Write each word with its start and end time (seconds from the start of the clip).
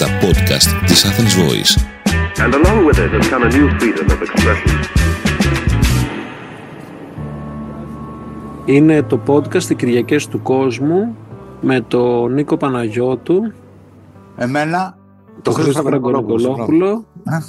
τα 0.00 0.06
podcast 0.06 0.86
της 0.86 1.04
Athens 1.04 1.34
Voice. 1.40 1.72
And 2.44 2.54
along 2.54 2.78
with 2.86 2.98
it 2.98 3.10
has 3.16 3.28
come 3.28 3.42
a 3.42 3.50
new 3.56 3.68
freedom 3.78 4.06
of 4.14 4.20
expression. 4.22 4.70
Είναι 8.64 9.02
το 9.02 9.20
podcast 9.26 9.70
«Οι 9.70 9.74
Κυριακές 9.74 10.28
του 10.28 10.42
Κόσμου» 10.42 11.16
με 11.60 11.80
τον 11.80 12.32
Νίκο 12.32 12.56
Παναγιώτου, 12.56 13.52
Εμένα 14.36 14.98
τον 15.42 15.54
Χρήστο 15.54 15.82
Φραγκονικολόπουλο 15.82 17.04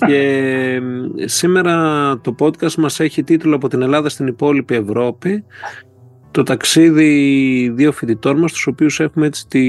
και 0.08 0.82
σήμερα 1.26 2.18
το 2.22 2.36
podcast 2.40 2.76
μας 2.76 3.00
έχει 3.00 3.24
τίτλο 3.24 3.56
«Από 3.56 3.68
την 3.68 3.82
Ελλάδα 3.82 4.10
στην 4.10 4.28
υπόλοιπη 4.28 4.76
Ευρώπη» 4.76 5.44
το 6.32 6.44
ταξίδι 6.44 7.72
δύο 7.76 7.92
φοιτητών 7.92 8.40
μας, 8.40 8.52
τους 8.52 8.68
οποίους 8.68 9.00
έχουμε 9.00 9.26
έτσι 9.26 9.48
τη 9.48 9.64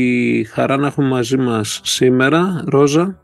χαρά 0.44 0.76
να 0.76 0.86
έχουμε 0.86 1.08
μαζί 1.08 1.36
μας 1.36 1.80
σήμερα. 1.84 2.64
Ρόζα. 2.66 3.16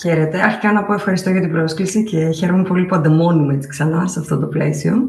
Χαίρετε. 0.00 0.42
Αρχικά 0.42 0.72
να 0.72 0.82
πω 0.82 0.92
ευχαριστώ 0.92 1.30
για 1.30 1.40
την 1.40 1.50
πρόσκληση 1.50 2.04
και 2.04 2.30
χαίρομαι 2.30 2.62
πολύ 2.62 2.84
που 2.84 2.94
ανταμώνουμε 2.94 3.54
έτσι 3.54 3.68
ξανά 3.68 4.06
σε 4.06 4.20
αυτό 4.20 4.38
το 4.38 4.46
πλαίσιο. 4.46 5.08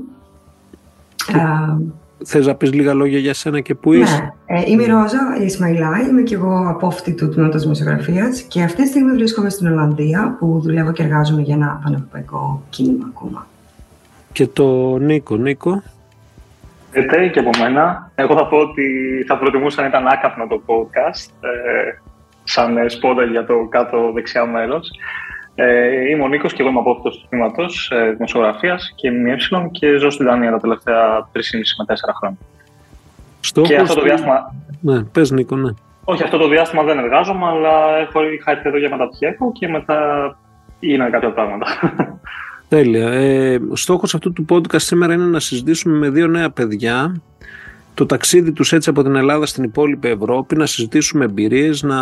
Θες 2.26 2.46
να 2.46 2.56
πεις 2.56 2.74
λίγα 2.74 2.94
λόγια 2.94 3.20
για 3.20 3.34
σένα 3.34 3.60
και 3.60 3.76
πού 3.76 3.94
είσαι; 3.94 4.34
Ναι, 4.52 4.64
είμαι 4.66 4.84
η 4.84 4.86
Ρόζα 4.86 5.38
Ισμαϊλάη, 5.44 6.08
είμαι 6.10 6.22
και 6.22 6.36
εγώ 6.36 6.70
απόφοιτη 6.70 7.14
του 7.14 7.30
τμήματος 7.30 7.62
Δημοσιογραφίας 7.62 8.42
και 8.42 8.62
αυτή 8.64 8.82
τη 8.82 8.88
στιγμή 8.88 9.12
βρίσκομαι 9.12 9.50
στην 9.50 9.68
Ολλανδία 9.68 10.36
που 10.40 10.60
δουλεύω 10.64 10.92
και 10.92 11.04
εργάζομαι 11.04 11.42
για 11.42 11.56
ένα 11.56 11.80
πανευρωπαϊκό 11.84 12.64
κίνημα 12.70 13.12
ακόμα. 13.16 13.48
Και 14.32 14.48
το 14.48 14.98
Νίκο. 14.98 15.36
Νίκο. 15.36 15.84
Ετέ 16.98 17.28
και 17.28 17.40
από 17.40 17.50
μένα. 17.60 18.12
Εγώ 18.16 18.36
θα 18.38 18.48
πω 18.48 18.58
ότι 18.58 18.84
θα 19.28 19.38
προτιμούσα 19.38 19.82
να 19.82 19.88
ήταν 19.88 20.08
άκαπνο 20.08 20.48
το 20.48 20.62
podcast, 20.66 21.30
ε, 21.42 22.02
σαν 22.44 22.90
σπόντα 22.90 23.24
για 23.24 23.46
το 23.46 23.68
κάτω 23.70 24.12
δεξιά 24.14 24.46
μέρος. 24.46 24.90
Ε, 25.56 26.10
είμαι 26.10 26.24
ο 26.24 26.28
Νίκος 26.28 26.54
και 26.54 26.62
εγώ 26.62 26.70
είμαι 26.70 26.80
απόφυτο 26.80 27.10
του 27.10 27.26
τμήματος 27.30 27.92
ε, 27.92 28.12
δημοσιογραφίας 28.12 28.94
και 28.96 29.12
ΜΕ 29.12 29.36
και 29.72 29.98
ζω 29.98 30.10
στη 30.10 30.24
Δανία 30.24 30.52
τα 30.52 30.60
τελευταία 30.60 31.30
3,5 31.34 31.42
με 31.78 31.86
4 31.88 32.14
χρόνια. 32.18 32.38
Στόχος 33.40 33.70
και 33.70 33.76
αυτό 33.76 33.96
το 33.96 34.02
διάστημα. 34.02 34.54
Ναι, 34.82 35.04
πες 35.04 35.32
Νίκο, 35.32 35.56
ναι. 35.56 35.72
Όχι, 36.04 36.24
αυτό 36.24 36.38
το 36.38 36.48
διάστημα 36.48 36.84
δεν 36.84 36.98
εργάζομαι, 36.98 37.46
αλλά 37.46 37.98
έχω, 37.98 38.24
είχα 38.24 38.52
έρθει 38.52 38.68
εδώ 38.68 38.78
για 38.78 38.90
μεταπτυχιακό 38.90 39.52
και 39.52 39.68
μετά 39.68 40.00
γίνανε 40.80 41.10
κάποια 41.10 41.32
πράγματα. 41.32 41.68
Τέλεια. 42.70 43.12
Ε, 43.12 43.62
στόχος 43.74 44.16
αυτού 44.16 44.34
του 44.34 44.46
podcast 44.50 44.82
σήμερα 44.82 45.14
είναι 45.14 45.26
να 45.26 45.40
συζητήσουμε 45.40 45.98
με 45.98 46.10
δύο 46.10 46.28
νέα 46.28 46.50
παιδιά 46.50 47.22
το 47.96 48.06
ταξίδι 48.06 48.52
τους 48.52 48.74
έτσι 48.74 48.90
από 48.90 49.04
την 49.04 49.16
Ελλάδα 49.16 49.46
στην 49.46 49.64
υπόλοιπη 49.64 50.08
Ευρώπη, 50.08 50.56
να 50.56 50.66
συζητήσουμε 50.66 51.26
εμπειρίες, 51.26 51.84
να 51.84 51.98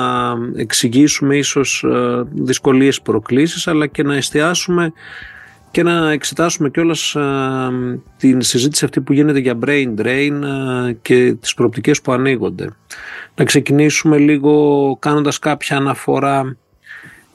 εξηγήσουμε 0.55 1.37
ίσως 1.37 1.83
ε, 1.83 2.23
δυσκολίες 2.33 3.01
προκλήσεις, 3.01 3.67
αλλά 3.67 3.87
και 3.87 4.03
να 4.03 4.15
εστιάσουμε 4.15 4.93
και 5.71 5.83
να 5.83 6.11
εξετάσουμε 6.11 6.69
κιόλας 6.69 7.15
ε, 7.15 7.21
την 8.17 8.41
συζήτηση 8.41 8.85
αυτή 8.85 9.01
που 9.01 9.13
γίνεται 9.13 9.39
για 9.39 9.57
brain 9.65 9.93
drain 10.01 10.41
ε, 10.87 10.93
και 11.01 11.35
τις 11.39 11.53
προοπτικές 11.53 12.01
που 12.01 12.11
ανοίγονται. 12.11 12.69
Να 13.35 13.43
ξεκινήσουμε 13.45 14.17
λίγο 14.17 14.97
κάνοντας 14.99 15.39
κάποια 15.39 15.77
αναφορά 15.77 16.57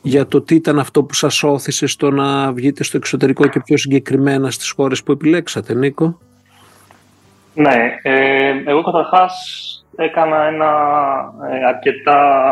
για 0.08 0.26
το 0.26 0.40
τι 0.40 0.54
ήταν 0.54 0.78
αυτό 0.78 1.02
που 1.02 1.14
σας 1.14 1.42
όθησε 1.42 1.86
στο 1.86 2.10
να 2.10 2.52
βγείτε 2.52 2.84
στο 2.84 2.96
εξωτερικό 2.96 3.46
και 3.46 3.60
πιο 3.60 3.76
συγκεκριμένα 3.76 4.50
στις 4.50 4.70
χώρες 4.70 5.02
που 5.02 5.12
επιλέξατε, 5.12 5.74
Νίκο; 5.74 6.18
Ναι, 7.54 7.98
ε, 8.02 8.52
εγώ 8.64 8.82
καταρχάς 8.82 9.32
έκανα 9.96 10.46
ένα 10.46 10.70
ε, 11.50 11.66
αρκετά, 11.66 12.42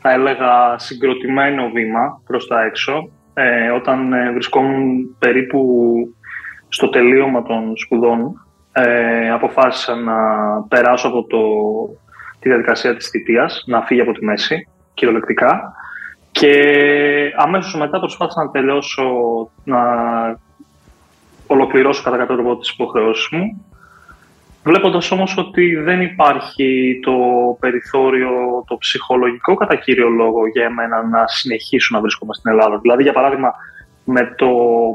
θα 0.00 0.12
έλεγα, 0.12 0.78
συγκροτημένο 0.78 1.68
βήμα 1.68 2.20
προς 2.26 2.46
τα 2.46 2.62
έξω. 2.62 3.08
Ε, 3.34 3.70
όταν 3.70 4.12
ε, 4.12 4.32
βρισκόμουν 4.32 5.16
περίπου 5.18 5.60
στο 6.68 6.88
τελείωμα 6.88 7.42
των 7.42 7.76
σπουδών, 7.76 8.46
ε, 8.72 9.30
αποφάσισα 9.30 9.94
να 9.94 10.16
περάσω 10.68 11.08
από 11.08 11.24
το, 11.24 11.38
τη 12.38 12.48
διαδικασία 12.48 12.96
της 12.96 13.08
θητείας, 13.08 13.64
να 13.66 13.82
φύγει 13.82 14.00
από 14.00 14.12
τη 14.12 14.24
μέση, 14.24 14.68
κυριολεκτικά. 14.94 15.74
Και 16.40 17.32
αμέσως 17.36 17.74
μετά 17.74 17.98
προσπάθησα 17.98 18.44
να 18.44 18.50
τελειώσω, 18.50 19.04
να 19.64 19.80
ολοκληρώσω 21.46 22.02
κατά 22.02 22.16
κάποιο 22.16 22.34
τρόπο 22.34 22.56
τις 22.56 22.70
υποχρεώσεις 22.70 23.28
μου 23.30 23.64
Βλέποντας 24.64 25.10
όμως 25.10 25.36
ότι 25.36 25.74
δεν 25.74 26.00
υπάρχει 26.00 27.00
το 27.02 27.16
περιθώριο, 27.60 28.30
το 28.66 28.76
ψυχολογικό 28.76 29.54
κατά 29.54 29.74
κύριο 29.76 30.08
λόγο 30.08 30.46
για 30.46 30.64
εμένα 30.64 31.06
να 31.06 31.26
συνεχίσω 31.26 31.94
να 31.94 32.00
βρίσκομαι 32.00 32.34
στην 32.34 32.50
Ελλάδα. 32.50 32.78
Δηλαδή, 32.78 33.02
για 33.02 33.12
παράδειγμα, 33.12 33.54
με 34.04 34.34
το 34.36 34.48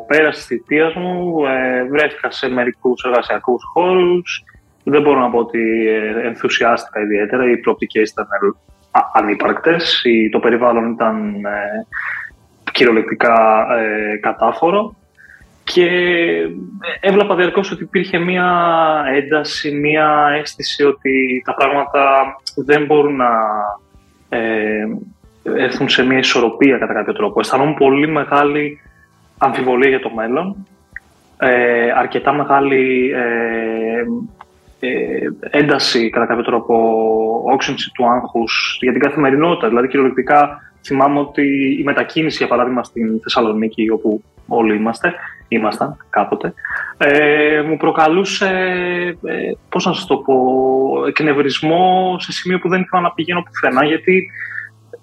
πέρας 0.07 0.35
της 0.35 0.45
θητείας 0.45 0.93
μου 0.93 1.45
ε, 1.45 1.83
βρέθηκα 1.83 2.31
σε 2.31 2.49
μερικούς 2.49 3.03
εργασιακούς 3.03 3.63
χώρους. 3.73 4.43
Δεν 4.83 5.01
μπορώ 5.01 5.19
να 5.19 5.29
πω 5.29 5.37
ότι 5.37 5.87
ε, 5.87 6.27
ενθουσιάστηκα 6.27 7.01
ιδιαίτερα. 7.01 7.49
Οι 7.49 7.57
προοπτικές 7.57 8.09
ήταν 8.09 8.27
ανύπαρκτες. 9.13 10.03
Το 10.31 10.39
περιβάλλον 10.39 10.91
ήταν 10.91 11.45
ε, 11.45 11.85
κυριολεκτικά 12.71 13.67
ε, 13.79 14.17
κατάφορο. 14.17 14.95
Και 15.63 15.89
έβλεπα 16.99 17.35
διαρκώς 17.35 17.71
ότι 17.71 17.83
υπήρχε 17.83 18.17
μία 18.17 18.47
ένταση, 19.13 19.71
μία 19.71 20.29
αίσθηση 20.39 20.83
ότι 20.83 21.41
τα 21.45 21.53
πράγματα 21.53 22.35
δεν 22.55 22.85
μπορούν 22.85 23.15
να 23.15 23.29
ε, 24.29 24.85
έρθουν 25.43 25.89
σε 25.89 26.03
μία 26.05 26.17
ισορροπία 26.17 26.77
κατά 26.77 26.93
κάποιο 26.93 27.13
τρόπο. 27.13 27.39
Αισθανόμουν 27.39 27.75
πολύ 27.75 28.07
μεγάλη 28.07 28.81
αμφιβολία 29.37 29.89
για 29.89 29.99
το 29.99 30.09
μέλλον, 30.09 30.67
ε, 31.37 31.91
αρκετά 31.91 32.33
μεγάλη 32.33 33.11
ε, 33.15 33.99
ε, 33.99 34.03
ένταση 35.49 36.09
κατά 36.09 36.25
κάποιο 36.25 36.43
τρόπο, 36.43 36.75
όξυνση 37.53 37.91
του 37.91 38.05
άγχους 38.11 38.77
για 38.81 38.91
την 38.91 39.01
καθημερινότητα. 39.01 39.67
Δηλαδή 39.67 39.87
κυριολεκτικά 39.87 40.59
θυμάμαι 40.85 41.19
ότι 41.19 41.75
η 41.79 41.83
μετακίνηση 41.83 42.37
για 42.37 42.47
παράδειγμα 42.47 42.83
στην 42.83 43.19
Θεσσαλονίκη 43.21 43.89
όπου 43.89 44.23
όλοι 44.47 44.75
είμαστε, 44.75 45.13
ήμασταν 45.47 45.97
κάποτε, 46.09 46.53
ε, 46.97 47.61
μου 47.61 47.77
προκαλούσε, 47.77 48.49
ε, 49.25 49.51
πώς 49.69 49.85
να 49.85 49.93
σας 49.93 50.05
το 50.05 50.17
πω, 50.17 50.35
εκνευρισμό 51.07 52.15
σε 52.19 52.31
σημείο 52.31 52.59
που 52.59 52.69
δεν 52.69 52.81
ήθελα 52.81 53.01
να 53.01 53.11
πηγαίνω 53.11 53.43
πουθενά, 53.43 53.85
γιατί 53.85 54.31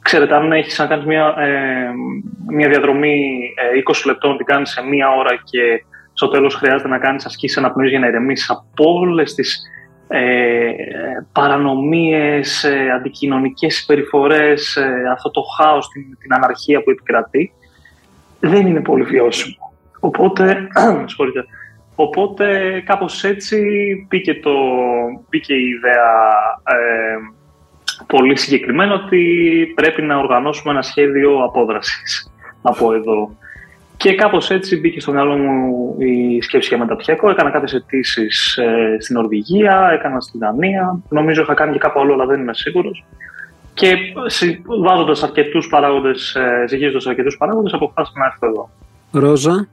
ξέρετε, 0.02 0.34
αν 0.34 0.52
έχεις 0.52 0.78
να 0.78 0.86
κάνεις 0.86 1.04
μια, 1.04 1.34
ε, 1.38 1.90
μια 2.48 2.68
διαδρομή 2.68 3.18
20 3.76 4.04
ε, 4.04 4.10
λεπτών, 4.10 4.36
την 4.36 4.46
κάνεις 4.46 4.70
σε 4.70 4.82
μία 4.82 5.08
ώρα 5.10 5.30
και 5.44 5.84
στο 6.12 6.28
τέλος 6.28 6.54
χρειάζεται 6.54 6.88
να 6.88 6.98
κάνεις 6.98 7.26
ασκήσεις 7.26 7.56
αναπνοής 7.58 7.90
για 7.90 7.98
να 7.98 8.06
ηρεμήσεις 8.06 8.50
από 8.50 8.92
όλες 8.92 9.34
τις 9.34 9.62
ε, 10.08 10.72
παρανομίες, 11.32 12.64
ε, 12.64 12.90
αντικοινωνικές 12.96 13.74
συμπεριφορές, 13.74 14.76
ε, 14.76 15.10
αυτό 15.12 15.30
το 15.30 15.42
χάος, 15.42 15.88
την, 15.88 16.18
την 16.18 16.34
αναρχία 16.34 16.82
που 16.82 16.90
επικρατεί, 16.90 17.52
δεν 18.40 18.66
είναι 18.66 18.80
πολύ 18.80 19.02
βιώσιμο. 19.02 19.72
Οπότε, 20.00 20.68
οπότε 21.94 22.80
κάπως 22.86 23.24
έτσι 23.24 23.66
μπήκε, 24.08 24.34
το, 24.34 24.52
μπήκε 25.28 25.54
η 25.54 25.68
ιδέα 25.68 26.10
ε, 26.64 27.16
πολύ 28.06 28.38
συγκεκριμένα 28.38 28.94
ότι 28.94 29.72
πρέπει 29.74 30.02
να 30.02 30.16
οργανώσουμε 30.16 30.72
ένα 30.72 30.82
σχέδιο 30.82 31.44
απόδρασης 31.44 32.32
από 32.62 32.92
εδώ. 32.92 33.36
Και 34.02 34.14
κάπως 34.14 34.50
έτσι 34.50 34.80
μπήκε 34.80 35.00
στο 35.00 35.12
μυαλό 35.12 35.36
μου 35.36 35.94
η 35.98 36.42
σκέψη 36.42 36.68
για 36.68 36.78
μεταπτυχιακό. 36.78 37.30
Έκανα 37.30 37.50
κάποιες 37.50 37.72
αιτήσεις 37.72 38.56
ε, 38.56 38.96
στην 39.00 39.16
Νορβηγία, 39.16 39.90
έκανα 39.92 40.20
στην 40.20 40.40
Δανία. 40.40 41.00
Νομίζω 41.08 41.42
είχα 41.42 41.54
κάνει 41.54 41.72
και 41.72 41.78
κάπου 41.78 42.00
άλλο, 42.00 42.12
αλλά 42.12 42.26
δεν 42.26 42.40
είμαι 42.40 42.54
σίγουρος. 42.54 43.04
Και 43.74 43.94
βάζοντας 44.82 45.22
αρκετούς 45.22 45.68
παράγοντες, 45.68 46.34
ε, 46.34 46.64
ζυγίζοντας 46.68 47.06
αρκετούς 47.06 47.36
παράγοντες, 47.36 47.72
αποφάσισα 47.72 48.18
να 48.18 48.26
έρθω 48.26 48.46
εδώ. 48.46 48.70
Ρόζα. 49.12 49.68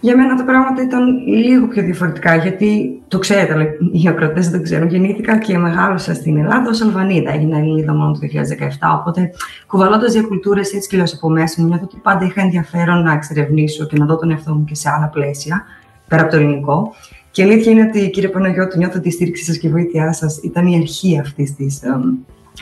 Για 0.00 0.16
μένα 0.16 0.36
τα 0.36 0.44
πράγματα 0.44 0.82
ήταν 0.82 1.26
λίγο 1.26 1.66
πιο 1.66 1.82
διαφορετικά, 1.82 2.36
γιατί 2.36 3.00
το 3.08 3.18
ξέρετε, 3.18 3.52
αλλά 3.52 3.64
οι 3.92 4.08
ακροτέ 4.08 4.40
δεν 4.40 4.52
το 4.52 4.62
ξέρουν. 4.62 4.88
Γεννήθηκα 4.88 5.38
και 5.38 5.58
μεγάλωσα 5.58 6.14
στην 6.14 6.36
Ελλάδα 6.36 6.68
ως 6.68 6.82
Αλβανίδα. 6.82 7.32
Έγινα 7.32 7.58
Ελληνίδα 7.58 7.94
μόνο 7.94 8.12
το 8.12 8.18
2017. 8.20 8.98
Οπότε, 8.98 9.30
κουβαλώντας 9.66 10.12
για 10.12 10.22
κουλτούρες 10.22 10.72
έτσι 10.72 10.88
και 10.88 10.96
λέω 10.96 11.06
από 11.14 11.28
μέσα 11.28 11.62
μου, 11.62 11.68
νιώθω 11.68 11.84
ότι 11.84 11.96
πάντα 12.02 12.24
είχα 12.24 12.40
ενδιαφέρον 12.40 13.02
να 13.02 13.12
εξερευνήσω 13.12 13.86
και 13.86 13.98
να 13.98 14.06
δω 14.06 14.16
τον 14.16 14.30
εαυτό 14.30 14.54
μου 14.54 14.64
και 14.64 14.74
σε 14.74 14.90
άλλα 14.90 15.06
πλαίσια, 15.06 15.64
πέρα 16.08 16.22
από 16.22 16.30
το 16.30 16.36
ελληνικό. 16.36 16.92
Και 17.30 17.42
η 17.42 17.44
αλήθεια 17.44 17.72
είναι 17.72 17.82
ότι, 17.82 18.10
κύριε 18.10 18.28
Παναγιώτη, 18.28 18.78
νιώθω 18.78 18.98
ότι 18.98 19.08
η 19.08 19.10
στήριξή 19.10 19.44
σας 19.44 19.58
και 19.58 19.66
η 19.66 19.70
βοήθειά 19.70 20.12
σας 20.12 20.40
ήταν 20.42 20.66
η 20.66 20.76
αρχή 20.76 21.18
αυτής 21.18 21.54
της 21.54 21.80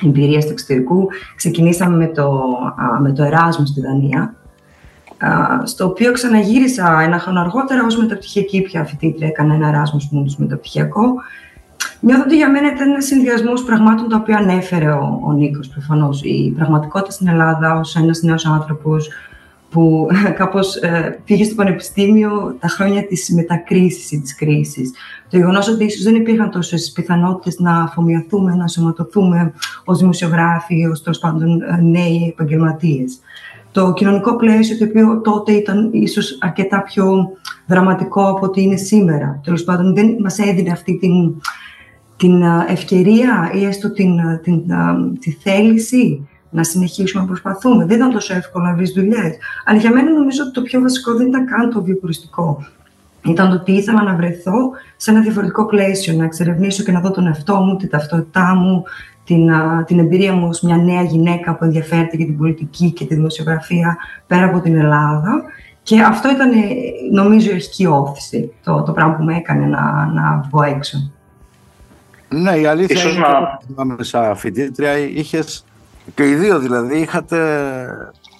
εμπειρίας 0.02 0.44
του 0.44 0.52
εξωτερικού. 0.52 1.08
Ξεκινήσαμε 1.36 1.96
με 1.96 2.06
το, 2.06 2.42
με 3.00 3.12
το 3.12 3.22
Εράσμο 3.22 3.66
στη 3.66 3.80
Δανία, 3.80 4.34
στο 5.64 5.84
οποίο 5.84 6.12
ξαναγύρισα 6.12 7.00
ένα 7.00 7.18
χρόνο 7.18 7.40
αργότερα 7.40 7.84
ως 7.84 7.96
μεταπτυχιακή 7.96 8.62
πια 8.62 8.84
φοιτήτρια, 8.84 9.26
έκανα 9.26 9.54
ένα 9.54 9.70
Erasmus 9.72 10.16
Mundus 10.16 10.34
μεταπτυχιακό 10.36 11.14
Νιώθω 12.00 12.22
ότι 12.22 12.36
για 12.36 12.50
μένα 12.50 12.72
ήταν 12.72 12.90
ένας 12.90 13.04
συνδυασμός 13.04 13.64
πραγμάτων 13.64 14.08
τα 14.08 14.16
οποία 14.16 14.36
ανέφερε 14.36 14.90
ο, 14.90 15.20
ο 15.24 15.32
Νίκος 15.32 15.68
προφανώς. 15.68 16.22
Η 16.22 16.52
πραγματικότητα 16.56 17.10
στην 17.10 17.28
Ελλάδα 17.28 17.78
ως 17.78 17.96
ένας 17.96 18.22
νέος 18.22 18.46
άνθρωπος 18.46 19.08
που 19.70 20.08
κάπως 20.38 20.76
ε, 20.76 21.20
πήγε 21.24 21.44
στο 21.44 21.54
πανεπιστήμιο 21.54 22.56
τα 22.60 22.68
χρόνια 22.68 23.06
της 23.06 23.30
μετακρίσης 23.34 24.10
ή 24.10 24.20
της 24.20 24.34
κρίσης. 24.34 24.92
Το 25.30 25.36
γεγονός 25.36 25.68
ότι 25.68 25.84
ίσως 25.84 26.02
δεν 26.02 26.14
υπήρχαν 26.14 26.50
τόσες 26.50 26.92
πιθανότητες 26.94 27.58
να 27.58 27.82
αφομοιωθούμε, 27.82 28.54
να 28.54 28.68
σωματωθούμε 28.68 29.52
ως 29.84 29.98
δημοσιογράφοι, 29.98 30.86
ως 30.86 31.02
τέλος 31.02 31.18
πάντων 31.18 31.62
ε, 31.62 31.80
νέοι 31.82 32.28
επαγγελματίες. 32.28 33.18
Το 33.78 33.92
κοινωνικό 33.92 34.36
πλαίσιο 34.36 34.76
το 34.78 34.84
οποίο 34.84 35.20
τότε 35.20 35.52
ήταν 35.52 35.90
ίσως 35.92 36.38
αρκετά 36.40 36.82
πιο 36.82 37.30
δραματικό 37.66 38.28
από 38.28 38.46
ό,τι 38.46 38.62
είναι 38.62 38.76
σήμερα. 38.76 39.40
Τέλος 39.44 39.64
πάντων 39.64 39.94
δεν 39.94 40.16
μας 40.20 40.38
έδινε 40.38 40.70
αυτή 40.70 40.98
την, 40.98 41.34
την 42.16 42.42
ε, 42.42 42.64
ευκαιρία 42.68 43.50
ή 43.54 43.64
έστω 43.64 43.92
την, 43.92 44.18
ε, 44.18 44.40
την, 44.42 44.62
την, 44.66 45.18
τη 45.18 45.30
θέληση 45.30 46.28
να 46.50 46.64
συνεχίσουμε 46.64 47.22
να 47.22 47.28
προσπαθούμε. 47.28 47.84
Δεν 47.84 47.96
ήταν 47.96 48.10
τόσο 48.10 48.34
εύκολο 48.34 48.64
να 48.64 48.74
βρεις 48.74 48.92
δουλειές. 48.92 49.36
Αλλά 49.64 49.78
για 49.78 49.92
μένα 49.92 50.12
νομίζω 50.12 50.42
ότι 50.42 50.52
το 50.52 50.62
πιο 50.62 50.80
βασικό 50.80 51.14
δεν 51.14 51.26
ήταν 51.26 51.46
καν 51.46 51.70
το 51.70 51.82
βιοποριστικό. 51.82 52.66
Ήταν 53.24 53.48
το 53.48 53.54
ότι 53.54 53.72
ήθελα 53.72 54.02
να 54.02 54.14
βρεθώ 54.14 54.70
σε 54.96 55.10
ένα 55.10 55.20
διαφορετικό 55.20 55.66
πλαίσιο, 55.66 56.14
να 56.14 56.24
εξερευνήσω 56.24 56.82
και 56.82 56.92
να 56.92 57.00
δω 57.00 57.10
τον 57.10 57.26
εαυτό 57.26 57.56
μου, 57.56 57.76
την 57.76 57.88
ταυτότητά 57.88 58.54
μου, 58.54 58.82
την, 59.28 59.50
την 59.86 59.98
εμπειρία 59.98 60.32
μου 60.32 60.48
ως 60.48 60.60
μια 60.60 60.76
νέα 60.76 61.02
γυναίκα 61.02 61.54
που 61.54 61.64
ενδιαφέρεται 61.64 62.16
για 62.16 62.26
την 62.26 62.38
πολιτική 62.38 62.92
και 62.92 63.04
τη 63.04 63.14
δημοσιογραφία 63.14 63.96
πέρα 64.26 64.44
από 64.44 64.60
την 64.60 64.76
Ελλάδα. 64.76 65.42
Και 65.82 66.00
αυτό 66.00 66.30
ήταν, 66.30 66.50
νομίζω, 67.12 67.50
η 67.50 67.52
αρχική 67.52 67.86
όθηση, 67.86 68.52
το, 68.64 68.82
το 68.82 68.92
πράγμα 68.92 69.14
που 69.14 69.22
με 69.22 69.36
έκανε 69.36 69.66
να, 69.66 70.06
να 70.06 70.48
βγω 70.48 70.62
έξω. 70.62 71.10
Ναι, 72.28 72.50
η 72.50 72.66
αλήθεια 72.66 73.02
είναι 73.02 73.18
να... 73.76 73.92
ότι 73.92 74.04
σαν 74.04 74.36
φοιτήτρια 74.36 74.98
είχες 74.98 75.64
και 76.14 76.28
οι 76.28 76.34
δύο 76.34 76.58
δηλαδή 76.58 76.98
είχατε 76.98 77.38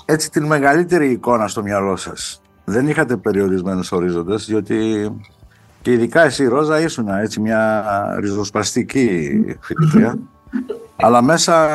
έτσι 0.05 0.31
την 0.31 0.47
μεγαλύτερη 0.47 1.11
εικόνα 1.11 1.49
στο 1.49 1.63
μυαλό 1.63 1.97
σας. 1.97 2.43
Δεν 2.65 2.89
είχατε 2.89 3.17
περιορισμένους 3.17 3.93
ορίζοντες, 3.93 4.47
διότι 4.47 5.11
και 5.83 5.93
ειδικά 5.93 6.25
εσύ 6.25 6.47
Ρόζα 6.47 6.81
ήσουν 6.81 7.09
έτσι 7.09 7.41
μια 7.41 7.85
ριζοσπαστική 8.21 9.31
φοιτητρία. 9.61 10.19
Αλλά 10.97 11.23
μέσα 11.23 11.69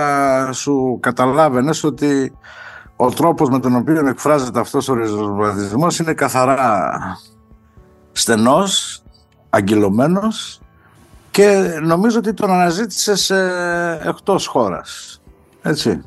σου 0.54 0.98
καταλάβαινες 1.02 1.84
ότι 1.84 2.34
ο 2.96 3.10
τρόπος 3.10 3.50
με 3.50 3.60
τον 3.60 3.76
οποίο 3.76 4.08
εκφράζεται 4.08 4.60
αυτός 4.60 4.90
ο 4.90 4.94
ριζοσπαστισμός 4.94 6.00
είναι 6.00 6.14
καθαρά 6.14 7.00
στενός, 8.12 9.02
αγκυλωμένος 9.50 10.62
και 11.32 11.80
νομίζω 11.84 12.18
ότι 12.18 12.34
τον 12.34 12.52
αναζήτησες 12.52 13.30
ε, 13.30 14.00
εκτός 14.08 14.48
χώρας. 14.48 15.22
Έτσι. 15.62 16.02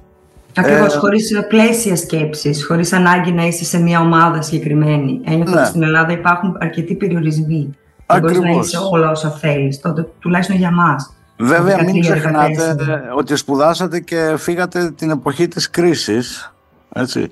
Ακριβώς, 0.57 0.95
ε, 0.95 0.99
χωρίς 0.99 1.33
πλαίσια 1.49 1.97
σκέψης, 1.97 2.67
χωρίς 2.67 2.93
ανάγκη 2.93 3.33
να 3.33 3.47
είσαι 3.47 3.65
σε 3.65 3.79
μια 3.79 4.01
ομάδα 4.01 4.43
συγκεκριμένη. 4.43 5.21
Ένιωθα 5.25 5.55
ναι. 5.55 5.61
ότι 5.61 5.69
στην 5.69 5.83
Ελλάδα 5.83 6.13
υπάρχουν 6.13 6.57
αρκετοί 6.61 6.95
περιορισμοί. 6.95 7.77
Δεν 8.07 8.21
μπορείς 8.21 8.39
να 8.39 8.51
είσαι 8.51 8.79
όλα 8.91 9.11
όσα 9.11 9.31
θέλεις, 9.31 9.81
τότε 9.81 10.09
τουλάχιστον 10.19 10.57
για 10.57 10.71
μας. 10.71 11.16
Βέβαια 11.39 11.83
μην 11.85 12.01
ξεχνάτε 12.01 12.77
ότι 13.17 13.37
σπουδάσατε 13.37 14.01
και 14.01 14.35
φύγατε 14.37 14.91
την 14.91 15.11
εποχή 15.11 15.49
της 15.49 15.71
κρίσης. 15.71 16.53
Έτσι. 16.93 17.31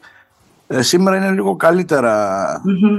Ε, 0.66 0.82
σήμερα 0.82 1.16
είναι 1.16 1.30
λίγο 1.30 1.56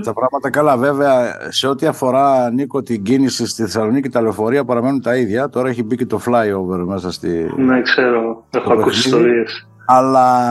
τα 0.03 0.13
πράγματα 0.13 0.49
καλά. 0.49 0.77
Βέβαια, 0.77 1.37
σε 1.49 1.67
ό,τι 1.67 1.85
αφορά, 1.85 2.51
Νίκο, 2.51 2.81
την 2.81 3.03
κίνηση 3.03 3.47
στη 3.47 3.61
Θεσσαλονίκη, 3.61 4.09
τα 4.09 4.21
λεωφορεία 4.21 4.65
παραμένουν 4.65 5.01
τα 5.01 5.15
ίδια. 5.15 5.49
Τώρα 5.49 5.69
έχει 5.69 5.83
μπει 5.83 5.95
και 5.95 6.05
το 6.05 6.21
flyover 6.25 6.83
μέσα 6.85 7.11
στη... 7.11 7.53
Ναι, 7.57 7.81
ξέρω. 7.81 8.45
Έχω 8.49 8.73
ακούσει 8.73 8.99
ιστορίες. 8.99 9.67
Αλλά 9.85 10.47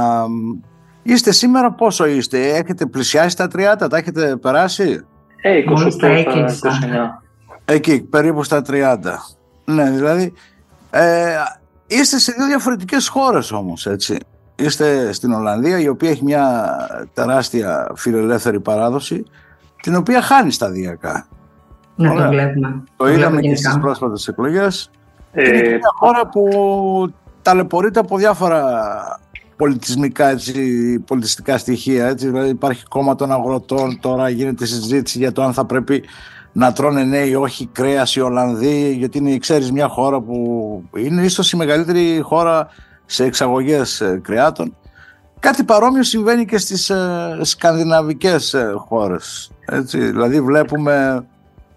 είστε 1.03 1.33
σήμερα 1.33 1.73
πόσο 1.73 2.07
είστε, 2.07 2.49
έχετε 2.49 2.87
πλησιάσει 2.87 3.37
τα 3.37 3.47
30, 3.47 3.89
τα 3.91 3.97
έχετε 3.97 4.37
περάσει; 4.37 5.01
Ε, 5.43 5.63
28, 6.01 6.05
29. 6.05 6.51
Εκεί, 7.65 8.03
περίπου 8.03 8.43
στα 8.43 8.63
30. 8.67 8.73
Ναι, 9.65 9.91
δηλαδή, 9.91 10.33
ε, 10.91 11.35
είστε 11.87 12.19
σε 12.19 12.33
δύο 12.37 12.47
διαφορετικές 12.47 13.09
χώρες 13.09 13.53
όμως, 13.53 13.87
έτσι. 13.87 14.19
Είστε 14.57 15.13
στην 15.13 15.33
Ολλανδία, 15.33 15.81
η 15.81 15.89
οποία 15.89 16.11
έχει 16.11 16.25
μια 16.25 16.77
τεράστια 17.15 17.93
φιλελεύθερη 17.95 18.61
παράδοση, 18.61 19.25
την 19.83 19.97
οποία 19.97 20.23
χάνεις 20.23 20.55
σταδιακά. 20.55 21.27
Να 21.97 22.15
το 22.15 22.29
βλέπουμε. 22.29 22.83
Το, 22.97 23.09
είδαμε 23.09 23.41
και 23.41 23.57
στις 23.57 23.79
πρόσφατες 23.79 24.29
εκλογές. 24.29 24.91
Ε, 25.33 25.49
είναι 25.49 25.69
μια 25.69 25.93
χώρα 25.99 26.29
που 26.29 26.49
ταλαιπωρείται 27.43 27.99
από 27.99 28.17
διάφορα 28.17 28.63
πολιτισμικά, 29.57 30.29
έτσι, 30.29 30.99
πολιτιστικά 31.07 31.59
στοιχεία. 31.59 32.07
Έτσι. 32.07 32.27
Δηλαδή 32.27 32.49
υπάρχει 32.49 32.85
κόμμα 32.89 33.15
των 33.15 33.33
αγροτών, 33.33 34.01
τώρα 34.01 34.29
γίνεται 34.29 34.67
συζήτηση 34.67 35.19
για 35.19 35.33
το 35.33 35.43
αν 35.43 35.53
θα 35.53 35.65
πρέπει 35.65 36.05
να 36.57 36.73
τρώνε 36.73 37.05
νέοι 37.05 37.35
όχι 37.35 37.67
κρέας 37.67 38.17
οι 38.17 38.21
Ολλανδοί, 38.21 38.93
γιατί 38.93 39.19
είναι, 39.19 39.39
ξέρεις, 39.39 39.73
μια 39.73 39.89
χώρα 39.89 40.21
που 40.21 40.83
είναι 40.97 41.23
ίσως 41.23 41.53
η 41.53 41.57
μεγαλύτερη 41.57 42.21
χώρα 42.21 42.69
σε 43.07 43.25
εξαγωγές 43.25 44.01
ε, 44.01 44.21
κρεάτων. 44.23 44.77
Κάτι 45.41 45.65
παρόμοιο 45.65 46.03
συμβαίνει 46.03 46.45
και 46.45 46.59
στις 46.59 46.91
ε, 46.91 47.39
σκανδιναβικές 47.41 48.55
ε, 48.55 48.73
χώρες. 48.77 49.51
Έτσι. 49.67 49.99
Δηλαδή 49.99 50.41
βλέπουμε 50.41 51.27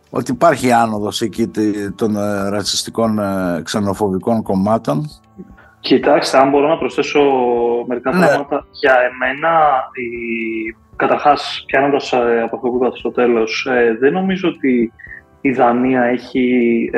ότι 0.10 0.32
υπάρχει 0.32 0.72
άνοδος 0.72 1.22
εκεί 1.22 1.52
των 1.96 2.16
ε, 2.16 2.50
ρατσιστικών 2.50 3.20
ε, 3.20 3.62
ξενοφοβικών 3.64 4.44
κομμάτων. 4.44 5.10
Κοιτάξτε, 5.88 6.38
αν 6.38 6.50
μπορώ 6.50 6.68
να 6.68 6.78
προσθέσω 6.78 7.22
μερικά 7.88 8.14
ναι. 8.14 8.26
πράγματα. 8.26 8.68
Για 8.72 8.96
εμένα, 9.12 9.60
η... 9.94 10.76
καταρχάς, 10.96 11.64
πιάνοντας 11.68 12.14
από 12.14 12.56
αυτό 12.56 12.70
που 12.70 12.76
είπατε 12.76 12.98
στο 12.98 13.12
τέλος, 13.12 13.68
δεν 14.00 14.14
νομίζω 14.14 14.50
ότι 14.50 14.94
η 15.42 15.52
Δανία 15.52 16.04
έχει 16.04 16.90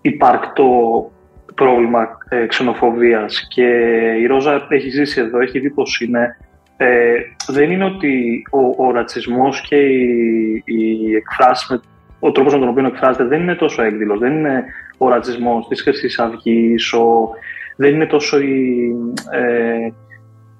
υπαρκτό 0.00 0.70
πρόβλημα 1.54 2.18
ε, 2.28 2.46
ξενοφοβίας 2.46 3.46
και 3.48 3.66
η 4.20 4.26
Ρόζα 4.26 4.66
έχει 4.68 4.88
ζήσει 4.88 5.20
εδώ, 5.20 5.40
έχει 5.40 5.58
δει 5.58 5.70
πώς 5.70 6.00
είναι. 6.00 6.36
Ε, 6.76 7.14
δεν 7.48 7.70
είναι 7.70 7.84
ότι 7.84 8.42
ο, 8.50 8.86
ο 8.86 8.90
ρατσισμός 8.90 9.60
και 9.60 9.76
η, 9.76 10.62
η 10.64 11.14
εκφράση, 11.14 11.80
ο 12.20 12.32
τρόπος 12.32 12.52
με 12.52 12.58
τον 12.58 12.68
οποίο 12.68 12.86
εκφράζεται 12.86 13.24
δεν 13.24 13.40
είναι 13.40 13.54
τόσο 13.54 13.82
έκδηλος. 13.82 14.18
Δεν 14.18 14.32
είναι 14.32 14.64
ο 14.98 15.08
ρατσισμός 15.08 15.68
της 15.68 15.82
Χρυσής 15.82 16.18
Αυγής, 16.18 16.94
δεν 17.76 17.94
είναι 17.94 18.06
τόσο 18.06 18.40
η, 18.40 18.94
ε, 19.30 19.92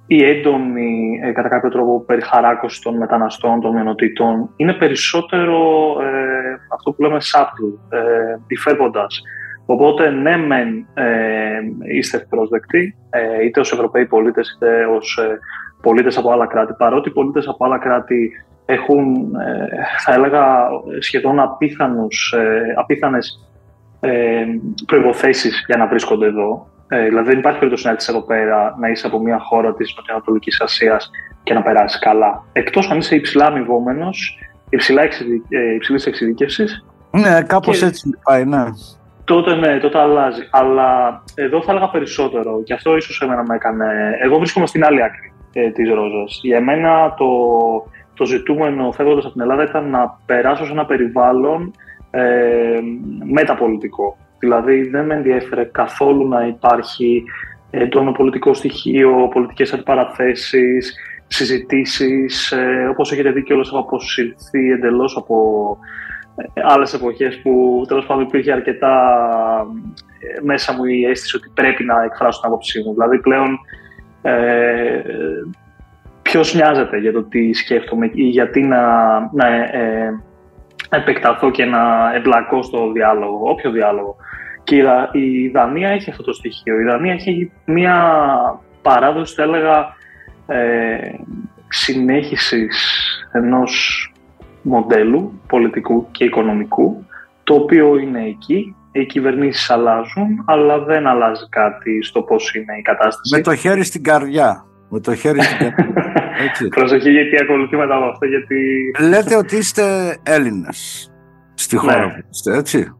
η 0.06 0.24
έντονη, 0.24 1.20
ε, 1.22 1.32
κατά 1.32 1.48
κάποιο 1.48 1.70
τρόπο, 1.70 2.04
περιχαράκωση 2.06 2.82
των 2.82 2.96
μεταναστών, 2.96 3.60
των 3.60 3.74
μειονοτήτων. 3.74 4.50
Είναι 4.56 4.72
περισσότερο 4.72 5.60
ε, 6.00 6.58
αυτό 6.74 6.92
που 6.92 7.02
λέμε 7.02 7.18
subtle, 7.32 7.96
ε, 7.98 8.36
υφέρποντας. 8.46 9.22
Οπότε, 9.66 10.10
ναι, 10.10 10.36
μεν 10.36 10.86
ε, 10.94 11.60
είστε 11.96 12.26
πρόσδεκτοι, 12.28 12.96
ε, 13.10 13.44
είτε 13.44 13.60
ως 13.60 13.72
Ευρωπαίοι 13.72 14.06
πολίτες, 14.06 14.54
είτε 14.56 14.86
ως 14.86 15.18
ε, 15.18 15.38
πολίτες 15.82 16.16
από 16.16 16.32
άλλα 16.32 16.46
κράτη. 16.46 16.74
Παρότι 16.78 17.08
οι 17.08 17.12
πολίτες 17.12 17.48
από 17.48 17.64
άλλα 17.64 17.78
κράτη 17.78 18.30
έχουν, 18.66 19.34
ε, 19.34 19.68
θα 20.04 20.12
έλεγα, 20.12 20.68
σχεδόν 20.98 21.40
απίθανους, 21.40 22.32
ε, 22.36 22.74
απίθανες 22.76 23.48
ε, 24.04 24.44
προϋποθέσεις 24.86 25.64
για 25.66 25.76
να 25.76 25.86
βρίσκονται 25.86 26.26
εδώ. 26.26 26.66
Ε, 26.88 27.04
δηλαδή, 27.04 27.28
δεν 27.28 27.38
υπάρχει 27.38 27.58
περίπτωση 27.58 27.86
να 27.86 27.92
έρθεις 27.92 28.08
εδώ 28.08 28.22
πέρα, 28.22 28.76
να 28.80 28.88
είσαι 28.88 29.06
από 29.06 29.18
μια 29.18 29.38
χώρα 29.38 29.74
της 29.74 29.94
Νοτιοανατολικής 29.96 30.60
Ασίας 30.60 31.10
και 31.42 31.54
να 31.54 31.62
περάσεις 31.62 31.98
καλά. 31.98 32.44
Εκτός 32.52 32.90
αν 32.90 32.98
είσαι 32.98 33.14
υψηλά 33.14 33.46
αμοιβόμενος, 33.46 34.38
υψηλά 34.68 35.02
υψηλής 35.74 36.06
εξειδικεύσης. 36.06 36.84
Ναι, 37.10 37.42
κάπως 37.42 37.82
έτσι 37.82 38.18
πάει, 38.24 38.44
ναι. 38.44 38.64
Τότε 39.24 39.54
ναι, 39.54 39.78
τότε 39.78 39.98
αλλάζει. 39.98 40.48
Αλλά 40.50 41.22
εδώ 41.34 41.62
θα 41.62 41.70
έλεγα 41.70 41.90
περισσότερο. 41.90 42.62
Και 42.62 42.72
αυτό 42.72 42.96
ίσως 42.96 43.20
εμένα 43.20 43.42
με 43.48 43.54
έκανε. 43.54 44.16
Εγώ 44.22 44.38
βρίσκομαι 44.38 44.66
στην 44.66 44.84
άλλη 44.84 45.02
άκρη 45.02 45.32
ε, 45.52 45.70
της 45.70 45.90
Ρόζας. 45.90 46.40
Για 46.42 46.60
μένα 46.60 47.14
το, 47.14 47.26
το 48.14 48.24
ζητούμενο 48.24 48.92
φεύγοντας 48.92 49.24
από 49.24 49.32
την 49.32 49.42
Ελλάδα 49.42 49.62
ήταν 49.62 49.90
να 49.90 50.18
περάσω 50.26 50.64
σε 50.64 50.72
ένα 50.72 50.86
περιβάλλον 50.86 51.70
ε, 52.14 52.80
μεταπολιτικό. 53.24 54.16
Δηλαδή 54.38 54.88
δεν 54.88 55.06
με 55.06 55.14
ενδιαφέρε 55.14 55.64
καθόλου 55.64 56.28
να 56.28 56.46
υπάρχει 56.46 57.24
έντονο 57.70 58.12
πολιτικό 58.12 58.54
στοιχείο, 58.54 59.28
πολιτικές 59.32 59.72
αντιπαραθέσεις, 59.72 60.94
συζητήσεις, 61.26 62.52
ε, 62.52 62.88
όπως 62.90 63.12
έχετε 63.12 63.30
δει 63.30 63.42
και 63.42 63.52
όλες 63.52 63.68
έχω 63.68 63.78
αποσυρθεί 63.78 64.70
εντελώς 64.70 65.16
από 65.16 65.78
άλλες 66.62 66.94
εποχές 66.94 67.40
που 67.42 67.84
τέλος 67.88 68.06
πάντων 68.06 68.22
υπήρχε 68.22 68.52
αρκετά 68.52 68.96
ε, 70.18 70.40
μέσα 70.44 70.72
μου 70.72 70.84
η 70.84 71.04
αίσθηση 71.04 71.36
ότι 71.36 71.50
πρέπει 71.54 71.84
να 71.84 72.02
εκφράσω 72.02 72.40
την 72.40 72.48
άποψή 72.48 72.82
μου. 72.82 72.92
Δηλαδή 72.92 73.18
πλέον 73.18 73.58
ε, 74.22 75.02
ποιος 76.22 76.54
νοιάζεται 76.54 76.98
για 76.98 77.12
το 77.12 77.22
τι 77.22 77.52
σκέφτομαι 77.52 78.10
ή 78.14 78.22
γιατί 78.22 78.62
να, 78.62 79.18
να 79.32 79.46
ε, 79.56 80.22
επεκταθώ 80.88 81.50
και 81.50 81.64
να 81.64 82.14
εμπλακώ 82.14 82.62
στο 82.62 82.92
διάλογο, 82.92 83.40
όποιο 83.42 83.70
διάλογο. 83.70 84.16
Και 84.64 84.76
η 85.12 85.48
Δανία 85.48 85.88
έχει 85.88 86.10
αυτό 86.10 86.22
το 86.22 86.32
στοιχείο. 86.32 86.80
Η 86.80 86.84
Δανία 86.84 87.12
έχει 87.12 87.52
μια 87.64 87.96
παράδοση, 88.82 89.34
θα 89.34 89.42
έλεγα, 89.42 89.96
ε, 90.46 91.10
συνέχισης 91.68 92.98
ενός 93.32 94.12
μοντέλου 94.62 95.40
πολιτικού 95.48 96.08
και 96.10 96.24
οικονομικού, 96.24 97.06
το 97.44 97.54
οποίο 97.54 97.96
είναι 97.96 98.24
εκεί, 98.24 98.76
οι 98.92 99.06
κυβερνήσεις 99.06 99.70
αλλάζουν, 99.70 100.44
αλλά 100.46 100.78
δεν 100.78 101.06
αλλάζει 101.06 101.48
κάτι 101.48 102.02
στο 102.02 102.22
πώς 102.22 102.54
είναι 102.54 102.78
η 102.78 102.82
κατάσταση. 102.82 103.36
Με 103.36 103.42
το 103.42 103.54
χέρι 103.54 103.84
στην 103.84 104.02
καρδιά. 104.02 104.64
Με 104.88 105.00
το 105.00 105.14
χέρι 105.14 105.42
στην 105.42 105.58
καρδιά. 105.58 105.86
Έτσι. 106.48 106.68
Προσοχή 106.68 107.10
γιατί 107.10 107.36
ακολουθεί 107.42 107.76
μετά 107.76 107.96
από 107.96 108.04
αυτό, 108.04 108.26
γιατί... 108.26 108.56
Λέτε 109.08 109.36
ότι 109.36 109.56
είστε 109.56 110.16
Έλληνες 110.22 111.10
στη 111.54 111.76
χώρα 111.76 112.06
Ναι. 112.06 112.12
που 112.12 112.26
είστε, 112.30 112.56
έτσι. 112.56 112.92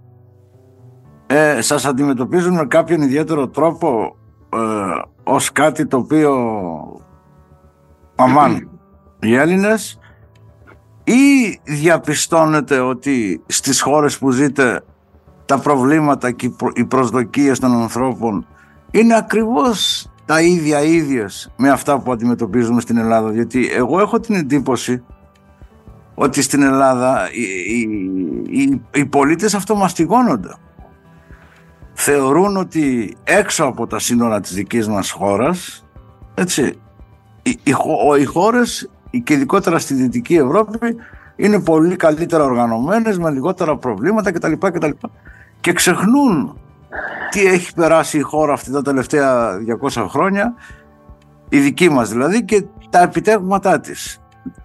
Ε, 1.27 1.61
σας 1.61 1.85
αντιμετωπίζουν 1.85 2.55
με 2.55 2.67
κάποιον 2.67 3.03
ιδιαίτερο 3.03 3.49
τρόπο 3.49 4.17
ε, 4.55 4.59
ως 5.23 5.53
κάτι 5.53 5.87
το 5.87 5.97
οποίο 5.97 6.33
αμάν 8.17 8.69
οι 9.21 9.35
Έλληνες 9.35 9.99
ή 11.05 11.13
διαπιστώνετε 11.65 12.79
ότι 12.79 13.43
στις 13.47 13.81
χώρες 13.81 14.19
που 14.19 14.31
ζείτε 14.31 14.81
τα 15.45 15.59
προβλήματα 15.59 16.31
και 16.31 16.47
οι 16.47 16.51
προ- 16.51 16.79
οι 16.79 16.85
προσδοκίες 16.85 17.59
των 17.59 17.73
ανθρώπων 17.73 18.47
είναι 18.91 19.17
ακριβώς 19.17 20.09
τα 20.25 20.41
ίδια 20.41 20.83
ίδιες 20.83 21.53
με 21.57 21.71
αυτά 21.71 21.99
που 21.99 22.13
αντιμετωπίζουμε 22.13 22.81
στην 22.81 22.97
Ελλάδα 22.97 23.33
γιατί 23.33 23.69
εγώ 23.73 24.01
έχω 24.01 24.21
την 24.21 24.35
εντύπωση 24.35 25.03
ότι 26.15 26.43
στην 26.43 26.63
Ελλάδα 26.63 27.29
οι, 27.33 27.43
οι, 27.73 27.89
οι, 28.61 28.81
οι 28.95 29.05
πολίτες 29.05 29.55
αυτομαστιγώνονται 29.55 30.55
θεωρούν 31.93 32.57
ότι 32.57 33.17
έξω 33.25 33.65
από 33.65 33.87
τα 33.87 33.99
σύνορα 33.99 34.41
της 34.41 34.55
δικής 34.55 34.89
μας 34.89 35.11
χώρας 35.11 35.85
έτσι, 36.35 36.79
οι, 37.43 37.59
οι, 37.63 37.71
χω- 37.71 38.17
οι 38.19 38.25
χώρες 38.25 38.91
και 39.25 39.33
ειδικότερα 39.33 39.79
στη 39.79 39.95
Δυτική 39.95 40.35
Ευρώπη 40.35 40.79
είναι 41.37 41.61
πολύ 41.61 41.97
καλύτερα 41.97 42.45
οργανωμένες 42.45 43.19
με 43.19 43.31
λιγότερα 43.31 43.77
προβλήματα 43.77 44.33
κτλ. 44.33 44.53
κτλ. 44.53 44.91
Και 45.61 45.73
ξεχνούν 45.73 46.59
τι 47.31 47.47
έχει 47.47 47.75
περάσει 47.75 48.19
η 48.19 48.21
χώρα 48.21 48.53
αυτή 48.53 48.73
τα 48.73 48.83
τελευταία 48.83 49.51
200 49.95 50.07
χρόνια 50.09 50.55
η 51.49 51.59
δική 51.59 51.89
μας 51.91 52.09
δηλαδή 52.11 52.45
και 52.45 52.65
τα 52.91 53.03
επιτεύγματά 53.03 53.81
της. 53.81 54.19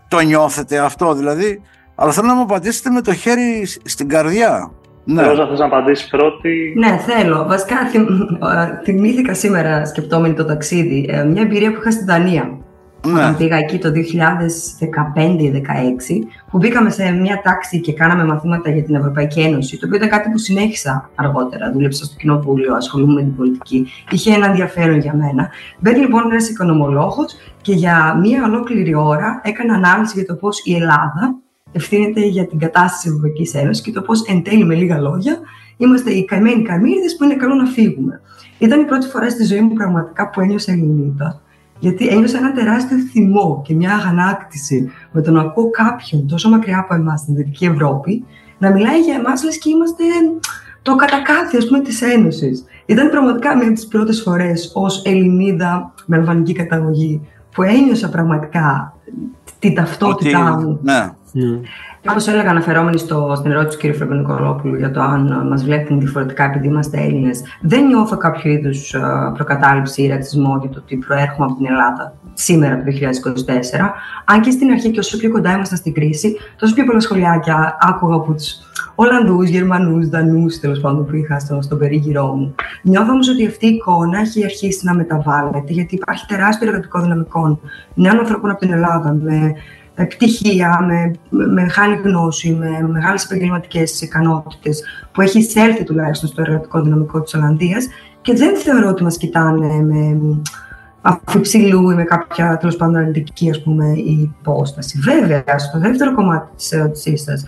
Το 0.07 0.19
νιώθετε 0.19 0.77
αυτό 0.77 1.13
δηλαδή 1.13 1.61
αλλά 1.95 2.11
θέλω 2.11 2.27
να 2.27 2.35
μου 2.35 2.41
απαντήσετε 2.41 2.89
με 2.89 3.01
το 3.01 3.13
χέρι 3.13 3.65
σ- 3.65 3.87
στην 3.87 4.07
καρδιά. 4.07 4.71
Ναι. 5.03 5.23
Ρόζα, 5.23 5.47
θες 5.47 5.59
να 5.59 5.65
απαντήσεις 5.65 6.07
πρώτη; 6.07 6.73
Ναι, 6.77 6.97
θέλω. 6.97 7.45
Βασικά 7.47 7.75
θυμ, 7.85 8.01
ε, 8.03 8.81
θυμήθηκα 8.83 9.33
σήμερα 9.33 9.85
σκεπτόμενη 9.85 10.33
το 10.33 10.45
ταξίδι 10.45 11.09
ε, 11.09 11.23
μια 11.23 11.41
εμπειρία 11.41 11.71
που 11.73 11.79
είχα 11.79 11.91
στη 11.91 12.03
Δανία. 12.03 12.57
Ναι. 13.07 13.13
Όταν 13.13 13.37
πήγα 13.37 13.57
εκεί 13.57 13.77
το 13.77 13.91
2015-2016, 13.91 13.93
που 16.51 16.57
μπήκαμε 16.57 16.89
σε 16.89 17.11
μια 17.11 17.41
τάξη 17.43 17.79
και 17.79 17.93
κάναμε 17.93 18.23
μαθήματα 18.25 18.69
για 18.69 18.83
την 18.83 18.95
Ευρωπαϊκή 18.95 19.39
Ένωση, 19.39 19.77
το 19.77 19.85
οποίο 19.85 19.97
ήταν 19.97 20.09
κάτι 20.09 20.29
που 20.29 20.37
συνέχισα 20.37 21.09
αργότερα. 21.15 21.71
Δούλεψα 21.71 22.05
στο 22.05 22.15
κοινοβούλιο, 22.15 22.75
ασχολούμαι 22.75 23.13
με 23.13 23.21
την 23.21 23.35
πολιτική. 23.35 23.87
Είχε 24.11 24.33
ένα 24.33 24.45
ενδιαφέρον 24.45 24.99
για 24.99 25.13
μένα. 25.13 25.49
Μπαίνει 25.79 25.99
λοιπόν 25.99 26.31
ένας 26.31 26.49
οικονομολόγος 26.49 27.35
και 27.61 27.73
για 27.73 28.15
μία 28.21 28.43
ολόκληρη 28.43 28.95
ώρα 28.95 29.41
έκανε 29.43 29.73
ανάλυση 29.73 30.13
για 30.15 30.25
το 30.25 30.35
πώς 30.35 30.61
η 30.63 30.75
Ελλάδα 30.75 31.35
ευθύνεται 31.71 32.21
για 32.25 32.47
την 32.47 32.59
κατάσταση 32.59 32.95
της 32.95 33.05
Ευρωπαϊκής 33.05 33.53
Ένωσης 33.53 33.83
και 33.83 33.91
το 33.91 34.01
πώς 34.01 34.21
εν 34.21 34.43
τέλει, 34.43 34.65
με 34.65 34.75
λίγα 34.75 34.99
λόγια, 34.99 35.39
είμαστε 35.77 36.11
οι 36.11 36.25
καημένοι 36.25 36.61
καμίδε 36.61 37.05
που 37.17 37.23
είναι 37.23 37.35
καλό 37.35 37.53
να 37.53 37.65
φύγουμε. 37.65 38.21
Ήταν 38.57 38.79
η 38.81 38.85
πρώτη 38.85 39.07
φορά 39.07 39.29
στη 39.29 39.43
ζωή 39.43 39.61
μου 39.61 39.73
πραγματικά 39.73 40.29
που 40.29 40.41
ένιωσα 40.41 40.71
Ελληνίδα. 40.71 41.41
Γιατί 41.79 42.07
ένιωσα 42.07 42.37
ένα 42.37 42.51
τεράστιο 42.51 42.97
θυμό 42.97 43.61
και 43.65 43.73
μια 43.73 43.93
αγανάκτηση 43.93 44.91
με 45.11 45.21
το 45.21 45.31
να 45.31 45.41
ακούω 45.41 45.69
κάποιον 45.69 46.27
τόσο 46.27 46.49
μακριά 46.49 46.79
από 46.79 46.93
εμάς 46.93 47.19
στην 47.19 47.35
Δυτική 47.35 47.65
Ευρώπη 47.65 48.25
να 48.57 48.71
μιλάει 48.71 48.99
για 48.99 49.15
εμάς 49.15 49.43
λες 49.43 49.57
και 49.57 49.69
είμαστε 49.69 50.03
το 50.81 50.95
κατακάθι 50.95 51.57
ας 51.57 51.65
πούμε, 51.67 51.79
της 51.79 52.01
Ένωσης. 52.01 52.65
Ήταν 52.85 53.09
πραγματικά 53.09 53.55
μια 53.55 53.65
από 53.65 53.73
τις 53.73 53.87
πρώτες 53.87 54.21
φορές 54.21 54.71
ως 54.73 55.01
Ελληνίδα 55.05 55.93
με 56.05 56.17
αλβανική 56.17 56.53
καταγωγή 56.53 57.21
που 57.53 57.63
ένιωσα 57.63 58.09
πραγματικά 58.09 58.93
την 59.59 59.75
ταυτότητά 59.75 60.57
μου. 60.59 60.79
ναι. 61.31 61.59
Όπω 62.07 62.31
έλεγα, 62.31 62.49
αναφερόμενοι 62.49 62.97
στο, 62.97 63.33
στην 63.35 63.51
ερώτηση 63.51 63.77
του 63.77 63.87
κ. 63.87 63.95
Φραγκονικολόπουλου 63.95 64.75
για 64.75 64.91
το 64.91 65.01
αν 65.01 65.47
μας 65.47 65.63
βλέπουν 65.63 65.99
διαφορετικά 65.99 66.43
επειδή 66.43 66.67
είμαστε 66.67 67.01
Έλληνες, 67.01 67.41
δεν 67.61 67.85
νιώθω 67.85 68.17
κάποιο 68.17 68.51
είδους 68.51 68.95
προκατάληψη 69.33 70.01
ή 70.01 70.07
ρατσισμό 70.07 70.57
για 70.61 70.69
το 70.69 70.79
ότι 70.83 70.95
προέρχομαι 70.95 71.45
από 71.45 71.55
την 71.55 71.65
Ελλάδα 71.65 72.13
σήμερα 72.33 72.75
το 72.75 72.83
2024. 72.83 72.91
Αν 74.25 74.41
και 74.41 74.51
στην 74.51 74.71
αρχή 74.71 74.91
και 74.91 74.99
όσο 74.99 75.17
πιο 75.17 75.31
κοντά 75.31 75.51
ήμασταν 75.53 75.77
στην 75.77 75.93
κρίση, 75.93 76.37
τόσο 76.57 76.73
πιο 76.73 76.85
πολλά 76.85 76.99
σχολιάκια 76.99 77.77
άκουγα 77.81 78.15
από 78.15 78.33
τους 78.33 78.53
Ολλανδούς, 78.95 79.49
Γερμανούς, 79.49 80.09
Δανούς 80.09 80.59
τέλος 80.59 80.79
πάντων 80.79 81.05
που 81.05 81.15
είχα 81.15 81.39
στο, 81.39 81.61
στον 81.61 81.77
περίγυρό 81.77 82.25
μου. 82.25 82.55
Νιώθω 82.83 83.11
όμως 83.11 83.29
ότι 83.29 83.47
αυτή 83.47 83.65
η 83.65 83.69
εικόνα 83.69 84.19
έχει 84.19 84.43
αρχίσει 84.43 84.85
να 84.85 84.93
μεταβάλλεται, 84.95 85.63
γιατί 85.65 85.95
υπάρχει 85.95 86.25
τεράστιο 86.25 86.67
εργατικό 86.67 87.01
δυναμικό 87.01 87.59
νέων 87.93 88.19
ανθρώπων 88.19 88.49
από 88.49 88.59
την 88.59 88.71
Ελλάδα 88.71 89.17
με 89.21 89.35
ε, 89.35 89.51
πτυχία, 90.05 90.79
με, 90.87 91.11
με 91.29 91.45
μεγάλη 91.45 91.95
γνώση, 91.95 92.51
με 92.53 92.87
μεγάλες 92.87 93.23
επαγγελματικές 93.23 94.01
ικανότητες 94.01 94.83
που 95.11 95.21
έχει 95.21 95.39
εισέλθει 95.39 95.83
τουλάχιστον 95.83 96.29
στο 96.29 96.41
εργατικό 96.41 96.81
δυναμικό 96.81 97.21
της 97.21 97.33
Ολλανδίας 97.33 97.87
και 98.21 98.33
δεν 98.33 98.57
θεωρώ 98.57 98.89
ότι 98.89 99.03
μας 99.03 99.17
κοιτάνε 99.17 99.81
με 99.81 100.17
αφιψηλού 101.01 101.89
ή 101.89 101.95
με 101.95 102.03
κάποια 102.03 102.57
τέλος 102.57 102.75
πάντων 102.75 102.95
αρνητική 102.95 103.49
ας 103.49 103.63
πούμε, 103.63 103.85
υπόσταση. 103.95 104.99
Βέβαια, 104.99 105.43
στο 105.57 105.79
δεύτερο 105.79 106.15
κομμάτι 106.15 106.55
της 106.55 106.71
ερώτησής 106.71 107.21
σας, 107.21 107.45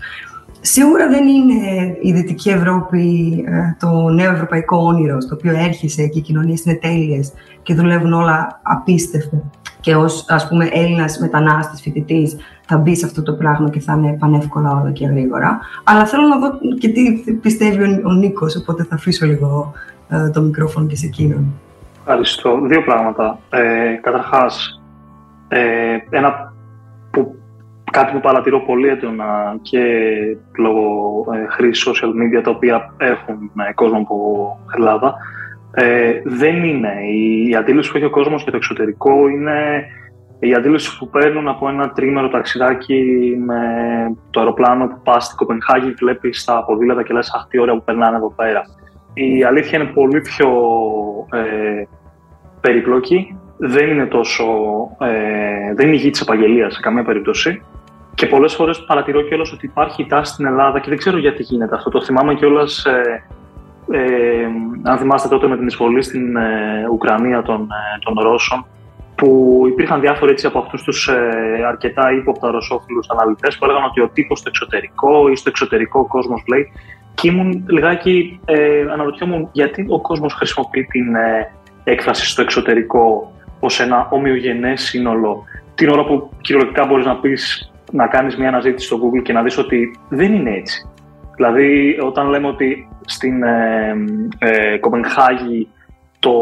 Σίγουρα 0.64 1.08
δεν 1.08 1.26
είναι 1.26 1.96
η 2.00 2.12
Δυτική 2.12 2.50
Ευρώπη 2.50 3.34
ε, 3.48 3.76
το 3.78 4.08
νέο 4.08 4.32
ευρωπαϊκό 4.32 4.76
όνειρο, 4.76 5.20
στο 5.20 5.34
οποίο 5.34 5.56
έρχεσαι 5.56 6.06
και 6.06 6.18
οι 6.18 6.22
κοινωνίες 6.22 6.64
είναι 6.64 6.74
τέλειες 6.74 7.32
και 7.62 7.74
δουλεύουν 7.74 8.12
όλα 8.12 8.60
απίστευτα. 8.62 9.50
Και 9.82 9.94
ως 9.94 10.24
ας 10.28 10.48
πούμε 10.48 10.68
Έλληνας 10.72 11.18
μετανάστης, 11.18 11.80
φοιτητής, 11.80 12.36
θα 12.66 12.76
μπει 12.76 12.96
σε 12.96 13.06
αυτό 13.06 13.22
το 13.22 13.32
πράγμα 13.32 13.70
και 13.70 13.80
θα 13.80 13.92
είναι 13.92 14.16
πανεύκολα 14.18 14.70
όλα 14.80 14.90
και 14.92 15.06
γρήγορα. 15.06 15.60
Αλλά 15.84 16.06
θέλω 16.06 16.26
να 16.26 16.38
δω 16.38 16.58
και 16.78 16.88
τι 16.88 17.32
πιστεύει 17.32 17.82
ο, 17.82 18.00
ο 18.04 18.12
Νίκος, 18.12 18.56
οπότε 18.56 18.84
θα 18.84 18.94
αφήσω 18.94 19.26
λίγο 19.26 19.72
ε, 20.08 20.30
το 20.30 20.40
μικρόφωνο 20.40 20.86
και 20.86 20.96
σε 20.96 21.06
εκείνον. 21.06 21.44
Ευχαριστώ. 21.98 22.60
Δύο 22.60 22.82
πράγματα. 22.82 23.38
Ε, 23.50 23.94
καταρχάς, 24.02 24.82
ε, 25.48 25.96
ένα 26.10 26.52
που, 27.10 27.34
κάτι 27.92 28.12
που 28.12 28.20
παρατηρώ 28.20 28.60
πολύ 28.60 28.88
έντονα 28.88 29.56
και 29.62 29.80
λόγω 30.58 30.84
ε, 31.32 31.46
χρήση 31.48 31.90
social 31.90 32.08
media 32.08 32.42
τα 32.42 32.50
οποία 32.50 32.94
έχουν 32.96 33.50
ε, 33.68 33.72
κόσμο 33.72 33.98
από 33.98 34.16
Ελλάδα, 34.76 35.14
ε, 35.74 36.20
δεν 36.24 36.64
είναι. 36.64 36.92
Η, 37.12 37.48
η 37.48 37.54
αντίληψη 37.54 37.90
που 37.90 37.96
έχει 37.96 38.06
ο 38.06 38.10
κόσμος 38.10 38.42
για 38.42 38.50
το 38.50 38.56
εξωτερικό 38.56 39.28
είναι 39.28 39.86
η 40.38 40.54
αντίληψη 40.54 40.98
που 40.98 41.08
παίρνουν 41.08 41.48
από 41.48 41.68
ένα 41.68 41.90
τρίμερο 41.90 42.28
ταξιδάκι 42.28 43.34
με 43.46 43.60
το 44.30 44.40
αεροπλάνο 44.40 44.86
που 44.86 45.00
πας 45.04 45.24
στην 45.24 45.36
Κοπενχάγη, 45.36 45.90
βλέπεις 45.90 46.44
τα 46.44 46.64
ποδήλατα 46.64 47.02
και 47.02 47.12
λες 47.12 47.34
«Αχ, 47.34 47.46
τι 47.48 47.58
ωραία 47.58 47.74
που 47.74 47.84
περνάνε 47.84 48.16
εδώ 48.16 48.32
πέρα». 48.36 48.62
Η 49.14 49.44
αλήθεια 49.44 49.78
είναι 49.78 49.88
πολύ 49.88 50.20
πιο 50.20 50.48
ε, 51.32 51.84
περίπλοκη, 52.60 53.38
δεν 53.56 53.88
είναι 53.88 54.06
τόσο, 54.06 54.44
ε, 55.00 55.74
δεν 55.74 55.86
είναι 55.86 55.96
η 55.96 55.98
γη 55.98 56.10
της 56.10 56.20
επαγγελίας 56.20 56.74
σε 56.74 56.80
καμία 56.80 57.02
περίπτωση 57.02 57.62
και 58.14 58.26
πολλές 58.26 58.54
φορές 58.54 58.84
παρατηρώ 58.84 59.22
κιόλας 59.22 59.52
ότι 59.52 59.66
υπάρχει 59.66 60.06
τάση 60.06 60.32
στην 60.32 60.46
Ελλάδα 60.46 60.80
και 60.80 60.88
δεν 60.88 60.98
ξέρω 60.98 61.18
γιατί 61.18 61.42
γίνεται 61.42 61.74
αυτό. 61.74 61.90
Το 61.90 62.02
θυμάμαι 62.02 62.34
κιόλας, 62.34 62.84
ε, 62.84 63.24
ε, 63.92 64.46
αν 64.82 64.98
θυμάστε 64.98 65.28
τότε 65.28 65.46
με 65.46 65.56
την 65.56 65.66
εισβολή 65.66 66.02
στην 66.02 66.36
ε, 66.36 66.88
Ουκρανία 66.92 67.42
των, 67.42 67.60
ε, 67.60 67.98
των 67.98 68.14
Ρώσων, 68.22 68.66
που 69.22 69.62
υπήρχαν 69.68 70.00
διάφοροι 70.00 70.30
έτσι, 70.30 70.46
από 70.46 70.58
αυτούς 70.58 70.82
τους 70.82 71.08
ε, 71.08 71.64
αρκετά 71.68 72.12
ύποπτα 72.12 72.50
ρωσόφιλους 72.50 73.08
αναλυτές 73.10 73.58
που 73.58 73.64
έλεγαν 73.64 73.84
ότι 73.84 74.00
ο 74.00 74.08
τύπος 74.08 74.38
στο 74.38 74.48
εξωτερικό 74.48 75.28
ή 75.28 75.36
στο 75.36 75.48
εξωτερικό 75.48 76.00
ο 76.00 76.06
κόσμος 76.06 76.42
λέει. 76.48 76.72
Και 77.14 77.28
ήμουν 77.28 77.64
λιγάκι, 77.68 78.40
ε, 78.44 78.80
αναρωτιόμουν 78.92 79.48
γιατί 79.52 79.86
ο 79.88 80.00
κόσμος 80.00 80.34
χρησιμοποιεί 80.34 80.84
την 80.84 81.14
ε, 81.14 81.52
έκφραση 81.84 82.26
στο 82.26 82.42
εξωτερικό 82.42 83.32
ως 83.60 83.80
ένα 83.80 84.08
ομοιογενές 84.10 84.82
σύνολο, 84.82 85.44
την 85.74 85.88
ώρα 85.88 86.04
που 86.04 86.30
κυριολεκτικά 86.40 86.86
μπορείς 86.86 87.06
να 87.06 87.16
πεις 87.16 87.72
να 87.92 88.06
κάνεις 88.06 88.36
μια 88.36 88.48
αναζήτηση 88.48 88.86
στο 88.86 88.96
Google 88.96 89.22
και 89.22 89.32
να 89.32 89.42
δεις 89.42 89.58
ότι 89.58 89.98
δεν 90.08 90.34
είναι 90.34 90.50
έτσι. 90.50 90.88
Δηλαδή, 91.36 91.98
όταν 92.02 92.28
λέμε 92.28 92.46
ότι 92.46 92.88
στην 93.04 93.42
ε, 93.42 93.94
ε, 94.38 94.78
Κοπενχάγη 94.78 95.68
το, 96.18 96.32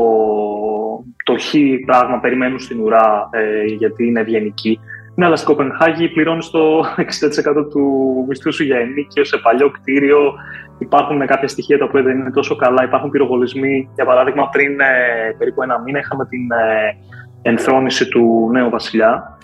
το 1.25 1.39
χ 1.39 1.55
πράγμα 1.87 2.21
περιμένουν 2.21 2.59
στην 2.59 2.81
ουρά 2.81 3.29
ε, 3.33 3.65
γιατί 3.65 4.07
είναι 4.07 4.21
ευγενική. 4.21 4.81
Ναι, 5.15 5.27
αλλά 5.27 5.37
στην 5.37 5.49
Κοπενχάγη 5.49 6.09
πληρώνεις 6.09 6.51
το 6.51 6.81
60% 6.81 7.71
του 7.71 8.25
μισθού 8.29 8.53
σου 8.53 8.65
για 8.65 8.79
ενίκιο 8.79 9.25
σε 9.25 9.37
παλιό 9.37 9.71
κτίριο. 9.71 10.35
Υπάρχουν 10.79 11.27
κάποια 11.27 11.49
στοιχεία 11.49 11.79
τα 11.79 11.85
οποία 11.85 12.03
δεν 12.03 12.19
είναι 12.19 12.31
τόσο 12.31 12.57
καλά. 12.57 12.85
Υπάρχουν 12.85 13.11
πυροβολισμοί. 13.11 13.89
Για 13.95 14.05
παράδειγμα, 14.05 14.49
πριν 14.49 14.81
ε, 14.81 15.35
περίπου 15.39 15.63
ένα 15.63 15.81
μήνα 15.81 15.99
είχαμε 15.99 16.27
την 16.27 16.51
ε, 16.51 16.97
ενθρόνηση 17.43 18.09
του 18.09 18.49
νέου 18.53 18.71
βασιλιά. 18.71 19.39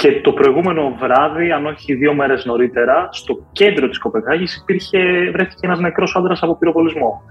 Και 0.00 0.20
το 0.20 0.32
προηγούμενο 0.32 0.96
βράδυ, 1.00 1.50
αν 1.52 1.66
όχι 1.66 1.94
δύο 1.94 2.14
μέρες 2.14 2.44
νωρίτερα, 2.44 3.08
στο 3.12 3.38
κέντρο 3.52 3.88
της 3.88 3.98
Κοπενχάγη 3.98 4.44
βρέθηκε 5.32 5.66
ένας 5.66 5.80
νεκρός 5.80 6.16
άντρας 6.16 6.42
από 6.42 6.56
πυροβολισμό. 6.56 7.22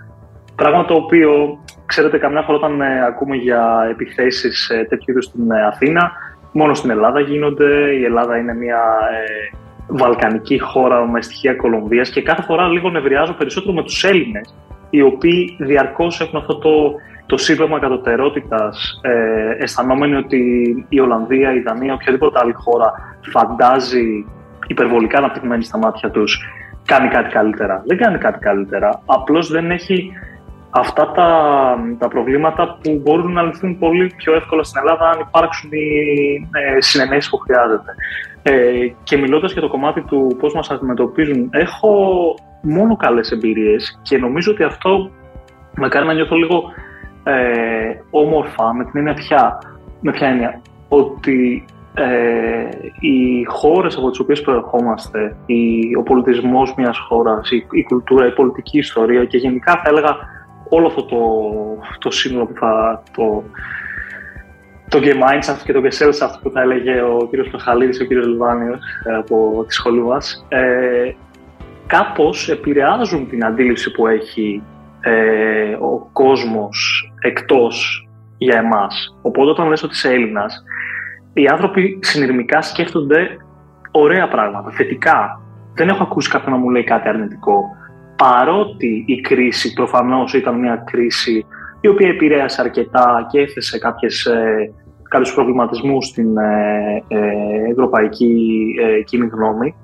Πράγμα 0.55 0.85
το 0.85 0.93
οποίο, 0.93 1.59
ξέρετε, 1.85 2.17
καμιά 2.17 2.41
φορά 2.41 2.57
όταν 2.57 2.81
ε, 2.81 3.05
ακούμε 3.05 3.35
για 3.35 3.87
επιθέσεις 3.89 4.69
ε, 4.69 4.85
τέτοιου 4.89 5.11
είδους 5.11 5.25
στην 5.25 5.51
ε, 5.51 5.65
Αθήνα, 5.65 6.11
μόνο 6.51 6.73
στην 6.73 6.89
Ελλάδα 6.89 7.19
γίνονται. 7.19 7.91
Η 7.99 8.03
Ελλάδα 8.03 8.37
είναι 8.37 8.53
μια 8.53 8.81
ε, 9.11 9.57
βαλκανική 9.87 10.59
χώρα 10.59 11.07
με 11.07 11.21
στοιχεία 11.21 11.55
Κολομβίας 11.55 12.09
και 12.09 12.21
κάθε 12.21 12.41
φορά 12.41 12.67
λίγο 12.67 12.89
νευριάζω 12.89 13.33
περισσότερο 13.33 13.73
με 13.73 13.83
τους 13.83 14.03
Έλληνες, 14.03 14.55
οι 14.89 15.01
οποίοι 15.01 15.55
διαρκώς 15.59 16.21
έχουν 16.21 16.39
αυτό 16.39 16.57
το, 16.57 16.93
το 17.29 17.37
σύμπλεγμα 17.37 17.79
κατωτερότητα, 17.79 18.73
ε, 19.01 19.63
αισθανόμενοι 19.63 20.15
ότι 20.15 20.41
η 20.89 20.99
Ολλανδία, 20.99 21.53
η 21.53 21.59
Δανία, 21.59 21.93
οποιαδήποτε 21.93 22.39
άλλη 22.41 22.53
χώρα 22.53 23.17
φαντάζει 23.31 24.25
υπερβολικά 24.67 25.17
αναπτυγμένη 25.17 25.63
στα 25.63 25.77
μάτια 25.77 26.09
τους, 26.11 26.45
κάνει 26.85 27.07
κάτι 27.07 27.29
καλύτερα. 27.29 27.83
Δεν 27.85 27.97
κάνει 27.97 28.17
κάτι 28.17 28.39
καλύτερα. 28.39 29.01
Απλώς 29.05 29.51
δεν 29.51 29.71
έχει 29.71 30.11
αυτά 30.69 31.11
τα, 31.11 31.29
τα 31.99 32.07
προβλήματα 32.07 32.77
που 32.83 33.01
μπορούν 33.03 33.31
να 33.33 33.41
λυθούν 33.41 33.77
πολύ 33.79 34.13
πιο 34.17 34.35
εύκολα 34.35 34.63
στην 34.63 34.81
Ελλάδα 34.81 35.09
αν 35.09 35.19
υπάρξουν 35.27 35.69
οι 35.71 36.49
ε, 36.51 36.81
συνενέσεις 36.81 37.29
που 37.29 37.37
χρειάζεται. 37.37 37.95
Ε, 38.41 38.87
και 39.03 39.17
μιλώντας 39.17 39.51
για 39.51 39.61
το 39.61 39.67
κομμάτι 39.67 40.01
του 40.01 40.37
πώς 40.39 40.53
μας 40.53 40.69
αντιμετωπίζουν, 40.69 41.49
έχω 41.51 41.93
μόνο 42.61 42.95
καλές 42.95 43.31
εμπειρίες 43.31 43.99
και 44.01 44.17
νομίζω 44.17 44.51
ότι 44.51 44.63
αυτό 44.63 45.11
με 45.75 45.87
κάνει 45.87 46.07
να 46.07 46.13
νιώθω 46.13 46.35
λίγο 46.35 46.63
ε, 47.23 48.01
όμορφα 48.09 48.73
με 48.73 48.83
την 48.83 48.91
έννοια 48.93 49.13
πια, 49.13 49.57
με 49.99 50.11
ποια 50.11 50.27
έννοια, 50.27 50.61
ότι 50.87 51.65
ε, 51.93 52.69
οι 52.99 53.43
χώρες 53.47 53.97
από 53.97 54.09
τις 54.09 54.19
οποίες 54.19 54.41
προερχόμαστε, 54.41 55.35
η, 55.45 55.95
ο 55.95 56.03
πολιτισμός 56.03 56.73
μιας 56.77 56.97
χώρας, 56.97 57.51
η, 57.51 57.65
η 57.71 57.83
κουλτούρα, 57.83 58.27
η 58.27 58.31
πολιτική 58.31 58.77
ιστορία 58.77 59.25
και 59.25 59.37
γενικά 59.37 59.71
θα 59.71 59.83
έλεγα 59.85 60.17
όλο 60.69 60.87
αυτό 60.87 61.03
το, 61.03 61.19
το 61.99 62.11
σύνολο 62.11 62.45
που 62.45 62.53
θα. 62.59 63.03
Το, 63.11 63.43
το 64.89 64.99
Gemeinschaft 65.01 65.61
και 65.63 65.73
το 65.73 65.81
Gesellschaft 65.83 66.39
που 66.41 66.49
θα 66.49 66.61
έλεγε 66.61 67.01
ο 67.01 67.27
κύριος 67.29 67.49
Πεχαλίδης 67.49 67.97
και 67.97 68.03
ο 68.03 68.07
κύριος 68.07 68.27
Λιβάνιος 68.27 68.79
ε, 69.05 69.15
από 69.15 69.63
τη 69.67 69.73
σχολή 69.73 70.01
μας, 70.01 70.45
ε, 70.49 71.11
κάπως 71.87 72.49
επηρεάζουν 72.49 73.29
την 73.29 73.45
αντίληψη 73.45 73.91
που 73.91 74.07
έχει 74.07 74.63
ε, 75.01 75.73
ο 75.73 76.09
κόσμος 76.13 77.11
εκτός 77.21 78.07
για 78.37 78.57
εμάς. 78.57 79.19
Οπότε 79.21 79.49
όταν 79.49 79.67
λες 79.67 79.83
ότι 79.83 79.93
είσαι 79.93 80.09
Έλληνας, 80.13 80.63
οι 81.33 81.47
άνθρωποι 81.47 81.99
συνειρμικά 82.01 82.61
σκέφτονται 82.61 83.37
ωραία 83.91 84.27
πράγματα, 84.27 84.71
θετικά. 84.71 85.41
Δεν 85.73 85.87
έχω 85.87 86.03
ακούσει 86.03 86.29
κάποιον 86.29 86.51
να 86.51 86.57
μου 86.57 86.69
λέει 86.69 86.83
κάτι 86.83 87.07
αρνητικό 87.07 87.63
παρότι 88.15 89.03
η 89.07 89.21
κρίση 89.21 89.73
προφανώς 89.73 90.33
ήταν 90.33 90.59
μια 90.59 90.83
κρίση 90.91 91.45
η 91.81 91.87
οποία 91.87 92.09
επηρέασε 92.09 92.61
αρκετά 92.61 93.27
και 93.31 93.39
έθεσε 93.39 93.79
κάποιες, 93.79 94.25
ε, 94.25 94.73
κάποιους 95.09 95.33
προβληματισμούς 95.33 96.05
στην 96.05 96.37
ε, 96.37 97.03
ε, 97.07 97.19
ευρωπαϊκή 97.71 98.65
ε, 98.81 99.01
κοινή 99.01 99.27
γνώμη, 99.27 99.75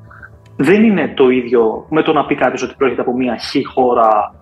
δεν 0.58 0.84
είναι 0.84 1.14
το 1.16 1.30
ίδιο 1.30 1.86
με 1.90 2.02
το 2.02 2.14
να 2.14 2.26
πει 2.26 2.36
κάποιος 2.36 2.64
ότι 2.64 2.74
πρόκειται 2.78 3.02
από 3.02 3.14
μια 3.14 3.38
χή 3.38 3.66
χώρα 3.66 4.36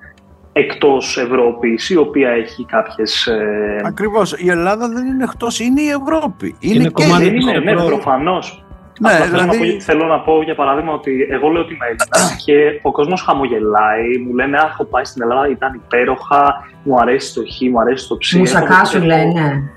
εκτός 0.54 1.18
Ευρώπης 1.18 1.90
η 1.90 1.96
οποία 1.96 2.30
έχει 2.30 2.66
κάποιες... 2.66 3.28
Ε... 3.28 3.82
Ακριβώς. 3.86 4.36
Η 4.38 4.50
Ελλάδα 4.50 4.90
δεν 4.90 5.06
είναι 5.06 5.24
εκτός, 5.24 5.60
είναι 5.60 5.82
η 5.82 5.90
Ευρώπη. 5.90 6.56
Είναι, 6.60 6.74
είναι 6.74 6.84
και 6.84 6.90
κομμάτι 6.90 7.28
είναι, 7.28 7.60
ναι, 7.60 7.74
προφανώς. 7.74 8.64
Ναι, 9.00 9.12
Αυτό 9.12 9.26
δηλαδή... 9.26 9.58
θέλω, 9.58 9.66
να 9.66 9.76
πω, 9.76 9.82
θέλω 9.82 10.06
να 10.06 10.20
πω 10.20 10.44
για 10.44 10.56
παράδειγμα 10.56 10.94
ότι 10.94 11.28
εγώ 11.30 11.48
λέω 11.50 11.62
ότι 11.62 11.74
είμαι 11.74 11.86
Έλληνας 11.86 12.36
και 12.46 12.80
ο 12.82 12.92
κόσμος 12.92 13.22
χαμογελάει. 13.22 14.18
Μου 14.26 14.36
λένε 14.36 14.58
Αχ, 14.58 14.64
έχω 14.64 14.84
πάει 14.84 15.04
στην 15.04 15.22
Ελλάδα, 15.22 15.50
ήταν 15.50 15.74
υπέροχα. 15.74 16.68
Μου 16.84 17.00
αρέσει 17.00 17.34
το 17.34 17.42
χ, 17.42 17.72
μου 17.72 17.80
αρέσει 17.80 18.08
το 18.08 18.18
ψ. 18.18 18.34
Μουσακά 18.34 18.86
σου 18.86 19.02
λένε. 19.02 19.72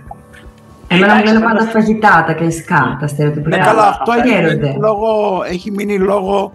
Εμένα 0.89 1.15
μου 1.15 1.25
λένε 1.25 1.41
πάντα 1.41 1.65
φαγητά, 1.65 2.25
τα 2.27 2.33
κλασικά, 2.33 2.97
τα 3.01 3.07
στερεοτυπικά. 3.07 3.57
Ναι, 3.57 3.65
καλά, 3.65 3.89
αυτό 3.89 4.13
έχει, 4.13 4.79
λόγω, 4.81 5.43
έχει 5.51 5.71
μείνει 5.71 5.99
λόγω 5.99 6.53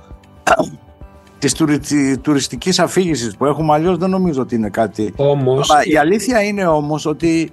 της 1.42 1.54
τουριστικής 2.22 2.80
αφήγησης 2.80 3.36
που 3.36 3.46
έχουμε. 3.46 3.74
Αλλιώς 3.74 3.98
δεν 3.98 4.10
νομίζω 4.10 4.42
ότι 4.42 4.56
είναι 4.56 4.70
κάτι. 4.70 5.14
Όμως... 5.16 5.70
η 5.84 5.98
αλήθεια 5.98 6.42
είναι 6.42 6.66
όμως 6.66 7.06
ότι 7.06 7.52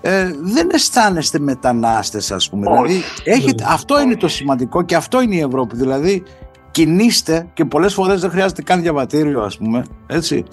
ε, 0.00 0.30
δεν 0.40 0.68
αισθάνεστε 0.72 1.38
μετανάστες 1.38 2.32
ας 2.32 2.48
πούμε. 2.50 2.70
Δηλαδή, 2.70 3.02
έχετε, 3.24 3.64
αυτό 3.68 4.00
είναι 4.00 4.16
το 4.16 4.28
σημαντικό 4.28 4.82
και 4.82 4.96
αυτό 4.96 5.20
είναι 5.20 5.34
η 5.34 5.40
Ευρώπη. 5.40 5.76
Δηλαδή 5.76 6.22
κινείστε 6.70 7.46
και 7.54 7.64
πολλές 7.64 7.94
φορές 7.94 8.20
δεν 8.20 8.30
χρειάζεται 8.30 8.62
καν 8.62 8.82
διαβατήριο 8.82 9.42
ας 9.42 9.56
πούμε. 9.56 9.84
Έτσι. 10.06 10.44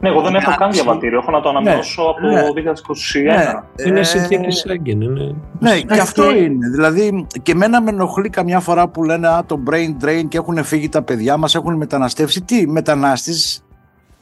Ναι, 0.00 0.08
εγώ 0.08 0.20
δεν 0.20 0.34
έχω 0.34 0.54
καν 0.58 0.70
διαβατήριο. 0.70 1.18
Έχω 1.18 1.30
να 1.30 1.40
το 1.40 1.48
ανανεώσω 1.48 2.16
ναι, 2.20 2.40
από 2.40 2.52
το 2.54 2.60
2021. 2.60 3.22
Ναι, 3.22 3.32
ναι, 3.32 3.88
είναι 3.88 4.02
συνθήκη 4.02 4.50
Σέγγεν. 4.50 5.00
Είναι... 5.00 5.34
Ναι, 5.58 5.80
και 5.80 6.00
αυτό 6.00 6.30
είναι. 6.36 6.68
Δηλαδή, 6.68 7.26
και 7.42 7.54
μένα 7.54 7.82
με 7.82 7.90
ενοχλεί 7.90 8.28
καμιά 8.28 8.60
φορά 8.60 8.88
που 8.88 9.04
λένε 9.04 9.28
Α, 9.28 9.44
το 9.46 9.62
brain 9.70 10.04
drain 10.04 10.24
και 10.28 10.36
έχουν 10.36 10.64
φύγει 10.64 10.88
τα 10.88 11.02
παιδιά 11.02 11.36
μας, 11.36 11.54
έχουν 11.54 11.76
μεταναστεύσει. 11.76 12.42
Τι, 12.42 12.66
μετανάστη 12.66 13.32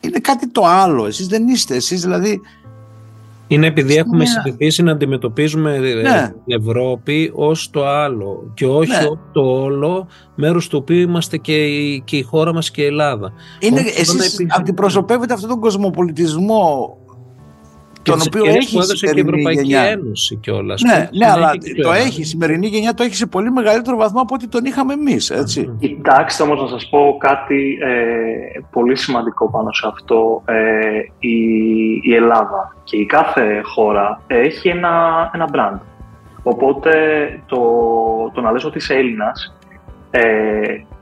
είναι 0.01 0.19
κάτι 0.19 0.49
το 0.49 0.65
άλλο. 0.67 1.07
Εσείς 1.07 1.27
δεν 1.27 1.49
είστε. 1.49 1.75
Εσείς 1.75 2.03
δηλαδή 2.03 2.41
είναι 3.49 3.67
επειδή 3.67 3.97
έχουμε 3.97 4.25
συνηθίσει 4.25 4.83
να 4.83 4.93
αντιμετωπίζουμε 4.93 5.75
ε, 5.75 5.79
ναι. 5.79 6.33
την 6.45 6.61
Ευρώπη 6.61 7.33
ως 7.35 7.71
το 7.71 7.87
άλλο 7.87 8.53
και 8.55 8.67
όχι 8.67 8.91
ναι. 8.91 9.07
ως 9.07 9.19
το 9.33 9.41
όλο 9.41 10.09
μέρος 10.35 10.69
του 10.69 10.79
οποίου 10.81 11.01
είμαστε 11.01 11.37
και 11.37 11.65
η, 11.67 12.01
και 12.05 12.17
η 12.17 12.23
χώρα 12.23 12.53
μας 12.53 12.71
και 12.71 12.83
η 12.83 12.87
Ελλάδα. 12.87 13.33
Είναι, 13.61 13.81
εσείς 13.81 14.47
αντιπροσωπεύετε 14.49 15.35
αυτόν 15.35 15.49
τον 15.49 15.61
κοσμοπολιτισμό 15.61 16.97
τον 18.11 18.21
οποίο 18.27 18.45
έχει 18.45 18.75
που 18.75 18.81
έδωσε 18.81 19.07
και 19.07 19.13
η 19.17 19.21
Ευρωπαϊκή 19.21 19.61
γενιά. 19.61 19.83
Ένωση 19.83 20.37
κιόλας. 20.37 20.83
Ναι, 20.83 21.09
ναι 21.13 21.31
αλλά 21.31 21.53
το 21.83 21.93
έχει. 21.93 22.21
Η 22.21 22.25
σημερινή 22.25 22.67
γενιά 22.67 22.95
το 22.95 23.03
έχει 23.03 23.15
σε 23.15 23.27
πολύ 23.27 23.51
μεγαλύτερο 23.51 23.97
βαθμό 23.97 24.21
από 24.21 24.35
ό,τι 24.35 24.49
τον 24.49 24.65
είχαμε 24.65 24.93
εμείς. 24.93 25.33
Κοιτάξτε 25.79 26.43
όμως 26.43 26.61
να 26.61 26.69
σας 26.69 26.89
πω 26.89 27.17
κάτι 27.19 27.79
ε, 27.83 28.61
πολύ 28.71 28.97
σημαντικό 28.97 29.51
πάνω 29.51 29.73
σε 29.73 29.87
αυτό. 29.93 30.43
Ε, 30.45 30.55
η, 31.19 31.39
η 32.03 32.15
Ελλάδα 32.15 32.77
και 32.85 32.97
η 32.97 33.07
κάθε 33.07 33.61
χώρα 33.65 34.23
έχει 34.27 34.69
ένα, 34.69 34.91
ένα 35.35 35.49
brand. 35.53 35.81
Οπότε 36.43 36.93
το, 37.47 37.61
το 38.35 38.41
να 38.41 38.53
λες 38.53 38.65
ότι 38.65 38.79
είσαι 38.79 38.95
Έλληνας 38.95 39.59
ε, 40.11 40.21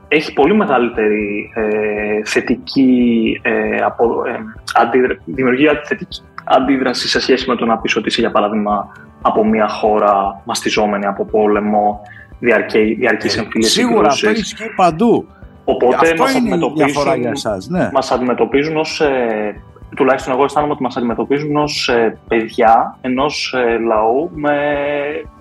έχει 0.07 0.33
πολύ 0.33 0.55
μεγαλύτερη 0.55 1.51
ε, 1.55 2.23
θετική 2.23 3.39
ε, 3.41 3.77
απο, 3.77 4.23
ε, 4.25 5.19
δημιουργία 5.25 5.81
θετική 5.85 6.21
αντίδραση 6.47 7.07
σε 7.07 7.19
σχέση 7.19 7.49
με 7.49 7.55
το 7.55 7.65
να 7.65 7.77
πεις 7.77 7.95
ότι 7.95 8.07
είσαι 8.07 8.21
για 8.21 8.31
παράδειγμα 8.31 8.87
από 9.21 9.45
μια 9.45 9.67
χώρα 9.67 10.41
μαστιζόμενη 10.45 11.05
από 11.05 11.25
πόλεμο, 11.25 12.01
διαρκή, 12.39 12.95
διαρκής 12.99 13.37
ε, 13.37 13.47
Σίγουρα 13.59 14.07
αυτό 14.07 14.29
ισχύει 14.29 14.73
παντού. 14.75 15.27
Οπότε 15.63 16.13
μας 16.17 16.35
αντιμετωπίζουν, 16.35 17.19
για 17.19 17.29
εσάς, 17.29 17.67
ναι. 17.67 17.89
μας 17.93 18.11
αντιμετωπίζουν 18.11 18.77
ως, 18.77 19.01
ε, 19.01 19.61
τουλάχιστον 19.95 20.33
εγώ 20.33 20.43
αισθάνομαι 20.43 20.73
ότι 20.73 20.83
μας 20.83 20.97
αντιμετωπίζουν 20.97 21.55
ως 21.55 21.89
ε, 21.89 22.17
παιδιά 22.27 22.97
ενός 23.01 23.53
ε, 23.57 23.77
λαού 23.77 24.29
με 24.33 24.55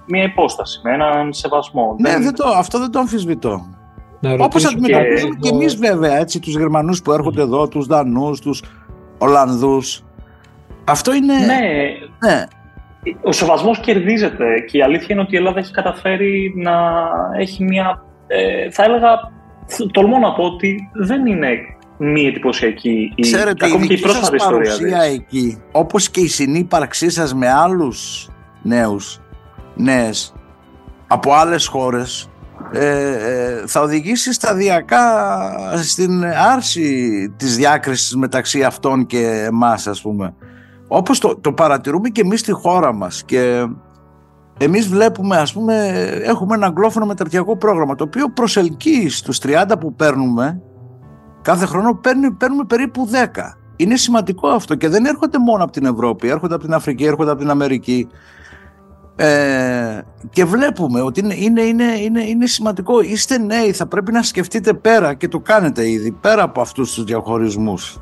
μια 0.06 0.22
υπόσταση, 0.22 0.80
με 0.84 0.92
έναν 0.92 1.32
σεβασμό. 1.32 1.96
Ναι, 1.98 2.18
δεν... 2.18 2.34
το, 2.34 2.48
αυτό 2.48 2.78
δεν 2.78 2.90
το 2.90 2.98
αμφισβητώ. 2.98 3.66
Όπως 4.38 4.64
αντιμετωπίζουμε 4.64 5.34
και, 5.34 5.48
και 5.48 5.54
εμείς, 5.54 5.76
βέβαια, 5.76 6.16
έτσι, 6.16 6.40
τους 6.40 6.56
Γερμανούς 6.56 7.02
που 7.02 7.12
έρχονται 7.12 7.42
εδώ, 7.42 7.68
τους 7.68 7.86
Δανούς, 7.86 8.40
τους 8.40 8.62
Ολλανδούς. 9.18 10.05
Αυτό 10.86 11.14
είναι. 11.14 11.34
Ναι. 11.34 11.60
ναι. 12.28 12.44
Ο 13.22 13.32
σεβασμός 13.32 13.80
κερδίζεται 13.80 14.44
και 14.66 14.78
η 14.78 14.82
αλήθεια 14.82 15.06
είναι 15.10 15.20
ότι 15.20 15.34
η 15.34 15.36
Ελλάδα 15.36 15.58
έχει 15.58 15.72
καταφέρει 15.72 16.52
να 16.56 16.72
έχει 17.38 17.64
μια. 17.64 18.04
Ε, 18.26 18.70
θα 18.70 18.84
έλεγα, 18.84 19.08
τολμώ 19.92 20.18
να 20.18 20.32
πω 20.32 20.42
ότι 20.42 20.90
δεν 20.92 21.26
είναι 21.26 21.48
μη 21.98 22.26
εντυπωσιακή 22.26 23.12
η, 23.14 23.22
Ξέρετε, 23.22 23.66
ακόμη 23.66 23.84
η 23.84 23.86
και 23.86 23.94
η 23.94 24.00
πρόσφατη 24.00 24.36
ιστορία 24.36 24.70
παρουσία 24.72 25.02
εκεί, 25.02 25.62
όπως 25.72 26.10
και 26.10 26.20
η 26.20 26.28
συνύπαρξή 26.28 27.10
σας 27.10 27.34
με 27.34 27.50
άλλους 27.50 28.28
νέους, 28.62 29.20
νέες, 29.74 30.34
από 31.06 31.32
άλλες 31.32 31.66
χώρες, 31.66 32.30
ε, 32.72 32.86
ε, 32.86 33.66
θα 33.66 33.80
οδηγήσει 33.80 34.32
σταδιακά 34.32 35.04
στην 35.82 36.24
άρση 36.24 37.34
της 37.36 37.56
διάκρισης 37.56 38.16
μεταξύ 38.16 38.62
αυτών 38.62 39.06
και 39.06 39.44
εμάς 39.46 39.86
ας 39.86 40.00
πούμε 40.00 40.34
όπως 40.88 41.18
το, 41.18 41.36
το 41.40 41.52
παρατηρούμε 41.52 42.08
και 42.08 42.20
εμείς 42.20 42.40
στη 42.40 42.52
χώρα 42.52 42.92
μας 42.92 43.24
και 43.24 43.66
εμείς 44.58 44.88
βλέπουμε, 44.88 45.36
ας 45.36 45.52
πούμε, 45.52 45.88
έχουμε 46.22 46.54
ένα 46.54 46.66
αγγλόφωνο 46.66 47.06
μεταπτυχιακό 47.06 47.56
πρόγραμμα 47.56 47.94
το 47.94 48.04
οποίο 48.04 48.28
προσελκύει 48.28 49.08
στους 49.08 49.38
30 49.42 49.72
που 49.80 49.94
παίρνουμε 49.94 50.60
κάθε 51.46 51.66
χρόνο 51.66 51.94
παίρνουμε, 51.94 52.30
παίρνουμε 52.38 52.64
περίπου 52.64 53.08
10. 53.12 53.14
Είναι 53.76 53.96
σημαντικό 53.96 54.48
αυτό 54.48 54.74
και 54.74 54.88
δεν 54.88 55.04
έρχονται 55.04 55.38
μόνο 55.38 55.62
από 55.62 55.72
την 55.72 55.84
Ευρώπη, 55.84 56.28
έρχονται 56.28 56.54
από 56.54 56.64
την 56.64 56.74
Αφρική, 56.74 57.04
έρχονται 57.04 57.30
από 57.30 57.40
την 57.40 57.50
Αμερική. 57.50 58.08
Ε, 59.16 60.00
και 60.30 60.44
βλέπουμε 60.44 61.00
ότι 61.00 61.20
είναι, 61.20 61.34
είναι, 61.34 61.62
είναι, 61.62 61.84
είναι, 61.84 62.22
είναι 62.22 62.46
σημαντικό. 62.46 63.00
Είστε 63.00 63.38
νέοι, 63.38 63.72
θα 63.72 63.86
πρέπει 63.86 64.12
να 64.12 64.22
σκεφτείτε 64.22 64.74
πέρα 64.74 65.14
και 65.14 65.28
το 65.28 65.40
κάνετε 65.40 65.90
ήδη, 65.90 66.12
πέρα 66.12 66.42
από 66.42 66.60
αυτούς 66.60 66.94
τους 66.94 67.04
διαχωρισμούς. 67.04 67.98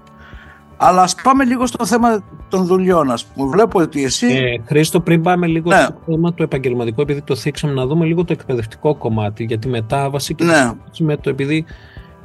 Αλλά 0.77 1.03
ας 1.03 1.15
πάμε 1.23 1.45
λίγο 1.45 1.67
στο 1.67 1.87
θέμα 1.87 2.25
των 2.49 2.67
δουλειών, 2.67 3.11
ας 3.11 3.25
πούμε. 3.25 3.51
Βλέπω 3.51 3.81
ότι 3.81 4.05
εσύ... 4.05 4.27
Ε, 4.27 4.63
Χρήστο, 4.67 5.01
πριν 5.01 5.23
πάμε 5.23 5.47
λίγο 5.47 5.71
ναι. 5.71 5.83
στο 5.83 5.95
θέμα 6.07 6.33
του 6.33 6.43
επαγγελματικού, 6.43 7.01
επειδή 7.01 7.23
το 7.23 7.35
θίξαμε, 7.35 7.73
να 7.73 7.87
δούμε 7.87 8.05
λίγο 8.05 8.25
το 8.25 8.33
εκπαιδευτικό 8.33 8.95
κομμάτι, 8.95 9.45
για 9.45 9.59
τη 9.59 9.69
μετάβαση 9.69 10.35
και 10.35 10.45
ναι. 10.45 10.73
με 10.99 11.17
το 11.17 11.31
επειδή 11.31 11.65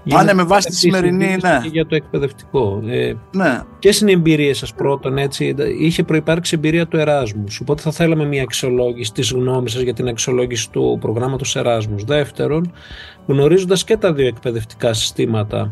Πάνε 0.09 0.33
με 0.33 0.43
βάση 0.43 0.67
τη 0.67 0.75
σημερινή, 0.75 1.37
ναι. 1.41 1.59
για 1.71 1.85
το 1.85 1.95
εκπαιδευτικό. 1.95 2.81
Ε, 2.87 3.13
ναι. 3.31 3.61
Ποιες 3.79 3.99
είναι 3.99 4.11
οι 4.11 4.13
εμπειρίες 4.13 4.57
σας 4.57 4.73
πρώτον, 4.73 5.17
έτσι; 5.17 5.55
Είχε 5.79 6.03
προπάρξει 6.03 6.55
εμπειρία 6.55 6.87
του 6.87 6.97
Εράσμους. 6.97 7.59
Οπότε 7.59 7.81
θα 7.81 7.91
θέλαμε 7.91 8.25
μια 8.25 8.43
αξιολόγηση 8.43 9.13
της 9.13 9.31
γνώμης 9.31 9.71
σας 9.71 9.81
για 9.81 9.93
την 9.93 10.07
αξιολόγηση 10.07 10.69
του 10.69 10.97
προγράμματος 11.01 11.55
Εράσμους. 11.55 12.03
Δεύτερον, 12.03 12.71
γνωρίζοντας 13.27 13.83
και 13.83 13.97
τα 13.97 14.13
δύο 14.13 14.27
εκπαιδευτικά 14.27 14.93
συστήματα, 14.93 15.71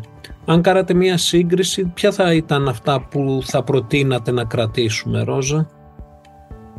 αν 0.50 0.62
κάνατε 0.62 0.94
μια 0.94 1.16
σύγκριση, 1.16 1.90
ποια 1.94 2.12
θα 2.12 2.34
ήταν 2.34 2.68
αυτά 2.68 3.06
που 3.10 3.40
θα 3.44 3.62
προτείνατε 3.62 4.30
να 4.30 4.44
κρατήσουμε, 4.44 5.22
Ρόζα; 5.22 5.68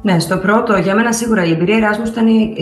Ναι, 0.01 0.19
στο 0.19 0.37
πρώτο, 0.37 0.77
για 0.77 0.95
μένα 0.95 1.11
σίγουρα 1.13 1.45
η 1.45 1.51
εμπειρία 1.51 1.77
Εράσμου 1.77 2.05
ήταν 2.05 2.27
η, 2.27 2.53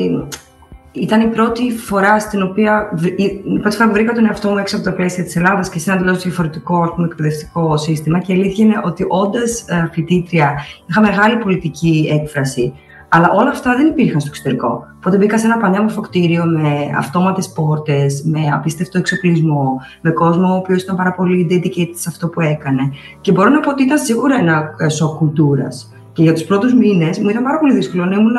ήταν 0.91 1.21
η 1.21 1.27
πρώτη 1.27 1.71
φορά 1.71 2.19
στην 2.19 2.41
οποία. 2.41 2.89
Η 3.15 3.59
πρώτη 3.61 3.75
φορά 3.75 3.87
που 3.87 3.93
βρήκα 3.93 4.13
τον 4.13 4.25
εαυτό 4.25 4.49
μου 4.49 4.57
έξω 4.57 4.75
από 4.75 4.85
τα 4.85 4.93
πλαίσια 4.93 5.23
της 5.23 5.35
Ελλάδας 5.35 5.69
και 5.69 5.79
σε 5.79 5.91
ένα 5.91 5.99
τελείω 5.99 6.15
διαφορετικό 6.15 6.91
πούμε, 6.95 7.07
εκπαιδευτικό 7.07 7.77
σύστημα. 7.77 8.19
Και 8.19 8.33
η 8.33 8.35
αλήθεια 8.35 8.65
είναι 8.65 8.81
ότι 8.83 9.05
όντας 9.07 9.65
ε, 9.67 9.89
φοιτήτρια 9.91 10.65
είχα 10.87 11.01
μεγάλη 11.01 11.37
πολιτική 11.37 12.09
έκφραση. 12.21 12.73
Αλλά 13.09 13.31
όλα 13.35 13.49
αυτά 13.49 13.75
δεν 13.75 13.87
υπήρχαν 13.87 14.19
στο 14.19 14.29
εξωτερικό. 14.29 14.85
Οπότε 14.97 15.17
μπήκα 15.17 15.37
σε 15.37 15.45
ένα 15.45 15.57
πανέμορφο 15.57 16.01
κτίριο 16.01 16.45
με 16.45 16.91
αυτόματες 16.97 17.51
πόρτες, 17.51 18.23
με 18.25 18.39
απίστευτο 18.53 18.97
εξοπλισμό, 18.97 19.81
με 20.01 20.11
κόσμο 20.11 20.53
ο 20.53 20.55
οποίος 20.55 20.83
ήταν 20.83 20.95
πάρα 20.95 21.11
πολύ 21.11 21.47
dedicated 21.49 21.95
σε 21.95 22.09
αυτό 22.09 22.27
που 22.27 22.41
έκανε. 22.41 22.91
Και 23.21 23.31
μπορώ 23.31 23.49
να 23.49 23.59
πω 23.59 23.69
ότι 23.69 23.83
ήταν 23.83 23.97
σίγουρα 23.97 24.35
ένα 24.35 24.75
ε, 24.77 24.89
σοκ 24.89 25.17
κουλτούρας. 25.17 25.93
Και 26.13 26.23
για 26.23 26.33
τους 26.33 26.43
πρώτους 26.43 26.73
μήνες 26.73 27.19
μου 27.19 27.29
ήταν 27.29 27.43
πάρα 27.43 27.59
πολύ 27.59 27.73
δύσκολο 27.73 28.05
να 28.05 28.15
ήμουν 28.15 28.35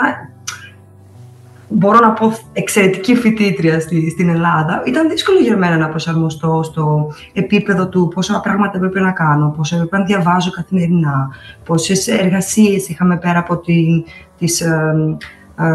μπορώ 1.69 1.99
να 1.99 2.11
πω 2.11 2.33
εξαιρετική 2.53 3.15
φοιτήτρια 3.15 3.81
στη, 3.81 4.11
στην 4.11 4.29
Ελλάδα. 4.29 4.83
Ήταν 4.87 5.09
δύσκολο 5.09 5.39
για 5.39 5.57
μένα 5.57 5.77
να 5.77 5.89
προσαρμοστώ 5.89 6.61
στο 6.63 7.13
επίπεδο 7.33 7.89
του 7.89 8.11
πόσα 8.15 8.41
πράγματα 8.41 8.77
έπρεπε 8.77 9.01
να 9.01 9.13
κάνω, 9.13 9.55
πόσα 9.57 9.77
έπρεπε 9.77 9.99
να 9.99 10.05
διαβάζω 10.05 10.51
καθημερινά, 10.51 11.29
πόσες 11.65 12.09
εργασίες 12.09 12.89
είχαμε 12.89 13.17
πέρα 13.19 13.39
από 13.39 13.57
την, 13.57 14.05
τις, 14.39 14.61
ε, 14.61 15.19
ε, 15.59 15.67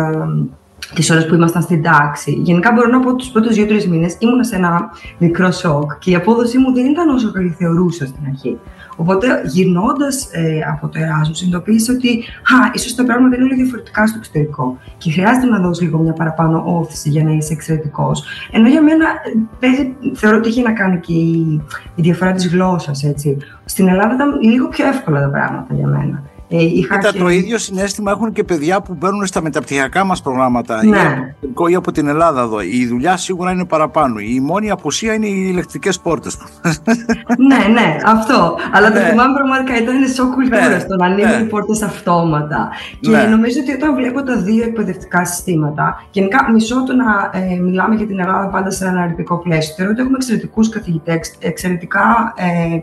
τις 0.96 1.12
ώρες 1.12 1.26
που 1.26 1.36
ήμασταν 1.36 1.62
στην 1.62 1.84
τάξη. 1.84 2.32
Γενικά 2.32 2.72
μπορώ 2.72 2.90
να 2.90 3.00
πω 3.00 3.10
ότι 3.10 3.18
τους 3.18 3.28
πρώτους 3.28 3.56
δύο-τρεις 3.56 3.88
μήνες 3.88 4.16
ήμουν 4.20 4.44
σε 4.44 4.56
ένα 4.56 4.90
μικρό 5.18 5.52
σοκ 5.52 5.92
και 6.00 6.12
η 6.12 6.16
απόδοσή 6.16 6.58
μου 6.58 6.74
δεν 6.74 6.86
ήταν 6.86 7.10
όσο 7.10 7.32
καλή 7.32 7.56
θεωρούσα 7.58 8.06
στην 8.06 8.24
αρχή. 8.28 8.60
Οπότε, 8.96 9.42
γυρνώντας 9.46 10.28
ε, 10.32 10.60
από 10.72 10.88
το 10.88 11.00
Εράσμο, 11.00 11.34
συνειδητοποίησα 11.34 11.94
ότι 11.94 12.10
α, 12.20 12.72
ίσως 12.74 12.96
τα 12.96 13.04
πράγματα 13.04 13.36
είναι 13.36 13.46
λίγο 13.46 13.56
διαφορετικά 13.56 14.08
στο 14.08 14.18
εξωτερικό 14.18 14.78
και 14.98 15.12
χρειάζεται 15.12 15.46
να 15.46 15.60
δώσει 15.60 15.84
λίγο 15.84 15.98
μια 15.98 16.14
παραπάνω 16.14 16.64
όθηση 16.66 17.10
για 17.10 17.24
να 17.24 17.32
είσαι 17.32 17.54
εξαιρετικός. 17.54 18.24
Ενώ 18.52 18.68
για 18.68 18.82
μένα 18.82 19.06
παίζει, 19.60 19.96
θεωρώ 20.14 20.38
ότι 20.38 20.50
έχει 20.50 20.62
να 20.62 20.74
κάνει 20.74 21.00
και 21.00 21.14
η, 21.14 21.62
η 21.96 22.02
διαφορά 22.02 22.32
της 22.32 22.48
γλώσσας. 22.48 23.04
Στην 23.66 23.88
Ελλάδα 23.88 24.14
ήταν 24.14 24.40
λίγο 24.42 24.68
πιο 24.68 24.88
εύκολα 24.88 25.22
τα 25.22 25.30
πράγματα 25.30 25.74
για 25.74 25.88
μένα. 25.88 26.24
Ε, 26.56 26.64
είχα 26.64 26.98
Κοίτα, 26.98 27.12
και... 27.12 27.20
το 27.20 27.30
ίδιο 27.30 27.58
συνέστημα 27.58 28.12
έχουν 28.12 28.32
και 28.32 28.44
παιδιά 28.44 28.82
που 28.82 28.94
μπαίνουν 28.94 29.26
στα 29.26 29.42
μεταπτυχιακά 29.42 30.04
μας 30.04 30.22
προγράμματα 30.22 30.86
ναι. 30.86 31.36
ή, 31.70 31.76
από 31.76 31.92
την 31.92 32.08
Ελλάδα 32.08 32.42
εδώ. 32.42 32.62
Η 32.62 32.86
δουλειά 32.88 33.18
σίγουρα 33.18 33.52
είναι 33.52 33.66
παραπάνω. 33.66 34.20
Η 34.20 34.40
μόνη 34.40 34.72
απουσία 34.72 35.14
είναι 35.14 35.26
οι 35.26 35.48
ηλεκτρικές 35.50 36.00
πόρτες. 36.00 36.38
ναι, 37.50 37.74
ναι, 37.74 37.98
αυτό. 38.06 38.56
Αλλά 38.74 38.92
το 38.92 39.00
ναι. 39.00 39.06
θυμάμαι 39.06 39.34
πραγματικά 39.34 39.78
ήταν 39.78 40.08
σοκ 40.08 40.34
κουλτούρα 40.34 40.68
ναι. 40.68 40.84
το 40.84 40.96
να 40.96 41.06
ανοίγουν 41.06 41.32
ναι. 41.32 41.44
οι 41.44 41.46
πόρτες 41.46 41.82
αυτόματα. 41.82 42.70
Και 43.00 43.10
ναι. 43.10 43.24
νομίζω 43.24 43.60
ότι 43.62 43.72
όταν 43.72 43.96
βλέπω 43.96 44.24
τα 44.24 44.38
δύο 44.38 44.64
εκπαιδευτικά 44.64 45.26
συστήματα, 45.26 46.04
γενικά 46.12 46.52
μισό 46.52 46.84
το 46.84 46.94
να 46.94 47.40
ε, 47.40 47.56
μιλάμε 47.56 47.96
για 47.96 48.06
την 48.08 48.20
Ελλάδα 48.20 48.48
πάντα 48.48 48.72
σε 48.72 48.86
ένα 48.86 49.02
αριθμικό 49.02 49.38
πλαίσιο. 49.38 49.74
Θεωρώ 49.76 49.92
ότι 49.92 50.02
έχουμε 50.02 50.18
εξαιρετικούς 50.18 50.70
καθηγητές, 50.70 51.36
εξαιρετικά 51.40 52.34
ε, 52.38 52.82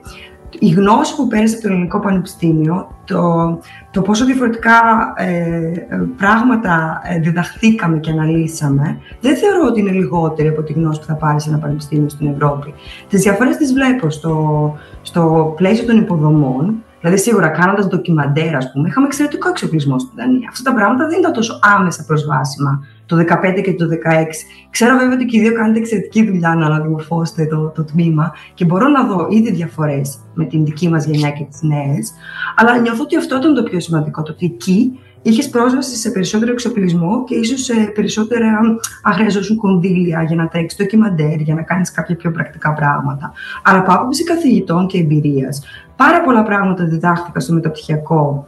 η 0.58 0.68
γνώση 0.68 1.16
που 1.16 1.26
παίρνεις 1.26 1.52
από 1.52 1.62
το 1.62 1.68
Ελληνικό 1.68 2.00
Πανεπιστήμιο, 2.00 2.94
το, 3.04 3.58
το 3.90 4.02
πόσο 4.02 4.24
διαφορετικά 4.24 4.72
ε, 5.16 5.72
πράγματα 6.16 7.00
ε, 7.04 7.18
διδαχθήκαμε 7.18 7.98
και 7.98 8.10
αναλύσαμε, 8.10 8.98
δεν 9.20 9.36
θεωρώ 9.36 9.66
ότι 9.66 9.80
είναι 9.80 9.90
λιγότερη 9.90 10.48
από 10.48 10.62
τη 10.62 10.72
γνώση 10.72 11.00
που 11.00 11.06
θα 11.06 11.14
πάρεις 11.14 11.42
σε 11.42 11.48
ένα 11.48 11.58
πανεπιστήμιο 11.58 12.08
στην 12.08 12.26
Ευρώπη. 12.26 12.74
Τις 13.08 13.22
διαφορές 13.22 13.56
τις 13.56 13.72
βλέπω 13.72 14.10
στο, 14.10 14.74
στο 15.02 15.52
πλαίσιο 15.56 15.86
των 15.86 15.96
υποδομών. 15.96 16.82
Δηλαδή, 17.00 17.18
σίγουρα 17.18 17.48
κάνοντας 17.48 17.86
ντοκιμαντέρ, 17.86 18.56
ας 18.56 18.72
πούμε, 18.72 18.88
είχαμε 18.88 19.06
εξαιρετικό 19.06 19.48
εξοπλισμό 19.48 19.98
στην 19.98 20.12
Δανία. 20.16 20.48
Αυτά 20.50 20.70
τα 20.70 20.76
πράγματα 20.76 21.06
δεν 21.08 21.18
ήταν 21.18 21.32
τόσο 21.32 21.58
άμεσα 21.76 22.04
προσβάσιμα 22.04 22.84
το 23.10 23.16
2015 23.16 23.60
και 23.62 23.74
το 23.74 23.84
2016. 23.84 24.24
Ξέρω 24.70 24.96
βέβαια 24.96 25.14
ότι 25.14 25.24
και 25.24 25.38
οι 25.38 25.40
δύο 25.40 25.52
κάνετε 25.52 25.78
εξαιρετική 25.78 26.26
δουλειά 26.26 26.54
να 26.54 26.66
αναδιαμορφώσετε 26.66 27.46
το, 27.46 27.72
το 27.74 27.84
τμήμα 27.84 28.32
και 28.54 28.64
μπορώ 28.64 28.88
να 28.88 29.04
δω 29.06 29.26
ήδη 29.30 29.52
διαφορές 29.52 30.18
με 30.34 30.44
την 30.44 30.64
δική 30.64 30.88
μας 30.88 31.04
γενιά 31.04 31.30
και 31.30 31.44
τις 31.50 31.62
νέες. 31.62 32.12
Αλλά 32.56 32.78
νιώθω 32.78 33.02
ότι 33.02 33.16
αυτό 33.16 33.36
ήταν 33.36 33.54
το 33.54 33.62
πιο 33.62 33.80
σημαντικό. 33.80 34.22
Το 34.22 34.32
ότι 34.32 34.46
εκεί 34.46 34.98
είχες 35.22 35.48
πρόσβαση 35.48 35.96
σε 35.96 36.10
περισσότερο 36.10 36.52
εξοπλισμό 36.52 37.24
και 37.24 37.34
ίσως 37.34 37.60
σε 37.60 37.74
περισσότερα, 37.94 38.58
αν 39.02 39.14
χρειαζόσουν 39.14 39.56
κονδύλια 39.56 40.22
για 40.22 40.36
να 40.36 40.48
τρέξεις 40.48 40.78
το 40.78 40.84
κυμαντέρ, 40.84 41.40
για 41.40 41.54
να 41.54 41.62
κάνεις 41.62 41.90
κάποια 41.90 42.16
πιο 42.16 42.30
πρακτικά 42.30 42.72
πράγματα. 42.72 43.32
Αλλά 43.62 43.78
από 43.78 43.92
άποψη 43.92 44.24
καθηγητών 44.24 44.86
και 44.86 44.98
εμπειρίας, 44.98 45.62
πάρα 45.96 46.20
πολλά 46.22 46.42
πράγματα 46.42 46.84
διδάχθηκα 46.84 47.40
στο 47.40 47.52
μεταπτυχιακό 47.52 48.46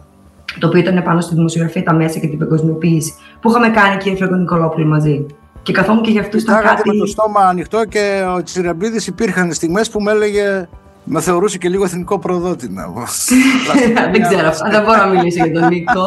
το 0.58 0.66
οποίο 0.66 0.80
ήταν 0.80 1.02
πάνω 1.02 1.20
στη 1.20 1.34
δημοσιογραφία, 1.34 1.82
τα 1.82 1.94
μέσα 1.94 2.18
και 2.18 2.26
την 2.26 2.38
παγκοσμιοποίηση, 2.38 3.14
που 3.40 3.50
είχαμε 3.50 3.68
κάνει 3.68 3.96
και 3.96 4.10
η 4.10 4.16
Φραγκο 4.16 4.34
Νικολόπουλη 4.34 4.86
μαζί. 4.86 5.26
Και 5.62 5.72
καθόμουν 5.72 6.02
και 6.02 6.10
για 6.10 6.20
αυτούς 6.20 6.44
τα 6.44 6.60
κάτι. 6.60 6.88
με 6.88 6.96
το 6.96 7.06
στόμα 7.06 7.40
ανοιχτό 7.40 7.84
και 7.84 8.24
ο 8.36 8.42
Τσιραμπίδης 8.42 9.06
υπήρχαν 9.06 9.52
στιγμές 9.52 9.90
που 9.90 10.00
με 10.00 10.10
έλεγε 10.10 10.68
με 11.04 11.20
θεωρούσε 11.20 11.58
και 11.58 11.68
λίγο 11.68 11.84
εθνικό 11.84 12.18
προδότη 12.18 12.66
δεν 14.12 14.22
ξέρω, 14.22 14.50
δεν 14.70 14.82
μπορώ 14.82 14.96
να 14.96 15.06
μιλήσω 15.06 15.44
για 15.44 15.60
τον 15.60 15.68
Νίκο. 15.68 16.06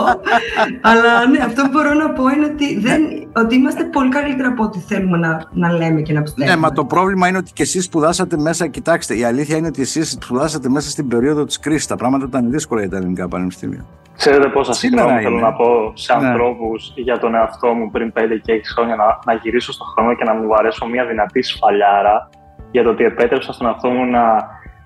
αλλά 0.81 1.27
ναι, 1.27 1.39
αυτό 1.43 1.62
που 1.62 1.69
μπορώ 1.71 1.93
να 1.93 2.10
πω 2.10 2.29
είναι 2.29 2.45
ότι, 2.45 2.79
δεν, 2.79 3.01
ότι 3.36 3.55
είμαστε 3.55 3.84
πολύ 3.84 4.10
καλύτερα 4.10 4.47
από 4.47 4.63
ό,τι 4.63 4.79
θέλουμε 4.79 5.17
να, 5.17 5.43
να 5.51 5.71
λέμε 5.71 6.01
και 6.01 6.13
να 6.13 6.21
πιστεύουμε. 6.21 6.55
Ναι, 6.55 6.62
μα 6.62 6.71
το 6.71 6.86
πρόβλημα 6.86 7.27
είναι 7.27 7.38
ότι 7.38 7.51
και 7.53 7.63
εσείς 7.63 7.84
σπουδάσατε 7.84 8.38
μέσα. 8.38 8.67
Κοιτάξτε, 8.67 9.17
η 9.17 9.23
αλήθεια 9.23 9.58
είναι 9.58 9.67
ότι 9.67 9.81
εσείς 9.81 10.12
σπουδάσατε 10.12 10.69
μέσα 10.69 10.89
στην 10.89 11.08
περίοδο 11.08 11.43
της 11.45 11.60
κρίσης. 11.60 11.88
Τα 11.88 11.95
πράγματα 11.95 12.25
ήταν 12.27 12.51
δύσκολα 12.51 12.81
για 12.81 12.89
τα 12.89 12.97
ελληνικά 12.97 13.27
πανεπιστήμια. 13.27 13.86
Ξέρετε 14.17 14.47
πόσα 14.47 14.73
συγγνώμη 14.73 15.21
θέλω 15.21 15.39
να 15.39 15.53
πω 15.53 15.91
σε 15.93 16.15
ναι. 16.15 16.27
ανθρώπους 16.27 16.93
για 16.95 17.19
τον 17.19 17.36
εαυτό 17.36 17.73
μου 17.73 17.91
πριν 17.91 18.13
5 18.15 18.21
και 18.41 18.53
6 18.53 18.62
χρόνια 18.75 18.95
να, 18.95 19.05
να 19.25 19.34
γυρίσω 19.34 19.71
στον 19.71 19.88
χρόνο 19.88 20.15
και 20.15 20.23
να 20.23 20.34
μου 20.34 20.53
αρέσω 20.53 20.86
μια 20.86 21.05
δυνατή 21.05 21.41
σφαλιάρα 21.41 22.29
για 22.71 22.84
το 22.84 22.89
ότι 22.89 23.03
επέτρεψα 23.03 23.53
στον 23.53 23.67
εαυτό 23.67 23.89
μου 23.89 24.05
να 24.05 24.21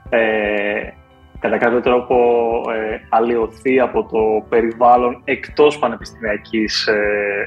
ε, 0.09 0.93
κατά 1.39 1.57
κάποιο 1.57 1.81
τρόπο 1.81 2.15
ε, 2.71 2.99
αλλοιωθεί 3.09 3.79
από 3.79 4.03
το 4.03 4.45
περιβάλλον 4.49 5.21
εκτός 5.23 5.79
πανεπιστημιακής 5.79 6.87
ε, 6.87 6.93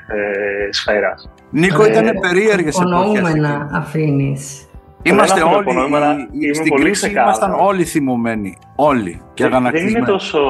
ε, 0.06 0.72
σφαίρας. 0.72 1.30
Νίκο, 1.50 1.86
ήταν 1.86 2.06
ε, 2.06 2.12
περίεργες 2.20 2.80
εποχές. 2.80 3.34
να 3.34 3.68
αφήνεις. 3.72 4.66
Είμαστε 5.02 5.42
όλοι, 5.42 6.28
η, 6.30 6.54
στην 6.54 6.74
κρίση 6.74 7.10
ήμασταν 7.10 7.54
όλοι 7.60 7.84
θυμωμένοι. 7.84 8.58
Όλοι. 8.76 9.20
Και 9.34 9.48
δεν, 9.48 9.68
δεν 9.72 9.88
είναι 9.88 10.04
τόσο... 10.04 10.40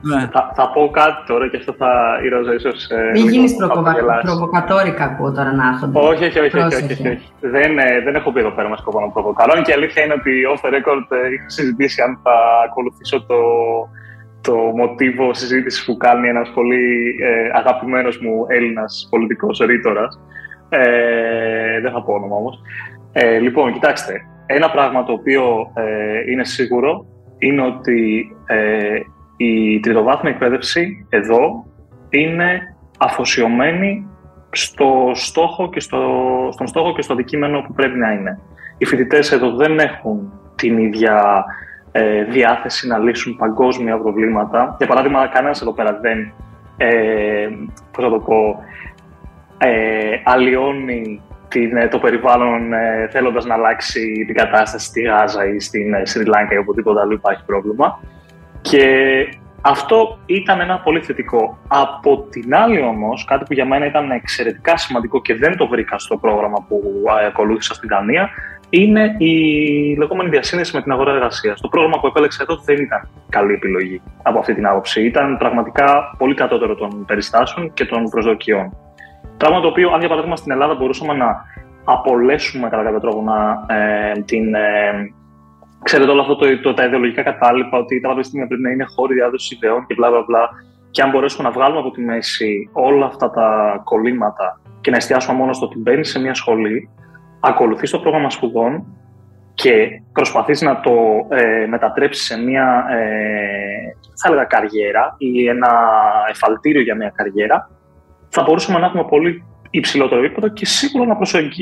Ναι. 0.00 0.28
Θα, 0.32 0.52
θα, 0.54 0.70
πω 0.70 0.90
κάτι 0.90 1.26
τώρα 1.26 1.48
και 1.48 1.56
αυτό 1.56 1.72
θα 1.72 2.20
ήραζα 2.24 2.54
ίσως... 2.54 2.90
Ε, 2.90 3.10
Μην 3.12 3.28
γίνεις 3.28 3.56
προβοκατόρικα 4.24 5.04
ακούω 5.04 5.32
τώρα 5.32 5.52
να 5.52 5.68
έρχονται. 5.68 5.98
Όχι, 5.98 6.24
όχι, 6.24 6.38
όχι. 6.38 6.58
όχι, 6.58 6.92
όχι, 6.92 7.08
όχι. 7.08 7.32
Δεν, 7.40 7.78
ε, 7.78 8.00
δεν 8.04 8.14
έχω 8.14 8.32
πει 8.32 8.40
εδώ 8.40 8.50
πέρα 8.50 8.68
με 8.68 8.76
σκοπό 8.76 9.00
να 9.00 9.08
προβοκαρώ. 9.08 9.62
Και 9.62 9.70
η 9.70 9.74
αλήθεια 9.74 10.04
είναι 10.04 10.14
ότι 10.14 10.32
off 10.52 10.66
the 10.66 10.72
record 10.74 11.06
ε, 11.08 11.32
είχα 11.32 11.48
συζητήσει 11.50 12.02
αν 12.02 12.20
θα 12.22 12.34
ακολουθήσω 12.64 13.26
το, 13.26 13.40
το 14.40 14.54
μοτίβο 14.54 15.34
συζήτησης 15.34 15.84
που 15.84 15.96
κάνει 15.96 16.28
ένας 16.28 16.50
πολύ 16.54 17.14
ε, 17.22 17.58
αγαπημένος 17.58 18.18
μου 18.18 18.44
Έλληνας 18.48 19.06
πολιτικός 19.10 19.58
ρήτορας. 19.58 20.20
Ε, 20.68 21.80
δεν 21.80 21.92
θα 21.92 22.02
πω 22.02 22.12
όνομα 22.12 22.36
όμως. 22.36 22.60
Ε, 23.16 23.38
λοιπόν, 23.38 23.72
κοιτάξτε, 23.72 24.20
ένα 24.46 24.70
πράγμα 24.70 25.04
το 25.04 25.12
οποίο 25.12 25.72
ε, 25.74 26.30
είναι 26.30 26.44
σίγουρο 26.44 27.06
είναι 27.38 27.62
ότι 27.62 28.30
ε, 28.46 28.98
η 29.36 29.80
τριτοβάθμια 29.80 30.32
εκπαίδευση 30.32 31.06
εδώ 31.08 31.64
είναι 32.08 32.76
αφοσιωμένη 32.98 34.06
στο 34.50 35.10
στόχο 35.14 35.70
και 35.70 35.80
στο, 35.80 36.00
στον 36.52 36.66
στόχο 36.66 36.92
και 36.94 37.02
στο 37.02 37.12
αντικείμενο 37.12 37.60
που 37.60 37.72
πρέπει 37.72 37.98
να 37.98 38.12
είναι. 38.12 38.40
Οι 38.78 38.84
φοιτητές 38.84 39.32
εδώ 39.32 39.50
δεν 39.50 39.78
έχουν 39.78 40.32
την 40.54 40.78
ίδια 40.78 41.44
ε, 41.92 42.24
διάθεση 42.24 42.86
να 42.86 42.98
λύσουν 42.98 43.36
παγκόσμια 43.36 43.98
προβλήματα. 43.98 44.74
Για 44.78 44.86
παράδειγμα, 44.86 45.26
κανένας 45.26 45.60
εδώ 45.60 45.72
πέρα 45.72 45.98
δεν 46.00 46.32
ε, 46.76 47.48
πώς 47.92 48.04
θα 48.04 48.10
το 48.10 48.18
πω, 48.18 48.64
ε, 49.58 50.20
αλλοιώνει 50.24 51.20
την, 51.54 51.76
ε, 51.76 51.88
το 51.88 51.98
περιβάλλον 51.98 52.72
ε, 52.72 53.08
θέλοντας 53.10 53.44
να 53.44 53.54
αλλάξει 53.54 54.24
την 54.26 54.34
κατάσταση 54.34 54.86
στη 54.86 55.00
Γάζα 55.00 55.46
ή 55.46 55.60
στην 55.60 55.94
ε, 55.94 56.04
Σρι 56.04 56.24
Λάγκα 56.24 56.54
ή 56.54 56.58
οπουδήποτε 56.58 57.00
άλλο 57.00 57.12
υπάρχει 57.12 57.44
πρόβλημα. 57.44 58.00
Και 58.60 58.86
αυτό 59.60 60.18
ήταν 60.26 60.60
ένα 60.60 60.78
πολύ 60.78 61.00
θετικό. 61.00 61.58
Από 61.68 62.26
την 62.30 62.54
άλλη 62.54 62.80
όμως, 62.80 63.24
κάτι 63.24 63.44
που 63.44 63.52
για 63.52 63.66
μένα 63.66 63.86
ήταν 63.86 64.10
εξαιρετικά 64.10 64.76
σημαντικό 64.76 65.20
και 65.20 65.34
δεν 65.34 65.56
το 65.56 65.68
βρήκα 65.68 65.98
στο 65.98 66.16
πρόγραμμα 66.16 66.64
που 66.68 66.80
ακολούθησα 67.26 67.74
στην 67.74 67.88
Δανία, 67.88 68.30
είναι 68.70 69.14
η 69.18 69.34
λεγόμενη 69.98 70.30
διασύνδεση 70.30 70.76
με 70.76 70.82
την 70.82 70.92
αγορά 70.92 71.12
εργασίας. 71.12 71.60
Το 71.60 71.68
πρόγραμμα 71.68 72.00
που 72.00 72.06
επέλεξα 72.06 72.42
εδώ 72.42 72.56
δεν 72.64 72.76
ήταν 72.76 73.08
καλή 73.28 73.52
επιλογή 73.52 74.02
από 74.22 74.38
αυτή 74.38 74.54
την 74.54 74.66
άποψη. 74.66 75.04
Ήταν 75.04 75.36
πραγματικά 75.36 76.14
πολύ 76.18 76.34
κατώτερο 76.34 76.74
των 76.74 77.04
περιστάσεων 77.04 77.72
και 77.72 77.84
των 77.84 78.08
προσδοκιών. 78.08 78.76
Πράγμα 79.36 79.60
το 79.60 79.66
οποίο, 79.68 79.90
αν 79.92 79.98
για 79.98 80.08
παράδειγμα 80.08 80.36
στην 80.36 80.52
Ελλάδα 80.52 80.74
μπορούσαμε 80.74 81.14
να 81.14 81.44
απολέσουμε 81.84 82.68
κατά 82.68 82.82
κάποιο 82.82 83.00
τρόπο 83.00 83.22
να, 83.22 83.66
ε, 83.76 84.12
την. 84.24 84.54
Ε, 84.54 85.12
ξέρετε 85.82 86.10
όλο 86.10 86.20
αυτό 86.20 86.36
το, 86.36 86.60
το, 86.60 86.74
τα 86.74 86.84
ιδεολογικά 86.84 87.22
κατάλοιπα, 87.22 87.78
ότι 87.78 88.00
τα 88.00 88.08
πανεπιστήμια 88.08 88.46
πρέπει 88.46 88.62
να 88.62 88.70
είναι 88.70 88.84
χώροι 88.96 89.14
διάδοσης 89.14 89.50
ιδεών 89.50 89.86
και 89.86 89.94
μπλα 89.94 90.10
μπλα 90.10 90.24
μπλα. 90.26 90.50
Και 90.90 91.02
αν 91.02 91.10
μπορέσουμε 91.10 91.48
να 91.48 91.54
βγάλουμε 91.54 91.78
από 91.80 91.90
τη 91.90 92.00
μέση 92.00 92.70
όλα 92.72 93.06
αυτά 93.06 93.30
τα 93.30 93.80
κολλήματα 93.84 94.60
και 94.80 94.90
να 94.90 94.96
εστιάσουμε 94.96 95.36
μόνο 95.36 95.52
στο 95.52 95.66
ότι 95.66 95.78
μπαίνει 95.78 96.04
σε 96.04 96.20
μια 96.20 96.34
σχολή, 96.34 96.88
ακολουθείς 97.40 97.90
το 97.90 97.98
πρόγραμμα 97.98 98.30
σπουδών 98.30 98.84
και 99.54 100.02
προσπαθείς 100.12 100.60
να 100.60 100.80
το 100.80 100.92
ε, 101.28 101.66
μετατρέψεις 101.66 102.24
σε 102.24 102.38
μια, 102.38 102.86
ε, 102.90 103.96
θα 104.22 104.28
έλεγα, 104.28 104.44
καριέρα 104.44 105.14
ή 105.18 105.48
ένα 105.48 105.70
εφαλτήριο 106.30 106.82
για 106.82 106.94
μια 106.94 107.12
καριέρα, 107.14 107.70
θα 108.34 108.42
μπορούσαμε 108.42 108.78
να 108.78 108.86
έχουμε 108.86 109.04
πολύ 109.04 109.44
υψηλότερο 109.70 110.24
επίπεδο 110.24 110.48
και 110.48 110.66
σίγουρα 110.66 111.06
να, 111.06 111.16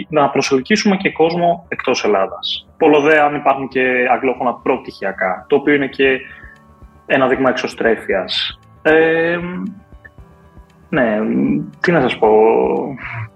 να 0.08 0.28
προσελκύσουμε 0.30 0.96
και 0.96 1.12
κόσμο 1.12 1.66
εκτός 1.68 2.04
Ελλάδας. 2.04 2.68
Πολλοδέ 2.78 3.20
αν 3.20 3.34
υπάρχουν 3.34 3.68
και 3.68 4.08
αγγλόφωνα 4.12 4.54
προπτυχιακά, 4.54 5.46
το 5.48 5.56
οποίο 5.56 5.74
είναι 5.74 5.86
και 5.86 6.20
ένα 7.06 7.28
δείγμα 7.28 7.50
εξωστρέφειας. 7.50 8.58
Ε, 8.82 9.38
ναι, 10.88 11.18
τι 11.80 11.92
να 11.92 12.00
σας 12.00 12.18
πω. 12.18 12.28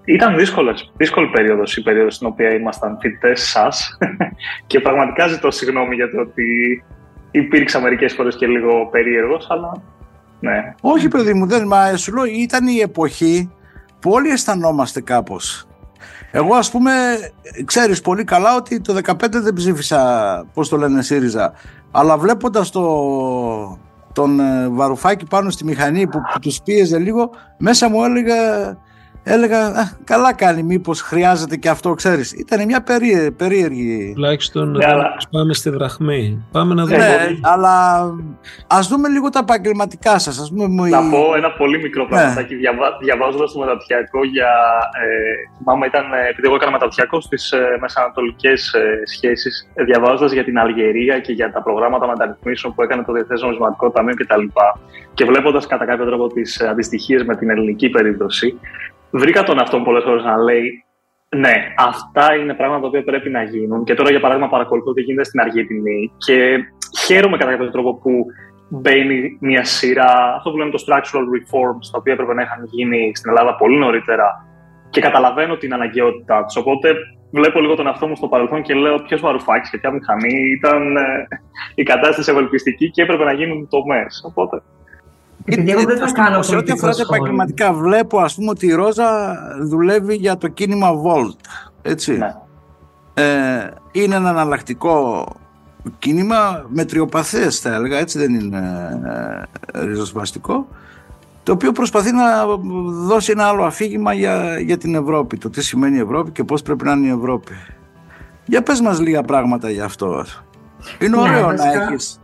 Ήταν 0.05 0.37
δύσκολες, 0.37 0.93
δύσκολη 0.97 1.29
περίοδος 1.29 1.77
η 1.77 1.83
περίοδος 1.83 2.15
στην 2.15 2.27
οποία 2.27 2.55
ήμασταν 2.55 2.99
φοιτητές 3.01 3.41
σας 3.49 3.99
και 4.67 4.81
πραγματικά 4.81 5.27
ζητώ 5.27 5.51
συγγνώμη 5.51 5.95
για 5.95 6.11
το 6.11 6.21
ότι 6.21 6.85
υπήρξα 7.31 7.81
μερικές 7.81 8.15
φορές 8.15 8.37
και 8.37 8.47
λίγο 8.47 8.87
περίεργος, 8.87 9.47
αλλά 9.51 9.83
ναι. 10.41 10.75
Όχι 10.81 11.09
παιδί 11.09 11.35
μου, 11.35 11.47
δεν, 11.47 11.63
μα 11.67 11.97
σου 11.97 12.15
λέω 12.15 12.25
ήταν 12.25 12.67
η 12.67 12.79
εποχή 12.79 13.51
που 14.01 14.11
όλοι 14.11 14.29
αισθανόμαστε 14.29 15.01
κάπως. 15.01 15.67
Εγώ 16.31 16.55
ας 16.55 16.71
πούμε, 16.71 16.93
ξέρεις 17.65 18.01
πολύ 18.01 18.25
καλά 18.25 18.57
ότι 18.57 18.81
το 18.81 19.01
15 19.05 19.15
δεν 19.31 19.55
ψήφισα, 19.55 20.45
πώς 20.55 20.69
το 20.69 20.77
λένε 20.77 21.03
ΣΥΡΙΖΑ, 21.03 21.53
αλλά 21.91 22.19
βλέποντας 22.19 22.71
το, 22.71 23.79
τον 24.13 24.41
ε, 24.41 24.69
Βαρουφάκη 24.69 25.25
πάνω 25.25 25.51
στη 25.51 25.65
μηχανή 25.65 26.07
που, 26.07 26.21
που 26.33 26.39
τους 26.39 26.61
πίεζε 26.63 26.99
λίγο, 26.99 27.31
μέσα 27.59 27.89
μου 27.89 28.05
έλεγα 28.05 28.37
έλεγα 29.29 29.91
καλά 30.05 30.35
κάνει 30.35 30.63
μήπως 30.63 31.01
χρειάζεται 31.01 31.57
και 31.57 31.69
αυτό 31.69 31.95
ξέρεις 31.95 32.33
ήταν 32.33 32.65
μια 32.65 32.83
περί, 32.83 33.35
περίεργη 33.37 34.13
τουλάχιστον 34.15 34.71
να 34.71 35.17
πάμε 35.31 35.55
στη 35.55 35.71
δραχμή 35.71 36.47
πάμε 36.53 36.75
να 36.75 36.85
δούμε 36.85 36.97
ναι, 36.97 37.29
αλλά 37.43 37.75
ας 38.67 38.89
δούμε 38.89 39.09
λίγο 39.09 39.29
τα 39.29 39.39
επαγγελματικά 39.39 40.19
σας 40.19 40.39
ας 40.39 40.53
πούμε, 40.55 40.89
να 40.89 41.09
πω 41.11 41.35
ένα 41.37 41.51
πολύ 41.51 41.79
μικρό 41.83 42.03
ναι. 42.03 42.09
πραγματάκι 42.09 42.55
ναι. 42.55 42.61
Διαβα, 42.61 42.97
διαβάζοντας 43.01 43.53
το 43.53 43.59
μεταπτυχιακό 43.59 44.25
για 44.25 44.51
ε, 45.03 45.57
θυμάμαι 45.59 45.87
ήταν 45.87 46.05
επειδή 46.31 46.47
εγώ 46.47 46.55
έκανα 46.55 46.71
μεταπτυχιακό 46.71 47.21
στις 47.21 47.53
ε, 47.53 47.79
μεσανατολικές 47.81 48.73
ε, 48.73 49.03
σχέσεις 49.05 49.69
ε, 49.75 49.85
διαβάζοντας 49.85 50.33
για 50.33 50.45
την 50.45 50.59
Αλγερία 50.59 51.19
και 51.19 51.33
για 51.33 51.53
τα 51.53 51.63
προγράμματα 51.63 52.07
μεταρρυθμίσεων 52.07 52.75
που 52.75 52.83
έκανε 52.83 53.03
το 53.03 53.13
Διεθνές 53.13 53.41
Νομισματικό 53.41 53.91
Ταμείο 53.91 54.15
κτλ. 54.15 54.41
Και, 54.41 54.51
και 55.15 55.25
βλέποντας 55.25 55.67
κατά 55.67 55.85
κάποιο 55.85 56.07
τρόπο 56.07 56.27
τις 56.27 56.61
αντιστοιχίες 56.61 57.25
με 57.25 57.37
την 57.37 57.51
ελληνική 57.51 57.89
περίπτωση 57.89 58.59
βρήκα 59.11 59.43
τον 59.43 59.59
αυτόν 59.59 59.85
πολλές 59.85 60.05
φορές 60.05 60.25
να 60.25 60.37
λέει 60.37 60.85
ναι, 61.29 61.53
αυτά 61.79 62.35
είναι 62.35 62.55
πράγματα 62.55 62.81
τα 62.81 62.87
οποία 62.87 63.05
πρέπει 63.05 63.31
να 63.31 63.43
γίνουν. 63.43 63.85
Και 63.85 63.95
τώρα, 63.95 64.11
για 64.11 64.21
παράδειγμα, 64.21 64.49
παρακολουθώ 64.49 64.93
τι 64.93 65.03
γίνεται 65.03 65.25
στην 65.25 65.41
Αργεντινή 65.41 66.13
και 66.17 66.59
χαίρομαι 67.05 67.37
κατά 67.37 67.51
κάποιο 67.51 67.71
τρόπο 67.71 67.95
που 67.95 68.27
μπαίνει 68.69 69.39
μια 69.41 69.65
σειρά, 69.65 70.35
αυτό 70.37 70.51
που 70.51 70.57
λέμε 70.57 70.71
το 70.71 70.85
structural 70.87 71.27
reforms, 71.37 71.87
τα 71.93 71.99
οποία 71.99 72.13
έπρεπε 72.13 72.35
να 72.35 72.43
είχαν 72.43 72.69
γίνει 72.71 73.13
στην 73.15 73.31
Ελλάδα 73.31 73.57
πολύ 73.57 73.79
νωρίτερα 73.79 74.47
και 74.91 75.01
καταλαβαίνω 75.01 75.57
την 75.57 75.73
αναγκαιότητά 75.73 76.45
τους. 76.45 76.57
Οπότε 76.57 76.95
βλέπω 77.31 77.61
λίγο 77.61 77.75
τον 77.75 77.87
εαυτό 77.87 78.07
μου 78.07 78.17
στο 78.17 78.29
παρελθόν 78.29 78.63
και 78.63 78.75
λέω 78.75 78.97
ποιος 78.97 79.21
βαρουφάκι 79.21 79.71
και 79.71 79.79
ποια 79.79 79.91
μηχανή 79.91 80.51
ήταν 80.59 80.97
ε, 80.97 81.29
η 81.75 81.83
κατάσταση 81.83 82.31
ευελπιστική 82.31 82.91
και 82.91 83.03
έπρεπε 83.03 83.25
να 83.25 83.33
γίνουν 83.33 83.69
τομές. 83.69 84.25
Οπότε 84.27 84.63
επειδή 85.47 85.71
εγώ 85.71 85.85
δεν 85.85 85.99
θα 85.99 86.13
κάνω 86.13 86.43
Σε 86.43 86.57
ό,τι 86.57 86.73
αφορά 86.73 86.95
τα 86.95 87.03
επαγγελματικά, 87.03 87.73
βλέπω 87.73 88.19
ας 88.19 88.35
πούμε 88.35 88.51
ότι 88.51 88.67
η 88.67 88.73
Ρόζα 88.73 89.39
δουλεύει 89.63 90.15
για 90.15 90.37
το 90.37 90.49
κίνημα 90.49 90.91
Volt. 90.91 91.37
Έτσι. 91.83 92.17
Ναι. 92.17 92.35
Ε, 93.15 93.71
είναι 93.93 94.15
ένα 94.15 94.29
αναλλακτικό 94.29 95.27
κίνημα 95.99 96.65
μετριοπαθές 96.69 97.59
θα 97.59 97.75
έλεγα, 97.75 97.99
έτσι 97.99 98.19
δεν 98.19 98.35
είναι 98.35 98.89
ε, 99.73 99.85
ριζοσπαστικό 99.85 100.67
το 101.47 101.53
οποίο 101.53 101.73
προσπαθεί 101.73 102.13
να 102.13 102.47
δώσει 102.87 103.31
ένα 103.31 103.45
άλλο 103.45 103.65
αφήγημα 103.65 104.13
για, 104.13 104.59
για 104.61 104.79
την 104.79 104.95
Ευρώπη, 104.95 105.39
το 105.39 105.51
τι 105.51 105.63
σημαίνει 105.63 105.97
η 105.97 106.01
Ευρώπη 106.01 106.31
και 106.31 106.45
πώς 106.45 106.63
πρέπει 106.63 106.85
να 106.85 106.93
είναι 106.93 107.07
η 107.07 107.11
Ευρώπη. 107.11 107.53
Για 108.45 108.63
πες 108.63 108.81
μας 108.81 109.01
λίγα 109.01 109.23
πράγματα 109.23 109.71
για 109.71 109.85
αυτό. 109.85 110.25
Είναι 111.01 111.17
ναι, 111.17 111.23
ωραίο 111.23 111.53
να 111.53 111.73
έχεις 111.73 112.21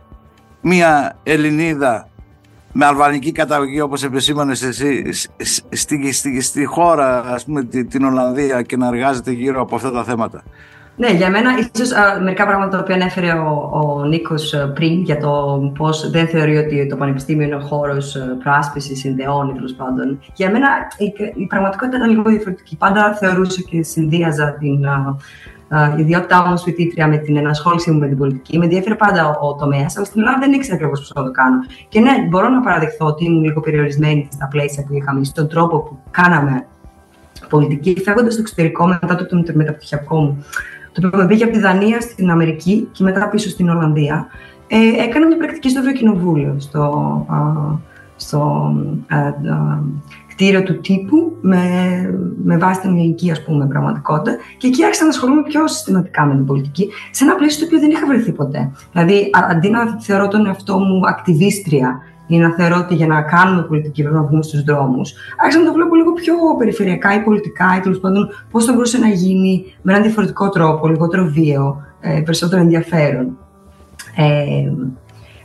μία 0.61 1.19
Ελληνίδα 1.23 2.07
με 2.73 2.85
αλβανική 2.85 3.31
καταγωγή 3.31 3.81
όπως 3.81 4.03
επισήμανες 4.03 4.63
εσύ 4.63 5.11
στη, 5.69 6.11
στη, 6.11 6.41
στη, 6.41 6.65
χώρα 6.65 7.23
ας 7.25 7.45
πούμε 7.45 7.63
την 7.63 8.03
Ολλανδία 8.03 8.61
και 8.61 8.77
να 8.77 8.87
εργάζεται 8.87 9.31
γύρω 9.31 9.61
από 9.61 9.75
αυτά 9.75 9.91
τα 9.91 10.03
θέματα. 10.03 10.43
Ναι, 10.95 11.11
για 11.11 11.29
μένα 11.29 11.51
ίσως 11.73 11.91
α, 11.91 12.19
μερικά 12.21 12.45
πράγματα 12.45 12.77
τα 12.77 12.83
οποία 12.83 12.95
ανέφερε 12.95 13.31
ο, 13.31 13.69
ο 13.73 14.05
Νίκος 14.05 14.53
πριν 14.73 15.01
για 15.01 15.17
το 15.17 15.61
πώς 15.77 16.09
δεν 16.09 16.27
θεωρεί 16.27 16.57
ότι 16.57 16.87
το 16.87 16.95
πανεπιστήμιο 16.95 17.45
είναι 17.45 17.55
ο 17.55 17.59
χώρος 17.59 18.17
προάσπισης 18.43 18.99
συνδεών 18.99 19.53
τέλος 19.53 19.73
πάντων. 19.73 20.19
Για 20.35 20.51
μένα 20.51 20.67
η, 20.97 21.13
η, 21.35 21.45
πραγματικότητα 21.45 21.97
ήταν 21.97 22.09
λίγο 22.09 22.29
διαφορετική. 22.29 22.75
Πάντα 22.77 23.13
θεωρούσα 23.13 23.61
και 23.69 23.83
συνδύαζα 23.83 24.57
την 24.59 24.85
η 25.97 26.01
ιδιότητά 26.01 26.45
μου 26.45 26.53
ως 26.53 26.61
φοιτήτρια 26.61 27.07
με 27.07 27.17
την 27.17 27.37
ενασχόλησή 27.37 27.91
μου 27.91 27.99
με 27.99 28.07
την 28.07 28.17
πολιτική. 28.17 28.57
Με 28.57 28.63
ενδιαφέρει 28.63 28.95
πάντα 28.95 29.27
ο, 29.27 29.47
ο 29.47 29.55
τομέας, 29.55 29.97
αλλά 29.97 30.05
στην 30.05 30.21
Ελλάδα 30.21 30.39
δεν 30.39 30.53
ήξερα 30.53 30.75
ακριβώς 30.75 30.99
πώς 30.99 31.11
θα 31.15 31.23
το 31.23 31.31
κάνω. 31.31 31.57
Και 31.87 31.99
ναι, 31.99 32.11
μπορώ 32.29 32.49
να 32.49 32.61
παραδεχθώ 32.61 33.05
ότι 33.05 33.25
ήμουν 33.25 33.43
λίγο 33.43 33.59
περιορισμένη 33.59 34.27
στα 34.31 34.47
πλαίσια 34.47 34.83
που 34.83 34.93
είχαμε, 34.93 35.23
στον 35.23 35.47
τρόπο 35.47 35.79
που 35.79 35.97
κάναμε 36.11 36.65
πολιτική, 37.49 38.01
φεύγοντας 38.03 38.33
στο 38.33 38.41
εξωτερικό 38.41 38.87
μετά 38.87 39.15
το, 39.15 39.25
το 39.25 39.51
μεταπτυχιακό 39.53 40.19
μου. 40.21 40.45
Το 40.91 41.07
οποίο 41.07 41.19
με 41.19 41.27
πήγε 41.27 41.43
από 41.43 41.53
τη 41.53 41.59
Δανία 41.59 42.01
στην 42.01 42.29
Αμερική 42.29 42.87
και 42.91 43.03
μετά 43.03 43.29
πίσω 43.29 43.49
στην 43.49 43.69
Ολλανδία. 43.69 44.27
Ε, 44.67 45.03
έκανα 45.03 45.27
μια 45.27 45.37
πρακτική 45.37 45.69
στο 45.69 45.79
Ευρωκοινοβούλιο, 45.79 46.55
στο, 46.57 46.81
α, 47.29 47.37
στο 48.15 48.73
α, 50.33 50.39
α, 50.39 50.43
κτίριο 50.43 50.63
του 50.63 50.79
τύπου 50.79 51.37
με, 51.41 51.59
με 52.43 52.57
βάση 52.57 52.79
την 52.79 52.89
ελληνική 52.89 53.31
ας 53.31 53.43
πούμε, 53.43 53.67
πραγματικότητα. 53.67 54.37
Και 54.57 54.67
εκεί 54.67 54.83
άρχισα 54.83 55.03
να 55.03 55.09
ασχολούμαι 55.09 55.43
πιο 55.43 55.67
συστηματικά 55.67 56.25
με 56.25 56.35
την 56.35 56.45
πολιτική, 56.45 56.89
σε 57.11 57.23
ένα 57.23 57.35
πλαίσιο 57.35 57.59
το 57.59 57.65
οποίο 57.65 57.79
δεν 57.79 57.89
είχα 57.89 58.07
βρεθεί 58.07 58.31
ποτέ. 58.31 58.71
Δηλαδή, 58.91 59.29
αντί 59.49 59.69
να 59.69 60.01
θεωρώ 60.01 60.27
τον 60.27 60.45
εαυτό 60.45 60.79
μου 60.79 61.07
ακτιβίστρια 61.07 62.01
ή 62.27 62.37
να 62.37 62.53
θεωρώ 62.53 62.77
ότι 62.77 62.95
για 62.95 63.07
να 63.07 63.21
κάνουμε 63.21 63.61
πολιτική 63.61 64.01
πρέπει 64.01 64.17
να 64.17 64.23
βγούμε 64.23 64.43
στους 64.43 64.63
δρόμους, 64.63 65.13
άρχισα 65.41 65.59
να 65.59 65.65
το 65.65 65.73
βλέπω 65.73 65.95
λίγο 65.95 66.13
πιο 66.13 66.33
περιφερειακά 66.57 67.15
ή 67.15 67.19
πολιτικά, 67.19 67.75
ή 67.77 67.79
τέλος 67.79 67.99
πάντων 67.99 68.29
πώς 68.51 68.65
θα 68.65 68.73
μπορούσε 68.73 68.97
να 68.97 69.07
γίνει 69.07 69.75
με 69.81 69.91
έναν 69.91 70.03
διαφορετικό 70.03 70.49
τρόπο, 70.49 70.87
λιγότερο 70.87 71.25
βίαιο, 71.25 71.81
ε, 71.99 72.21
περισσότερο 72.25 72.61
ενδιαφέρον. 72.61 73.37
Ε, 74.15 74.71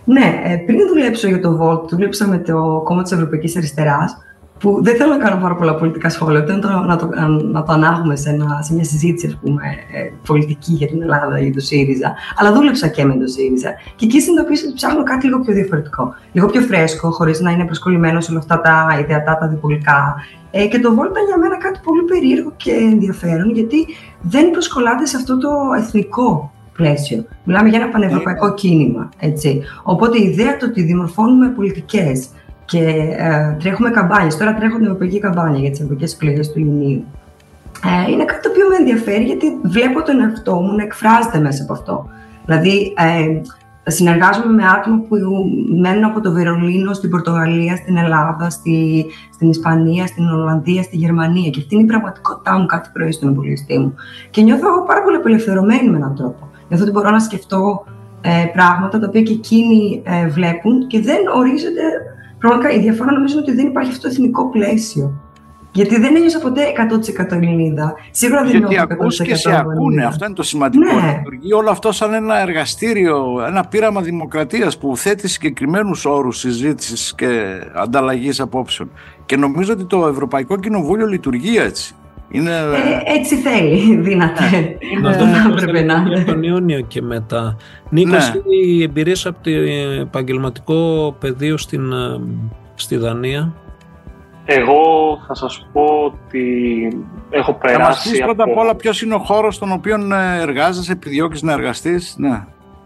ναι, 0.05 0.41
ε, 0.45 0.57
πριν 0.57 0.79
δουλέψω 0.89 1.29
για 1.29 1.41
το 1.41 1.59
Volt, 1.63 1.89
δούλεψα 1.89 2.29
με 2.29 2.39
το 2.39 2.81
κόμμα 2.85 3.03
της 3.03 3.13
Ευρωπαϊκής 3.13 3.57
Αριστεράς, 3.57 4.17
που 4.61 4.79
δεν 4.83 4.97
θέλω 4.97 5.11
να 5.11 5.19
κάνω 5.19 5.41
πάρα 5.41 5.55
πολλά 5.55 5.75
πολιτικά 5.75 6.09
σχόλια, 6.09 6.41
ούτε 6.41 6.53
να 6.53 6.59
το, 6.59 6.69
να 6.69 6.97
το, 6.97 7.09
να 7.53 7.63
το 7.63 7.73
ανάγουμε 7.73 8.17
σε, 8.17 8.31
ένα, 8.31 8.63
σε 8.63 8.75
μια 8.75 8.85
συζήτηση 8.85 9.27
ας 9.27 9.39
πούμε, 9.43 9.63
ε, 9.93 10.11
πολιτική 10.27 10.73
για 10.73 10.87
την 10.87 11.03
Ελλάδα 11.03 11.39
ή 11.39 11.51
το 11.51 11.61
ΣΥΡΙΖΑ, 11.61 12.15
αλλά 12.37 12.53
δούλεψα 12.53 12.89
και 12.89 13.05
με 13.05 13.15
το 13.15 13.27
ΣΥΡΙΖΑ. 13.27 13.71
Και 13.97 14.05
εκεί 14.05 14.21
συνειδητοποίησα 14.21 14.65
ότι 14.67 14.75
ψάχνω 14.75 15.03
κάτι 15.03 15.27
λίγο 15.27 15.41
πιο 15.41 15.55
διαφορετικό. 15.55 16.15
Λίγο 16.33 16.47
πιο 16.47 16.61
φρέσκο, 16.61 17.11
χωρίς 17.11 17.41
να 17.41 17.51
είναι 17.51 17.65
προσκολλημένος 17.65 18.25
σε 18.25 18.31
όλα 18.31 18.41
αυτά 18.41 18.61
τα 18.61 18.99
ιδεατά, 19.01 19.39
τα 19.39 19.49
διπολικά. 19.49 20.15
Ε, 20.51 20.67
και 20.67 20.79
το 20.79 20.91
Volt 20.91 21.11
ήταν 21.11 21.25
για 21.27 21.39
μένα 21.39 21.59
κάτι 21.59 21.81
πολύ 21.85 22.03
περίεργο 22.03 22.53
και 22.57 22.73
ενδιαφέρον, 22.73 23.51
γιατί 23.51 23.87
δεν 24.21 24.51
προσκολάται 24.51 25.07
σε 25.07 25.17
αυτό 25.17 25.39
το 25.39 25.51
εθνικό 25.77 26.53
πλαίσιο. 26.73 27.25
Μιλάμε 27.45 27.69
για 27.69 27.79
ένα 27.79 27.89
πανευρωπαϊκό 27.89 28.47
ναι. 28.47 28.55
κίνημα. 28.55 29.09
Έτσι. 29.19 29.63
Οπότε 29.83 30.19
η 30.19 30.23
ιδέα 30.23 30.57
του 30.57 30.67
ότι 30.71 30.83
δημορφώνουμε 30.83 31.49
πολιτικές 31.49 32.29
και 32.69 32.85
ε, 33.17 33.57
τρέχουμε 33.59 33.91
καμπάνιες. 33.91 34.37
Τώρα 34.37 34.55
τρέχουν 34.55 34.83
ευρωπαϊκή 34.83 35.19
καμπάνια 35.19 35.61
για 35.61 35.71
τις 35.71 35.81
ευρωπαϊκές 35.81 36.15
εκλογές 36.15 36.53
του 36.53 36.59
Ιουνίου. 36.59 37.05
Ε, 38.07 38.11
είναι 38.11 38.25
κάτι 38.25 38.43
το 38.43 38.51
οποίο 38.51 38.69
με 38.69 38.77
ενδιαφέρει 38.77 39.25
γιατί 39.25 39.47
βλέπω 39.63 40.03
τον 40.03 40.21
εαυτό 40.21 40.55
μου 40.55 40.77
να 40.77 40.83
εκφράζεται 40.83 41.39
μέσα 41.39 41.63
από 41.63 41.73
αυτό. 41.73 42.09
Δηλαδή, 42.45 42.95
ε, 42.97 43.91
συνεργάζομαι 43.91 44.53
με 44.53 44.65
άτομα 44.67 44.97
που 45.09 45.17
μένουν 45.81 46.05
από 46.05 46.21
το 46.21 46.33
Βερολίνο 46.33 46.93
στην 46.93 47.11
Πορτογαλία, 47.11 47.77
στην 47.77 47.97
Ελλάδα, 47.97 48.51
στη, 48.51 49.07
στην 49.35 49.51
Ισπανία, 49.51 50.07
στην 50.07 50.29
Ολλανδία, 50.29 50.83
στη 50.83 50.97
Γερμανία. 50.97 51.51
Και 51.51 51.61
αυτή 51.61 51.75
είναι 51.75 51.85
η 51.85 51.87
πραγματικότητά 51.87 52.59
μου 52.59 52.67
κάθε 52.67 52.91
πρωί 52.93 53.13
στον 53.13 53.31
υπολογιστή 53.31 53.79
μου. 53.79 53.95
Και 54.31 54.43
νιώθω 54.43 54.85
πάρα 54.87 55.03
πολύ 55.03 55.17
απελευθερωμένη 55.17 55.89
με 55.91 55.97
έναν 55.97 56.15
τρόπο. 56.15 56.51
Νιώθω 56.69 56.85
ότι 56.85 56.93
μπορώ 56.93 57.11
να 57.11 57.19
σκεφτώ 57.19 57.85
ε, 58.21 58.45
πράγματα 58.53 58.99
τα 58.99 59.07
οποία 59.09 59.23
και 59.23 59.33
εκείνοι 59.33 60.03
ε, 60.05 60.29
βλέπουν 60.29 60.87
και 60.87 61.01
δεν 61.01 61.19
ορίζονται 61.37 61.83
Πραγματικά 62.39 62.75
η 62.75 62.79
διαφορά 62.79 63.13
νομίζω 63.13 63.33
είναι 63.33 63.43
ότι 63.43 63.55
δεν 63.55 63.67
υπάρχει 63.67 63.91
αυτό 63.91 64.03
το 64.03 64.09
εθνικό 64.09 64.51
πλαίσιο. 64.51 65.13
Γιατί 65.73 66.01
δεν 66.01 66.17
ένιωσα 66.17 66.39
ποτέ 66.39 66.63
100% 67.29 67.33
Ελληνίδα. 67.33 67.95
Σίγουρα 68.11 68.43
δεν 68.43 68.51
Γιατί 68.51 68.79
ακούς 68.79 69.23
και 69.23 69.35
σε 69.35 69.57
ακούνε. 69.57 70.05
Αυτό 70.05 70.25
είναι 70.25 70.35
το 70.35 70.43
σημαντικό. 70.43 70.85
Ναι. 70.85 71.15
Λειτουργεί 71.17 71.53
όλο 71.53 71.71
αυτό 71.71 71.93
σαν 71.93 72.15
ένα 72.15 72.41
εργαστήριο, 72.41 73.45
ένα 73.47 73.65
πείραμα 73.65 74.01
δημοκρατίας 74.01 74.79
που 74.79 74.97
θέτει 74.97 75.29
συγκεκριμένους 75.29 76.05
όρους 76.05 76.39
συζήτησης 76.39 77.15
και 77.15 77.61
ανταλλαγής 77.75 78.41
απόψεων. 78.41 78.91
Και 79.27 79.37
νομίζω 79.37 79.73
ότι 79.73 79.85
το 79.85 80.07
Ευρωπαϊκό 80.07 80.57
Κοινοβούλιο 80.57 81.07
λειτουργεί 81.07 81.57
έτσι. 81.57 81.95
Είναι... 82.31 82.51
Ε, 82.51 83.13
έτσι 83.17 83.37
θέλει, 83.37 83.97
δύναται. 83.97 84.43
Ναι. 85.01 85.09
Αυτό 85.09 85.25
έπρεπε 85.51 85.83
να 85.83 85.95
είναι. 85.95 86.25
τον 86.25 86.43
Ιούνιο 86.43 86.81
και 86.81 87.03
μετά. 87.03 87.57
Νίκος, 87.91 88.33
ναι. 88.35 88.57
η 88.57 88.83
εμπειρία 88.83 89.17
από 89.25 89.39
το 89.43 89.51
επαγγελματικό 90.01 91.15
πεδίο 91.21 91.57
στην, 91.57 91.93
ε, 91.93 92.21
στη 92.75 92.97
Δανία; 92.97 93.53
Εγώ 94.45 94.81
θα 95.27 95.35
σας 95.35 95.69
πω 95.73 95.83
ότι 96.05 96.45
έχω 97.31 97.53
περάσει... 97.53 97.81
Θα 97.81 97.89
μας 97.89 98.09
πεις 98.11 98.21
πρώτα 98.21 98.45
απ' 98.45 98.57
όλα 98.57 98.75
ποιος 98.75 99.03
είναι 99.03 99.15
ο 99.15 99.19
χώρος 99.19 99.55
στον 99.55 99.73
οποίο 99.73 99.95
ε, 99.95 100.41
εργάζεσαι, 100.41 100.93
επιδιώκεις 100.93 101.43
να 101.43 101.53
εργαστείς; 101.53 102.15
Ναι. 102.19 102.45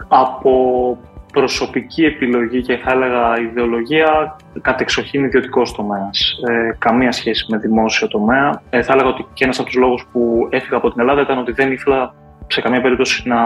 Από 0.08 0.98
προσωπική 1.32 2.04
επιλογή 2.04 2.60
και 2.62 2.76
θα 2.76 2.90
έλεγα 2.90 3.40
ιδεολογία 3.40 4.36
κατεξοχήν 4.60 5.24
ιδιωτικό 5.24 5.62
τομέα. 5.76 6.10
Ε, 6.48 6.72
καμία 6.78 7.12
σχέση 7.12 7.46
με 7.48 7.58
δημόσιο 7.58 8.08
τομέα. 8.08 8.62
Ε, 8.70 8.82
θα 8.82 8.92
έλεγα 8.92 9.08
ότι 9.08 9.26
και 9.32 9.44
ένας 9.44 9.58
από 9.58 9.68
τους 9.68 9.78
λόγους 9.78 10.06
που 10.12 10.48
έφυγα 10.50 10.76
από 10.76 10.90
την 10.90 11.00
Ελλάδα 11.00 11.20
ήταν 11.20 11.38
ότι 11.38 11.52
δεν 11.52 11.72
ήθελα 11.72 12.14
σε 12.46 12.60
καμία 12.60 12.80
περίπτωση 12.80 13.28
να 13.28 13.38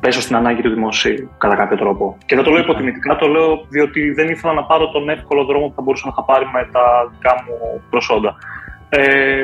πέσω 0.00 0.20
στην 0.20 0.36
ανάγκη 0.36 0.62
του 0.62 0.70
δημοσίου 0.70 1.30
κατά 1.38 1.56
κάποιο 1.56 1.76
τρόπο. 1.76 2.16
Και 2.26 2.34
δεν 2.34 2.44
το 2.44 2.50
λέω 2.50 2.62
υποτιμητικά, 2.62 3.16
το 3.16 3.26
λέω 3.26 3.66
διότι 3.68 4.12
δεν 4.12 4.28
ήθελα 4.28 4.52
να 4.52 4.64
πάρω 4.64 4.90
τον 4.90 5.08
εύκολο 5.08 5.44
δρόμο 5.44 5.66
που 5.66 5.74
θα 5.76 5.82
μπορούσα 5.82 6.06
να 6.06 6.12
είχα 6.12 6.24
πάρει 6.24 6.44
με 6.52 6.68
τα 6.72 6.84
δικά 7.10 7.34
μου 7.44 7.82
προσόντα. 7.90 8.36
Ε, 8.88 9.42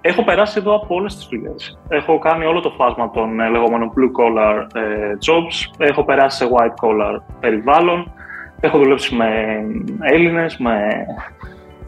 Έχω 0.00 0.24
περάσει 0.24 0.58
εδώ 0.58 0.74
από 0.74 0.94
όλες 0.94 1.16
τις 1.16 1.26
δουλειές. 1.26 1.78
Έχω 1.88 2.18
κάνει 2.18 2.44
όλο 2.44 2.60
το 2.60 2.70
φάσμα 2.70 3.10
των 3.10 3.40
ε, 3.40 3.48
λεγόμενων 3.48 3.92
blue 3.96 4.20
collar 4.20 4.66
ε, 4.74 5.12
jobs. 5.26 5.74
Έχω 5.78 6.04
περάσει 6.04 6.36
σε 6.36 6.50
white 6.52 6.86
collar 6.86 7.18
περιβάλλον. 7.40 8.12
Έχω 8.60 8.78
δουλέψει 8.78 9.14
με 9.14 9.60
Έλληνες, 10.00 10.56
με 10.56 11.06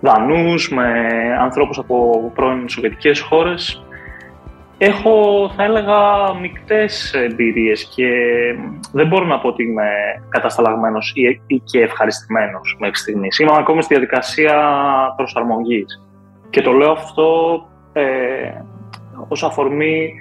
Δανούς, 0.00 0.70
με 0.70 0.88
ανθρώπους 1.40 1.78
από 1.78 2.30
πρώην 2.34 2.68
Σοβιετικές 2.68 3.20
χώρες. 3.20 3.84
Έχω, 4.78 5.48
θα 5.56 5.62
έλεγα, 5.62 5.98
μικτές 6.40 7.14
εμπειρίες 7.14 7.84
και 7.94 8.08
δεν 8.92 9.06
μπορώ 9.06 9.24
να 9.24 9.38
πω 9.38 9.48
ότι 9.48 9.62
είμαι 9.62 9.88
κατασταλαγμένος 10.28 11.12
ή, 11.14 11.40
ή 11.46 11.58
και 11.64 11.80
ευχαριστημένος 11.80 12.76
μέχρι 12.80 12.96
στιγμής. 12.96 13.38
Είμαι 13.38 13.52
ακόμη 13.58 13.82
στη 13.82 13.94
διαδικασία 13.94 14.54
προσαρμογής. 15.16 16.06
Και 16.50 16.62
το 16.62 16.72
λέω 16.72 16.90
αυτό 16.90 17.26
ε, 17.92 18.62
ως 19.28 19.44
αφορμή 19.44 20.12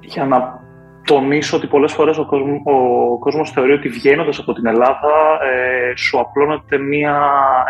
για 0.00 0.24
να 0.24 0.60
τονίσω 1.06 1.56
ότι 1.56 1.66
πολλές 1.66 1.92
φορές 1.92 2.18
ο, 2.18 2.26
κόσμος, 2.26 2.60
ο 2.64 3.18
κόσμος 3.18 3.50
θεωρεί 3.50 3.72
ότι 3.72 3.88
βγαίνοντας 3.88 4.38
από 4.38 4.52
την 4.52 4.66
Ελλάδα 4.66 5.38
ε, 5.42 5.96
σου 5.96 6.20
απλώνεται 6.20 6.78
μια, 6.78 7.20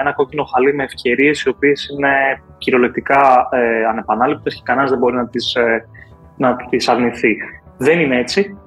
ένα 0.00 0.12
κόκκινο 0.12 0.44
χαλί 0.44 0.74
με 0.74 0.84
ευκαιρίες 0.84 1.42
οι 1.42 1.48
οποίες 1.48 1.88
είναι 1.88 2.42
κυριολεκτικά 2.58 3.48
ε, 3.50 3.84
ανεπανάληπτες 3.84 4.54
και 4.54 4.60
κανένας 4.64 4.90
δεν 4.90 4.98
μπορεί 4.98 5.16
να 5.16 5.28
τις, 5.28 5.54
ε, 5.54 5.88
να 6.36 6.56
τις 6.56 6.88
αρνηθεί. 6.88 7.36
Δεν 7.78 8.00
είναι 8.00 8.18
έτσι. 8.18 8.58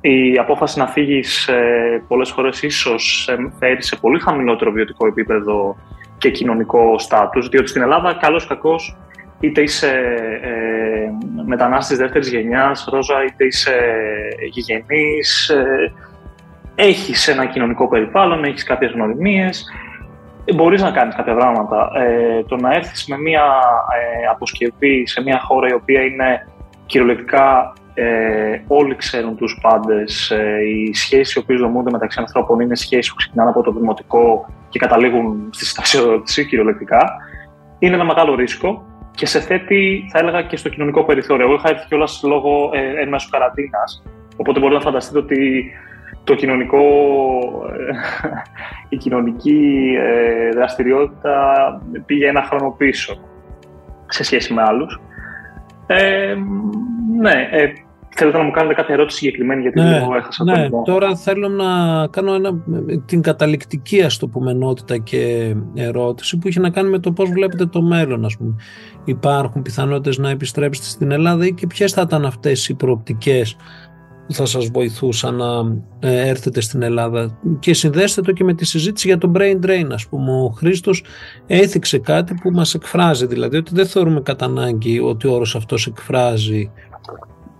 Η 0.00 0.38
απόφαση 0.38 0.78
να 0.78 0.86
φύγεις 0.86 1.48
ε, 1.48 2.02
πολλές 2.08 2.30
φορές 2.30 2.62
ίσως 2.62 3.28
φέρει 3.58 3.82
σε 3.82 3.96
πολύ 3.96 4.20
χαμηλότερο 4.20 4.70
βιωτικό 4.70 5.06
επίπεδο 5.06 5.76
και 6.18 6.30
κοινωνικό 6.30 6.98
στάτους, 6.98 7.48
διότι 7.48 7.68
στην 7.68 7.82
Ελλάδα 7.82 8.14
καλώς 8.14 8.46
κακός 8.46 8.96
είτε 9.44 9.62
είσαι 9.62 9.90
ε, 10.42 11.10
μετανάστης 11.46 11.96
δεύτερης 11.96 12.28
γενιάς, 12.28 12.88
Ρόζα, 12.90 13.24
είτε 13.24 13.44
είσαι 13.44 13.76
γηγενής, 14.50 15.48
ε, 15.48 15.92
έχεις 16.74 17.28
ένα 17.28 17.46
κοινωνικό 17.46 17.88
περιβάλλον, 17.88 18.44
έχεις 18.44 18.64
κάποιες 18.64 18.92
γνωριμίες, 18.92 19.64
μπορείς 20.54 20.82
να 20.82 20.90
κάνεις 20.90 21.14
κάποια 21.14 21.34
πράγματα. 21.34 21.90
Ε, 21.96 22.42
το 22.42 22.56
να 22.56 22.72
έρθεις 22.72 23.06
με 23.06 23.18
μια 23.18 23.44
ε, 24.22 24.26
αποσκευή 24.30 25.06
σε 25.06 25.22
μια 25.22 25.40
χώρα 25.40 25.68
η 25.68 25.72
οποία 25.72 26.02
είναι 26.02 26.48
κυριολεκτικά 26.86 27.72
ε, 27.94 28.60
όλοι 28.66 28.96
ξέρουν 28.96 29.36
τους 29.36 29.58
πάντες, 29.62 30.30
ε, 30.30 30.56
οι 30.68 30.94
σχέσεις 30.94 31.34
οι 31.34 31.38
οποίες 31.38 31.60
δομούνται 31.60 31.90
μεταξύ 31.90 32.20
ανθρώπων 32.20 32.60
είναι 32.60 32.76
σχέσεις 32.76 33.10
που 33.10 33.16
ξεκινάνε 33.16 33.50
από 33.50 33.62
το 33.62 33.72
δημοτικό 33.72 34.46
και 34.68 34.78
καταλήγουν 34.78 35.48
στη 35.50 35.64
συνταξιοδότηση 35.64 36.46
κυριολεκτικά. 36.46 37.12
Είναι 37.78 37.94
ένα 37.94 38.04
μεγάλο 38.04 38.34
ρίσκο 38.34 38.84
και 39.14 39.26
σε 39.26 39.40
θέτει, 39.40 40.08
θα 40.12 40.18
έλεγα, 40.18 40.42
και 40.42 40.56
στο 40.56 40.68
κοινωνικό 40.68 41.04
περιθώριο. 41.04 41.44
Εγώ 41.44 41.54
είχα 41.54 41.68
έρθει 41.68 41.86
κιόλας 41.86 42.22
λόγω 42.24 42.70
ε, 42.72 43.00
εν 43.00 43.08
μέσω 43.08 43.28
καραντίνας. 43.30 44.02
Οπότε 44.36 44.60
μπορείτε 44.60 44.78
να 44.78 44.84
φανταστείτε 44.84 45.18
ότι 45.18 45.72
το 46.24 46.34
κοινωνικό, 46.34 46.82
ε, 47.78 47.94
η 48.94 48.96
κοινωνική 48.96 49.94
ε, 49.98 50.48
δραστηριότητα 50.50 51.80
πήγε 52.06 52.28
ένα 52.28 52.42
χρόνο 52.42 52.74
πίσω 52.78 53.18
σε 54.08 54.24
σχέση 54.24 54.52
με 54.52 54.62
άλλους. 54.62 55.00
Ε, 55.86 56.34
ναι, 57.20 57.48
ε, 57.50 57.72
Θέλετε 58.16 58.38
να 58.38 58.44
μου 58.44 58.50
κάνετε 58.50 58.74
κάποια 58.74 58.94
ερώτηση 58.94 59.18
συγκεκριμένη 59.18 59.60
γιατί 59.62 59.80
ναι, 59.80 59.96
εγώ 59.96 60.16
έχασα 60.16 60.44
ναι, 60.44 60.68
το 60.68 60.82
Τώρα 60.84 61.16
θέλω 61.16 61.48
να 61.48 61.66
κάνω 62.06 62.34
ένα, 62.34 62.50
την 63.04 63.22
καταληκτική 63.22 64.02
ας 64.02 64.18
το 64.18 64.28
πούμε 64.28 64.52
νότητα 64.52 64.98
και 64.98 65.54
ερώτηση 65.74 66.38
που 66.38 66.48
έχει 66.48 66.60
να 66.60 66.70
κάνει 66.70 66.90
με 66.90 66.98
το 66.98 67.12
πώς 67.12 67.30
βλέπετε 67.30 67.66
το 67.66 67.82
μέλλον 67.82 68.24
ας 68.24 68.36
πούμε. 68.36 68.54
Υπάρχουν 69.04 69.62
πιθανότητες 69.62 70.18
να 70.18 70.30
επιστρέψετε 70.30 70.86
στην 70.86 71.10
Ελλάδα 71.10 71.46
ή 71.46 71.52
και 71.52 71.66
ποιες 71.66 71.92
θα 71.92 72.02
ήταν 72.02 72.24
αυτές 72.24 72.68
οι 72.68 72.74
προοπτικές 72.74 73.56
που 74.26 74.32
θα 74.32 74.46
σας 74.46 74.66
βοηθούσαν 74.66 75.34
να 75.34 75.78
ε, 75.98 76.28
έρθετε 76.28 76.60
στην 76.60 76.82
Ελλάδα. 76.82 77.38
Και 77.58 77.74
συνδέστε 77.74 78.20
το 78.20 78.32
και 78.32 78.44
με 78.44 78.54
τη 78.54 78.66
συζήτηση 78.66 79.06
για 79.06 79.18
το 79.18 79.32
brain 79.34 79.66
drain 79.66 79.86
ας 79.92 80.06
πούμε. 80.06 80.32
Ο 80.32 80.48
Χρήστος 80.56 81.04
έθιξε 81.46 81.98
κάτι 81.98 82.34
που 82.42 82.50
μας 82.50 82.74
εκφράζει 82.74 83.26
δηλαδή 83.26 83.56
ότι 83.56 83.74
δεν 83.74 83.86
θεωρούμε 83.86 84.20
κατά 84.20 84.44
ανάγκη 84.44 85.00
ότι 85.00 85.26
ο 85.26 85.32
όρος 85.32 85.56
αυτός 85.56 85.86
εκφράζει 85.86 86.70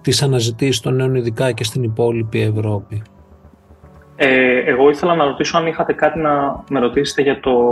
τις 0.05 0.23
αναζητήσεις 0.23 0.81
των 0.81 0.95
νέων 0.95 1.15
ειδικά 1.15 1.53
και 1.53 1.65
στην 1.65 1.83
υπόλοιπη 1.83 2.41
Ευρώπη. 2.41 3.03
Ε, 4.17 4.59
εγώ 4.59 4.91
ήθελα 4.91 5.15
να 5.15 5.25
ρωτήσω 5.25 5.57
αν 5.57 5.67
είχατε 5.67 5.93
κάτι 5.93 6.19
να 6.19 6.65
με 6.71 6.81
ρωτήσετε 6.81 7.23
για 7.23 7.41
το, 7.41 7.69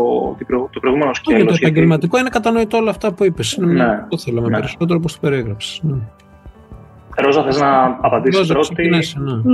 το 0.70 0.80
προηγούμενο 0.80 1.14
σκέλος. 1.14 1.42
Για 1.42 1.50
το 1.50 1.58
επαγγελματικό 1.60 2.18
είναι 2.18 2.28
κατανοητό 2.28 2.76
όλα 2.76 2.90
αυτά 2.90 3.12
που 3.12 3.24
είπες. 3.24 3.52
Είναι 3.52 3.72
ναι, 3.72 4.04
το 4.08 4.18
θέλαμε 4.18 4.48
ναι. 4.48 4.58
περισσότερο 4.58 4.98
όπως 4.98 5.12
το 5.12 5.18
περιέγραψες. 5.20 5.80
Ναι. 5.82 5.94
Ρόζα, 7.16 7.42
θες 7.42 7.60
να 7.60 7.98
απαντήσεις 8.00 8.46
πρώτη; 8.46 8.88
Ναι, 8.88 8.98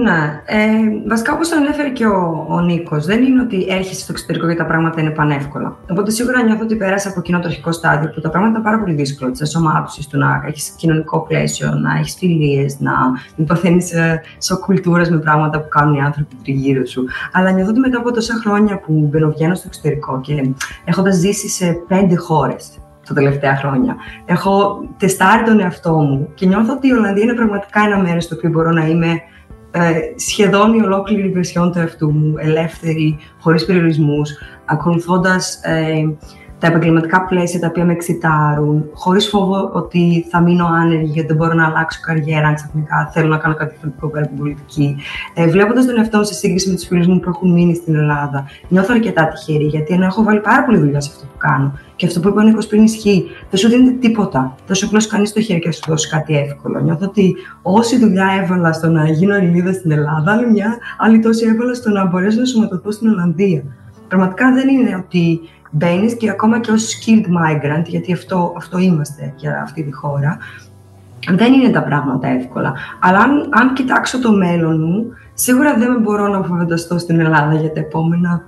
ναι. 0.02 0.42
Ε, 0.44 0.58
βασικά 1.06 1.32
όπως 1.32 1.48
το 1.48 1.56
ανέφερε 1.56 1.88
και 1.88 2.06
ο, 2.06 2.46
ο 2.48 2.60
Νίκος, 2.60 3.06
δεν 3.06 3.22
είναι 3.22 3.40
ότι 3.40 3.66
έρχεσαι 3.68 4.00
στο 4.00 4.12
εξωτερικό 4.12 4.48
και 4.48 4.54
τα 4.54 4.66
πράγματα 4.66 5.00
είναι 5.00 5.10
πανεύκολα. 5.10 5.76
Οπότε 5.90 6.10
σίγουρα 6.10 6.42
νιώθω 6.42 6.62
ότι 6.62 6.76
πέρασα 6.76 7.08
από 7.08 7.20
κοινό 7.20 7.38
το 7.40 7.46
αρχικό 7.46 7.72
στάδιο 7.72 8.10
που 8.10 8.20
τα 8.20 8.30
πράγματα 8.30 8.50
ήταν 8.50 8.62
πάρα 8.62 8.78
πολύ 8.78 8.94
δύσκολα. 8.94 9.30
Της 9.30 9.40
ενσωμάτωση, 9.40 10.08
του 10.10 10.18
να 10.18 10.42
έχεις 10.46 10.68
κοινωνικό 10.68 11.20
πλαίσιο, 11.20 11.70
να 11.70 11.98
έχεις 11.98 12.14
φιλίες, 12.18 12.80
να 12.80 12.92
μην 13.36 13.46
παθαίνει 13.46 13.82
κουλτούρα 14.64 15.10
με 15.10 15.18
πράγματα 15.18 15.60
που 15.60 15.68
κάνουν 15.68 15.94
οι 15.94 16.00
άνθρωποι 16.00 16.36
τριγύρω 16.42 16.86
σου. 16.86 17.04
Αλλά 17.32 17.50
νιώθω 17.50 17.70
ότι 17.70 17.80
μετά 17.80 17.98
από 17.98 18.12
τόσα 18.12 18.34
χρόνια 18.34 18.80
που 18.80 19.08
μπαινοβγαίνω 19.10 19.54
στο 19.54 19.64
εξωτερικό 19.66 20.20
και 20.20 20.50
έχοντας 20.84 21.14
ζήσει 21.16 21.48
σε 21.48 21.76
πέντε 21.88 22.16
χώρες 22.16 22.78
τα 23.08 23.14
τελευταία 23.14 23.56
χρόνια. 23.56 23.96
Έχω 24.24 24.84
τεστάρει 24.96 25.44
τον 25.44 25.60
εαυτό 25.60 25.92
μου 25.92 26.28
και 26.34 26.46
νιώθω 26.46 26.72
ότι 26.72 26.88
η 26.88 26.92
Ολλανδία 26.92 27.22
είναι 27.22 27.34
πραγματικά 27.34 27.80
ένα 27.80 27.98
μέρος 27.98 28.24
στο 28.24 28.34
οποίο 28.36 28.50
μπορώ 28.50 28.70
να 28.70 28.86
είμαι 28.86 29.22
ε, 29.70 29.98
σχεδόν 30.16 30.74
η 30.74 30.82
ολόκληρη 30.82 31.28
βερσιόν 31.28 31.72
του 31.72 31.78
εαυτού 31.78 32.12
μου, 32.12 32.34
ελεύθερη, 32.36 33.18
χωρίς 33.40 33.64
περιορισμούς, 33.64 34.30
ακολουθώντας 34.64 35.60
ε, 35.62 36.04
τα 36.58 36.66
επαγγελματικά 36.66 37.24
πλαίσια 37.24 37.60
τα 37.60 37.66
οποία 37.66 37.84
με 37.84 37.92
εξητάρουν, 37.92 38.84
χωρίς 38.94 39.28
φόβο 39.28 39.70
ότι 39.72 40.26
θα 40.30 40.40
μείνω 40.40 40.66
άνεργη 40.66 41.10
γιατί 41.10 41.28
δεν 41.28 41.36
μπορώ 41.36 41.54
να 41.54 41.66
αλλάξω 41.66 42.00
καριέρα 42.02 42.46
αν 42.46 42.54
ξαφνικά 42.54 43.10
θέλω 43.12 43.28
να 43.28 43.36
κάνω 43.36 43.54
κάτι 43.54 43.70
διαφορετικό 43.70 44.08
πέρα 44.08 44.24
από 44.24 44.34
την 44.34 44.42
πολιτική. 44.42 44.96
Ε, 45.34 45.46
Βλέποντας 45.46 45.86
τον 45.86 45.98
εαυτό 45.98 46.18
μου 46.18 46.24
σε 46.24 46.34
σύγκριση 46.34 46.68
με 46.68 46.74
τους 46.74 46.86
φίλους 46.86 47.06
μου 47.06 47.20
που 47.20 47.28
έχουν 47.28 47.52
μείνει 47.52 47.74
στην 47.74 47.94
Ελλάδα, 47.94 48.44
νιώθω 48.68 48.94
αρκετά 48.94 49.28
τυχερή 49.28 49.64
γιατί 49.64 49.94
ενώ 49.94 50.04
έχω 50.04 50.22
βάλει 50.22 50.40
πάρα 50.40 50.64
πολύ 50.64 50.78
δουλειά 50.78 51.00
σε 51.00 51.10
αυτό 51.14 51.26
που 51.26 51.38
κάνω 51.38 51.72
και 51.98 52.06
αυτό 52.06 52.20
που 52.20 52.28
είπα 52.28 52.40
ο 52.40 52.44
Νίκο 52.44 52.66
πριν 52.66 52.82
ισχύει, 52.82 53.24
δεν 53.50 53.58
σου 53.60 53.68
δίνεται 53.68 53.96
τίποτα. 53.98 54.54
Δεν 54.66 54.76
σου 54.76 54.86
απλώσει 54.86 55.08
κανείς 55.08 55.32
το 55.32 55.40
χέρι 55.40 55.60
και 55.60 55.72
σου 55.72 55.80
δώσει 55.86 56.08
κάτι 56.08 56.36
εύκολο. 56.36 56.80
Νιώθω 56.80 57.06
ότι 57.06 57.34
όση 57.62 57.98
δουλειά 57.98 58.26
έβαλα 58.42 58.72
στο 58.72 58.88
να 58.88 59.08
γίνω 59.08 59.34
Ελληνίδας 59.34 59.76
στην 59.76 59.90
Ελλάδα, 59.90 60.32
άλλη 60.32 60.50
μια 60.50 60.78
άλλη 60.98 61.20
τόση 61.20 61.46
έβαλα 61.46 61.74
στο 61.74 61.90
να 61.90 62.06
μπορέσω 62.06 62.40
να 62.40 62.46
σωματωθώ 62.46 62.90
στην 62.90 63.08
Ολλανδία. 63.08 63.62
Πραγματικά 64.08 64.52
δεν 64.52 64.68
είναι 64.68 64.96
ότι 65.04 65.40
μπαίνεις 65.70 66.14
και 66.16 66.30
ακόμα 66.30 66.60
και 66.60 66.70
ως 66.70 66.86
skilled 66.94 67.26
migrant, 67.26 67.84
γιατί 67.84 68.12
αυτό, 68.12 68.54
αυτό 68.56 68.78
είμαστε 68.78 69.34
για 69.36 69.60
αυτή 69.62 69.82
τη 69.82 69.92
χώρα, 69.92 70.38
δεν 71.36 71.52
είναι 71.52 71.68
τα 71.68 71.82
πράγματα 71.82 72.28
εύκολα. 72.28 72.74
Αλλά 73.00 73.18
αν, 73.18 73.48
αν 73.50 73.72
κοιτάξω 73.72 74.20
το 74.20 74.32
μέλλον 74.32 74.80
μου, 74.80 75.06
σίγουρα 75.34 75.74
δεν 75.74 76.00
μπορώ 76.00 76.28
να 76.28 76.42
φανταστώ 76.42 76.98
στην 76.98 77.20
Ελλάδα 77.20 77.54
για 77.54 77.72
τα 77.72 77.80
επόμενα, 77.80 78.44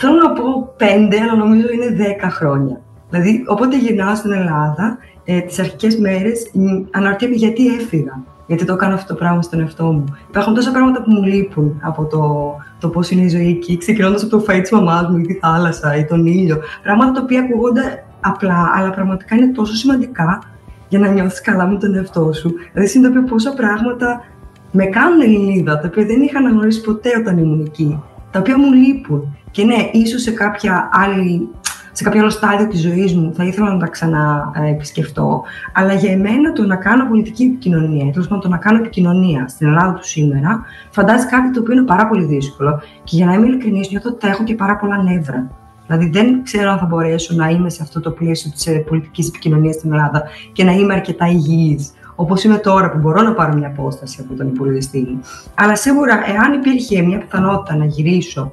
θέλω 0.00 0.14
να 0.22 0.32
πω 0.32 0.72
πέντε, 0.76 1.20
αλλά 1.20 1.34
νομίζω 1.34 1.66
είναι 1.72 1.94
δέκα 1.94 2.30
χρόνια. 2.30 2.80
Δηλαδή, 3.10 3.44
όποτε 3.46 3.78
γυρνάω 3.78 4.14
στην 4.14 4.32
Ελλάδα, 4.32 4.98
ε, 5.24 5.40
τις 5.40 5.58
αρχικές 5.58 5.96
μέρες 5.96 6.50
αναρωτιέμαι 6.90 7.34
γιατί 7.34 7.66
έφυγα 7.66 8.22
γιατί 8.48 8.64
το 8.64 8.76
κάνω 8.76 8.94
αυτό 8.94 9.12
το 9.12 9.18
πράγμα 9.18 9.42
στον 9.42 9.60
εαυτό 9.60 9.84
μου. 9.84 10.04
Υπάρχουν 10.28 10.54
τόσα 10.54 10.70
πράγματα 10.70 11.02
που 11.02 11.10
μου 11.10 11.22
λείπουν 11.22 11.80
από 11.82 12.04
το, 12.04 12.54
το 12.80 12.88
πώς 12.88 13.10
είναι 13.10 13.22
η 13.22 13.28
ζωή 13.28 13.48
εκεί, 13.48 13.76
ξεκινώντας 13.76 14.22
από 14.22 14.30
το 14.30 14.44
φαΐ 14.48 14.60
της 14.60 14.70
μαμάς 14.70 15.08
μου 15.08 15.16
ή 15.16 15.22
τη 15.22 15.34
θάλασσα 15.34 15.96
ή 15.96 16.04
τον 16.04 16.26
ήλιο. 16.26 16.58
Πράγματα 16.82 17.12
τα 17.12 17.20
οποία 17.22 17.40
ακούγονται 17.40 18.04
απλά, 18.20 18.72
αλλά 18.74 18.90
πραγματικά 18.90 19.36
είναι 19.36 19.52
τόσο 19.52 19.74
σημαντικά 19.74 20.42
για 20.88 20.98
να 20.98 21.08
νιώθεις 21.08 21.40
καλά 21.40 21.66
με 21.66 21.78
τον 21.78 21.94
εαυτό 21.94 22.32
σου. 22.32 22.54
Δηλαδή, 22.72 22.90
συνειδητοποιώ 22.90 23.28
πόσα 23.28 23.52
πράγματα 23.52 24.24
με 24.72 24.84
κάνουν 24.84 25.20
Ελληνίδα, 25.20 25.78
τα 25.78 25.86
οποία 25.86 26.04
δεν 26.04 26.20
είχα 26.20 26.38
αναγνωρίσει 26.38 26.80
ποτέ 26.80 27.10
όταν 27.18 27.38
ήμουν 27.38 27.64
εκεί, 27.64 28.02
τα 28.30 28.38
οποία 28.38 28.58
μου 28.58 28.72
λείπουν. 28.72 29.36
Και 29.58 29.64
ναι, 29.64 29.90
ίσως 29.92 30.22
σε 30.22 30.30
κάποια 30.30 30.88
άλλη 30.92 31.48
σε 31.92 32.04
κάποιο 32.04 32.20
άλλο 32.20 32.30
στάδιο 32.30 32.66
της 32.66 32.80
ζωής 32.80 33.14
μου 33.14 33.34
θα 33.34 33.44
ήθελα 33.44 33.72
να 33.72 33.78
τα 33.78 33.86
ξαναεπισκεφτώ. 33.86 35.42
Αλλά 35.72 35.94
για 35.94 36.12
εμένα 36.12 36.52
το 36.52 36.66
να 36.66 36.76
κάνω 36.76 37.08
πολιτική 37.08 37.44
επικοινωνία, 37.44 38.12
τέλος 38.12 38.28
πάντων 38.28 38.42
το 38.42 38.48
να 38.48 38.56
κάνω 38.56 38.78
επικοινωνία 38.78 39.48
στην 39.48 39.66
Ελλάδα 39.66 39.92
του 39.92 40.06
σήμερα, 40.06 40.64
φαντάζει 40.90 41.26
κάτι 41.26 41.50
το 41.50 41.60
οποίο 41.60 41.74
είναι 41.74 41.84
πάρα 41.84 42.08
πολύ 42.08 42.24
δύσκολο. 42.24 42.80
Και 43.04 43.16
για 43.16 43.26
να 43.26 43.32
είμαι 43.32 43.46
ειλικρινής, 43.46 43.90
νιώθω 43.90 44.10
ότι 44.10 44.26
θα 44.26 44.32
έχω 44.32 44.44
και 44.44 44.54
πάρα 44.54 44.76
πολλά 44.76 45.02
νεύρα. 45.02 45.50
Δηλαδή, 45.86 46.08
δεν 46.10 46.42
ξέρω 46.42 46.70
αν 46.70 46.78
θα 46.78 46.86
μπορέσω 46.86 47.34
να 47.34 47.48
είμαι 47.48 47.70
σε 47.70 47.82
αυτό 47.82 48.00
το 48.00 48.10
πλαίσιο 48.10 48.50
της 48.50 48.66
ε, 48.66 48.72
πολιτικής 48.72 49.28
επικοινωνίας 49.28 49.74
στην 49.74 49.92
Ελλάδα 49.92 50.22
και 50.52 50.64
να 50.64 50.72
είμαι 50.72 50.94
αρκετά 50.94 51.26
υγιής, 51.26 51.92
όπως 52.14 52.44
είμαι 52.44 52.56
τώρα 52.56 52.90
που 52.90 52.98
μπορώ 52.98 53.22
να 53.22 53.34
πάρω 53.34 53.54
μια 53.54 53.68
απόσταση 53.68 54.20
από 54.24 54.34
τον 54.34 54.48
υπολογιστή 54.48 54.98
μου. 54.98 55.20
Αλλά 55.54 55.76
σίγουρα, 55.76 56.20
εάν 56.26 56.52
υπήρχε 56.52 57.02
μια 57.02 57.18
πιθανότητα 57.18 57.76
να 57.76 57.84
γυρίσω 57.84 58.52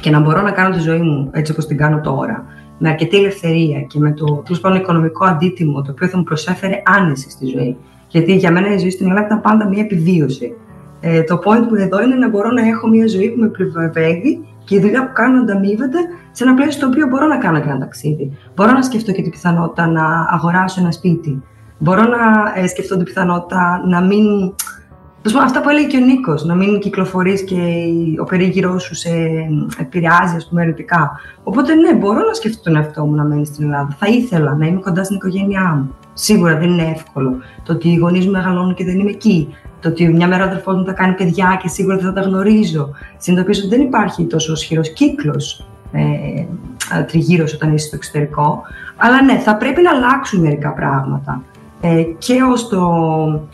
και 0.00 0.10
να 0.10 0.20
μπορώ 0.20 0.42
να 0.42 0.50
κάνω 0.50 0.74
τη 0.74 0.80
ζωή 0.80 1.00
μου 1.00 1.30
έτσι 1.32 1.52
όπως 1.52 1.66
την 1.66 1.76
κάνω 1.76 2.00
τώρα, 2.00 2.44
με 2.78 2.88
αρκετή 2.88 3.16
ελευθερία 3.16 3.80
και 3.80 3.98
με 3.98 4.12
το 4.12 4.24
τέλος 4.24 4.60
πάντων 4.60 4.78
οικονομικό 4.78 5.24
αντίτιμο 5.24 5.82
το 5.82 5.90
οποίο 5.90 6.08
θα 6.08 6.16
μου 6.16 6.22
προσέφερε 6.22 6.82
άνεση 6.84 7.30
στη 7.30 7.46
ζωή. 7.46 7.76
Γιατί 8.08 8.34
για 8.34 8.50
μένα 8.50 8.74
η 8.74 8.78
ζωή 8.78 8.90
στην 8.90 9.08
Ελλάδα 9.08 9.26
ήταν 9.26 9.40
πάντα 9.40 9.68
μια 9.68 9.82
επιβίωση. 9.82 10.54
Ε, 11.00 11.22
το 11.22 11.38
point 11.44 11.68
που 11.68 11.74
εδώ 11.74 12.02
είναι 12.02 12.14
να 12.14 12.28
μπορώ 12.28 12.50
να 12.50 12.66
έχω 12.68 12.88
μια 12.88 13.06
ζωή 13.06 13.30
που 13.30 13.40
με 13.40 13.46
επιβεβαιώνει 13.46 14.46
και 14.64 14.74
η 14.74 14.80
δουλειά 14.80 15.06
που 15.06 15.12
κάνω 15.12 15.34
να 15.34 15.40
ανταμείβεται 15.40 15.98
σε 16.30 16.44
ένα 16.44 16.54
πλαίσιο 16.54 16.72
στο 16.72 16.86
οποίο 16.86 17.06
μπορώ 17.06 17.26
να 17.26 17.36
κάνω 17.36 17.60
και 17.60 17.68
ένα 17.68 17.78
ταξίδι. 17.78 18.38
Μπορώ 18.54 18.72
να 18.72 18.82
σκεφτώ 18.82 19.12
και 19.12 19.22
την 19.22 19.30
πιθανότητα 19.30 19.86
να 19.86 20.26
αγοράσω 20.30 20.80
ένα 20.80 20.90
σπίτι. 20.90 21.42
Μπορώ 21.78 22.02
να 22.02 22.52
ε, 22.54 22.66
σκεφτώ 22.66 22.96
την 22.96 23.04
πιθανότητα 23.04 23.82
να 23.86 24.00
μην 24.00 24.54
αυτά 25.42 25.60
που 25.60 25.68
έλεγε 25.68 25.86
και 25.86 25.96
ο 25.96 26.00
Νίκος, 26.00 26.44
να 26.44 26.54
μην 26.54 26.78
κυκλοφορείς 26.78 27.44
και 27.44 27.56
ο 28.20 28.24
περίγυρός 28.24 28.82
σου 28.82 28.94
σε 28.94 29.10
επηρεάζει, 29.78 30.36
ας 30.36 30.48
πούμε, 30.48 30.60
αρνητικά. 30.60 31.20
Οπότε, 31.42 31.74
ναι, 31.74 31.94
μπορώ 31.94 32.18
να 32.26 32.34
σκεφτώ 32.34 32.62
τον 32.62 32.76
εαυτό 32.76 33.04
μου 33.04 33.14
να 33.14 33.24
μένει 33.24 33.46
στην 33.46 33.64
Ελλάδα. 33.64 33.96
Θα 33.98 34.06
ήθελα 34.06 34.54
να 34.54 34.66
είμαι 34.66 34.80
κοντά 34.80 35.04
στην 35.04 35.16
οικογένειά 35.16 35.74
μου. 35.76 35.94
Σίγουρα 36.12 36.56
δεν 36.56 36.70
είναι 36.70 36.92
εύκολο. 36.94 37.36
Το 37.62 37.72
ότι 37.72 37.88
οι 37.88 37.96
γονείς 37.96 38.24
μου 38.24 38.30
μεγαλώνουν 38.30 38.74
και 38.74 38.84
δεν 38.84 38.98
είμαι 38.98 39.10
εκεί. 39.10 39.54
Το 39.80 39.88
ότι 39.88 40.08
μια 40.08 40.28
μέρα 40.28 40.44
ο 40.44 40.46
αδερφό 40.46 40.72
μου 40.72 40.84
θα 40.84 40.92
κάνει 40.92 41.14
παιδιά 41.14 41.58
και 41.62 41.68
σίγουρα 41.68 41.96
δεν 41.96 42.04
θα 42.04 42.12
τα 42.12 42.20
γνωρίζω. 42.20 42.90
Συνειδητοποιήσω 43.16 43.66
ότι 43.66 43.76
δεν 43.76 43.86
υπάρχει 43.86 44.24
τόσο 44.24 44.52
ισχυρός 44.52 44.92
κύκλος 44.92 45.66
ε, 45.92 47.02
τριγύρω 47.02 47.44
όταν 47.54 47.74
είσαι 47.74 47.86
στο 47.86 47.96
εξωτερικό. 47.96 48.62
Αλλά 48.96 49.22
ναι, 49.22 49.38
θα 49.38 49.56
πρέπει 49.56 49.82
να 49.82 49.90
αλλάξουν 49.90 50.40
μερικά 50.40 50.72
πράγματα 50.72 51.42
ε, 51.52 51.53
και 52.18 52.42
ως, 52.42 52.68
το, 52.68 52.80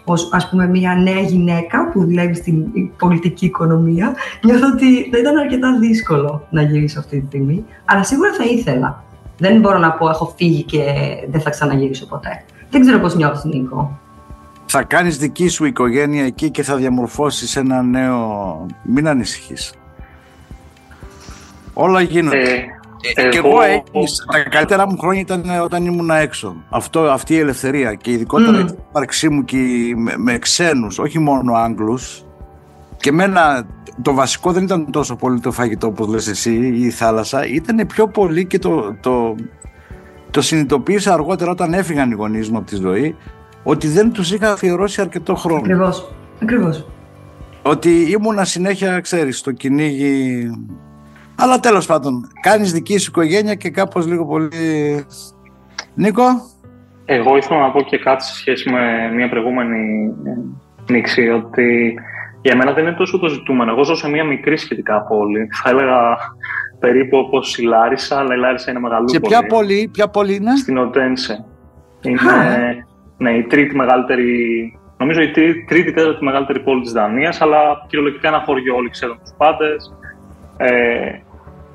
ως 0.04 0.28
ας 0.32 0.48
πούμε 0.48 0.66
μια 0.68 0.94
νέα 0.94 1.20
γυναίκα 1.20 1.88
που 1.88 2.04
δουλεύει 2.04 2.34
στην 2.34 2.64
πολιτική 2.96 3.46
οικονομία 3.46 4.14
νιώθω 4.42 4.66
ότι 4.66 5.10
θα 5.10 5.18
ήταν 5.18 5.36
αρκετά 5.36 5.78
δύσκολο 5.78 6.46
να 6.50 6.62
γυρίσω 6.62 6.98
αυτή 6.98 7.20
τη 7.20 7.26
στιγμή 7.26 7.64
αλλά 7.84 8.04
σίγουρα 8.04 8.32
θα 8.32 8.44
ήθελα. 8.44 9.04
Δεν 9.38 9.60
μπορώ 9.60 9.78
να 9.78 9.92
πω 9.92 10.08
έχω 10.08 10.34
φύγει 10.36 10.62
και 10.62 10.82
δεν 11.30 11.40
θα 11.40 11.50
ξαναγυρίσω 11.50 12.06
ποτέ. 12.06 12.44
Δεν 12.70 12.80
ξέρω 12.80 12.98
πώς 12.98 13.14
νιώθεις 13.14 13.44
Νίκο. 13.44 13.98
Θα 14.66 14.82
κάνεις 14.82 15.18
δική 15.18 15.48
σου 15.48 15.64
οικογένεια 15.64 16.24
εκεί 16.24 16.50
και 16.50 16.62
θα 16.62 16.76
διαμορφώσεις 16.76 17.56
ένα 17.56 17.82
νέο... 17.82 18.66
Μην 18.82 19.08
ανησυχείς. 19.08 19.74
Όλα 21.72 22.00
γίνονται. 22.00 22.38
Ε, 22.38 22.79
ε, 23.14 23.28
και 23.28 23.38
εγώ, 23.38 23.58
τα 24.32 24.48
καλύτερα 24.48 24.86
μου 24.86 24.98
χρόνια 24.98 25.20
ήταν 25.20 25.44
όταν 25.62 25.86
ήμουν 25.86 26.10
έξω. 26.10 26.56
Αυτό, 26.70 27.00
αυτή 27.00 27.34
η 27.34 27.38
ελευθερία 27.38 27.94
και 27.94 28.10
ειδικότερα 28.10 28.62
mm. 28.62 28.68
η 28.70 28.74
ύπαρξή 28.88 29.28
μου 29.28 29.44
και 29.44 29.56
με, 29.96 30.14
με 30.16 30.38
ξένους, 30.38 30.98
όχι 30.98 31.18
μόνο 31.18 31.54
Άγγλους. 31.54 32.24
Και 32.96 33.08
εμένα 33.08 33.66
το 34.02 34.14
βασικό 34.14 34.52
δεν 34.52 34.62
ήταν 34.62 34.90
τόσο 34.90 35.16
πολύ 35.16 35.40
το 35.40 35.52
φαγητό 35.52 35.86
όπως 35.86 36.08
λες 36.08 36.28
εσύ 36.28 36.52
ή 36.52 36.84
η 36.84 36.90
θάλασσα, 36.90 37.46
ήταν 37.46 37.86
πιο 37.86 38.08
πολύ 38.08 38.46
και 38.46 38.58
το, 38.58 38.96
το, 39.00 39.34
το 40.30 40.40
συνειδητοποίησα 40.40 41.12
αργότερα 41.12 41.50
όταν 41.50 41.74
έφυγαν 41.74 42.10
οι 42.10 42.14
γονείς 42.14 42.50
μου 42.50 42.56
από 42.58 42.66
τη 42.66 42.76
ζωή 42.76 43.16
ότι 43.62 43.88
δεν 43.88 44.12
τους 44.12 44.32
είχα 44.32 44.52
αφιερώσει 44.52 45.00
αρκετό 45.00 45.34
χρόνο. 45.34 45.60
Ακριβώς, 45.60 46.12
ακριβώς. 46.42 46.86
Ότι 47.62 47.90
ήμουνα 48.10 48.44
συνέχεια, 48.44 49.00
ξέρεις, 49.00 49.38
στο 49.38 49.52
κυνήγι 49.52 50.50
αλλά 51.40 51.60
τέλος 51.60 51.86
πάντων, 51.86 52.30
κάνεις 52.40 52.72
δική 52.72 52.98
σου 52.98 53.10
οικογένεια 53.10 53.54
και 53.54 53.70
κάπως 53.70 54.06
λίγο 54.06 54.26
πολύ... 54.26 54.48
Νίκο; 55.94 56.22
Εγώ 57.04 57.36
ήθελα 57.36 57.60
να 57.60 57.70
πω 57.70 57.82
και 57.82 57.98
κάτι 57.98 58.24
σε 58.24 58.34
σχέση 58.34 58.70
με 58.70 59.12
μια 59.14 59.28
προηγούμενη 59.28 60.12
νήξη, 60.90 61.28
ότι 61.28 61.94
για 62.40 62.56
μένα 62.56 62.72
δεν 62.72 62.86
είναι 62.86 62.96
τόσο 62.96 63.18
το 63.18 63.28
ζητούμενο. 63.28 63.70
Εγώ 63.70 63.84
ζω 63.84 63.94
σε 63.94 64.08
μια 64.08 64.24
μικρή 64.24 64.56
σχετικά 64.56 65.02
πόλη. 65.02 65.48
Θα 65.62 65.70
έλεγα 65.70 66.16
περίπου 66.78 67.18
όπως 67.18 67.58
η 67.58 67.62
Λάρισα, 67.62 68.18
αλλά 68.18 68.34
η 68.34 68.38
Λάρισα 68.38 68.70
είναι 68.70 68.80
μεγαλύτερη. 68.80 69.24
Σε 69.24 69.30
ποια 69.30 69.46
πόλη, 69.46 69.90
ποια 69.92 70.08
πόλη 70.08 70.34
είναι; 70.34 70.56
Στην 70.56 70.78
Οτένσε. 70.78 71.44
Είναι 72.00 72.86
ναι, 73.16 73.30
η 73.30 73.42
τρίτη 73.42 73.76
μεγαλύτερη, 73.76 74.28
νομίζω 74.96 75.20
η 75.20 75.30
τρίτη, 75.68 75.92
τέταρτη 75.92 76.24
μεγαλύτερη 76.24 76.60
πόλη 76.60 76.82
της 76.82 76.92
Δανίας, 76.92 77.40
αλλά 77.40 77.58
κυριολεκτικά 77.86 78.28
ένα 78.28 78.42
χωριό, 78.46 78.74
όλοι 78.74 78.90
ξέρουν 78.90 79.18
τους 79.18 79.32
πάντες. 79.36 79.94
Ε, 80.56 80.70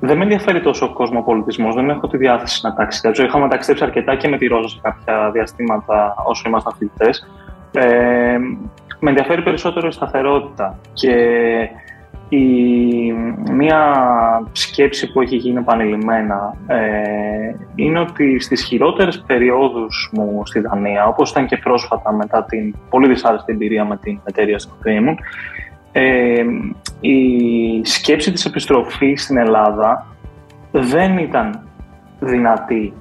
δεν 0.00 0.16
με 0.16 0.22
ενδιαφέρει 0.22 0.60
τόσο 0.60 0.86
ο 0.86 0.92
κοσμοπολιτισμό, 0.92 1.72
δεν 1.72 1.90
έχω 1.90 2.08
τη 2.08 2.16
διάθεση 2.16 2.60
να 2.62 2.74
ταξιδέψω. 2.74 3.22
Είχαμε 3.22 3.48
ταξιδέψει 3.48 3.84
αρκετά 3.84 4.16
και 4.16 4.28
με 4.28 4.36
τη 4.38 4.46
Ρόζα 4.46 4.68
σε 4.68 4.78
κάποια 4.82 5.30
διαστήματα 5.30 6.14
όσο 6.26 6.42
ήμασταν 6.46 6.74
φοιτητέ. 6.78 7.10
Ε, 7.72 8.38
με 9.00 9.10
ενδιαφέρει 9.10 9.42
περισσότερο 9.42 9.86
η 9.86 9.92
σταθερότητα. 9.92 10.78
Και 10.92 11.14
η, 12.28 13.12
μία 13.52 13.96
σκέψη 14.52 15.12
που 15.12 15.20
έχει 15.20 15.36
γίνει 15.36 15.58
επανειλημμένα 15.58 16.56
ε, 16.66 16.78
είναι 17.74 18.00
ότι 18.00 18.40
στις 18.40 18.64
χειρότερες 18.64 19.24
περιόδους 19.26 20.10
μου 20.12 20.42
στη 20.44 20.60
Δανία, 20.60 21.06
όπως 21.06 21.30
ήταν 21.30 21.46
και 21.46 21.56
πρόσφατα 21.56 22.12
μετά 22.12 22.44
την 22.44 22.74
πολύ 22.90 23.08
δυσάρεστη 23.08 23.52
εμπειρία 23.52 23.84
με 23.84 23.96
την 23.96 24.20
εταιρεία 24.24 24.58
στην 24.58 24.72
οποία 24.78 24.92
ήμουν, 24.92 25.18
ε, 25.98 26.44
η 27.00 27.84
σκέψη 27.84 28.32
της 28.32 28.44
επιστροφής 28.44 29.22
στην 29.22 29.36
Ελλάδα 29.36 30.06
δεν 30.70 31.18
ήταν 31.18 31.68
δυνατή 32.20 32.92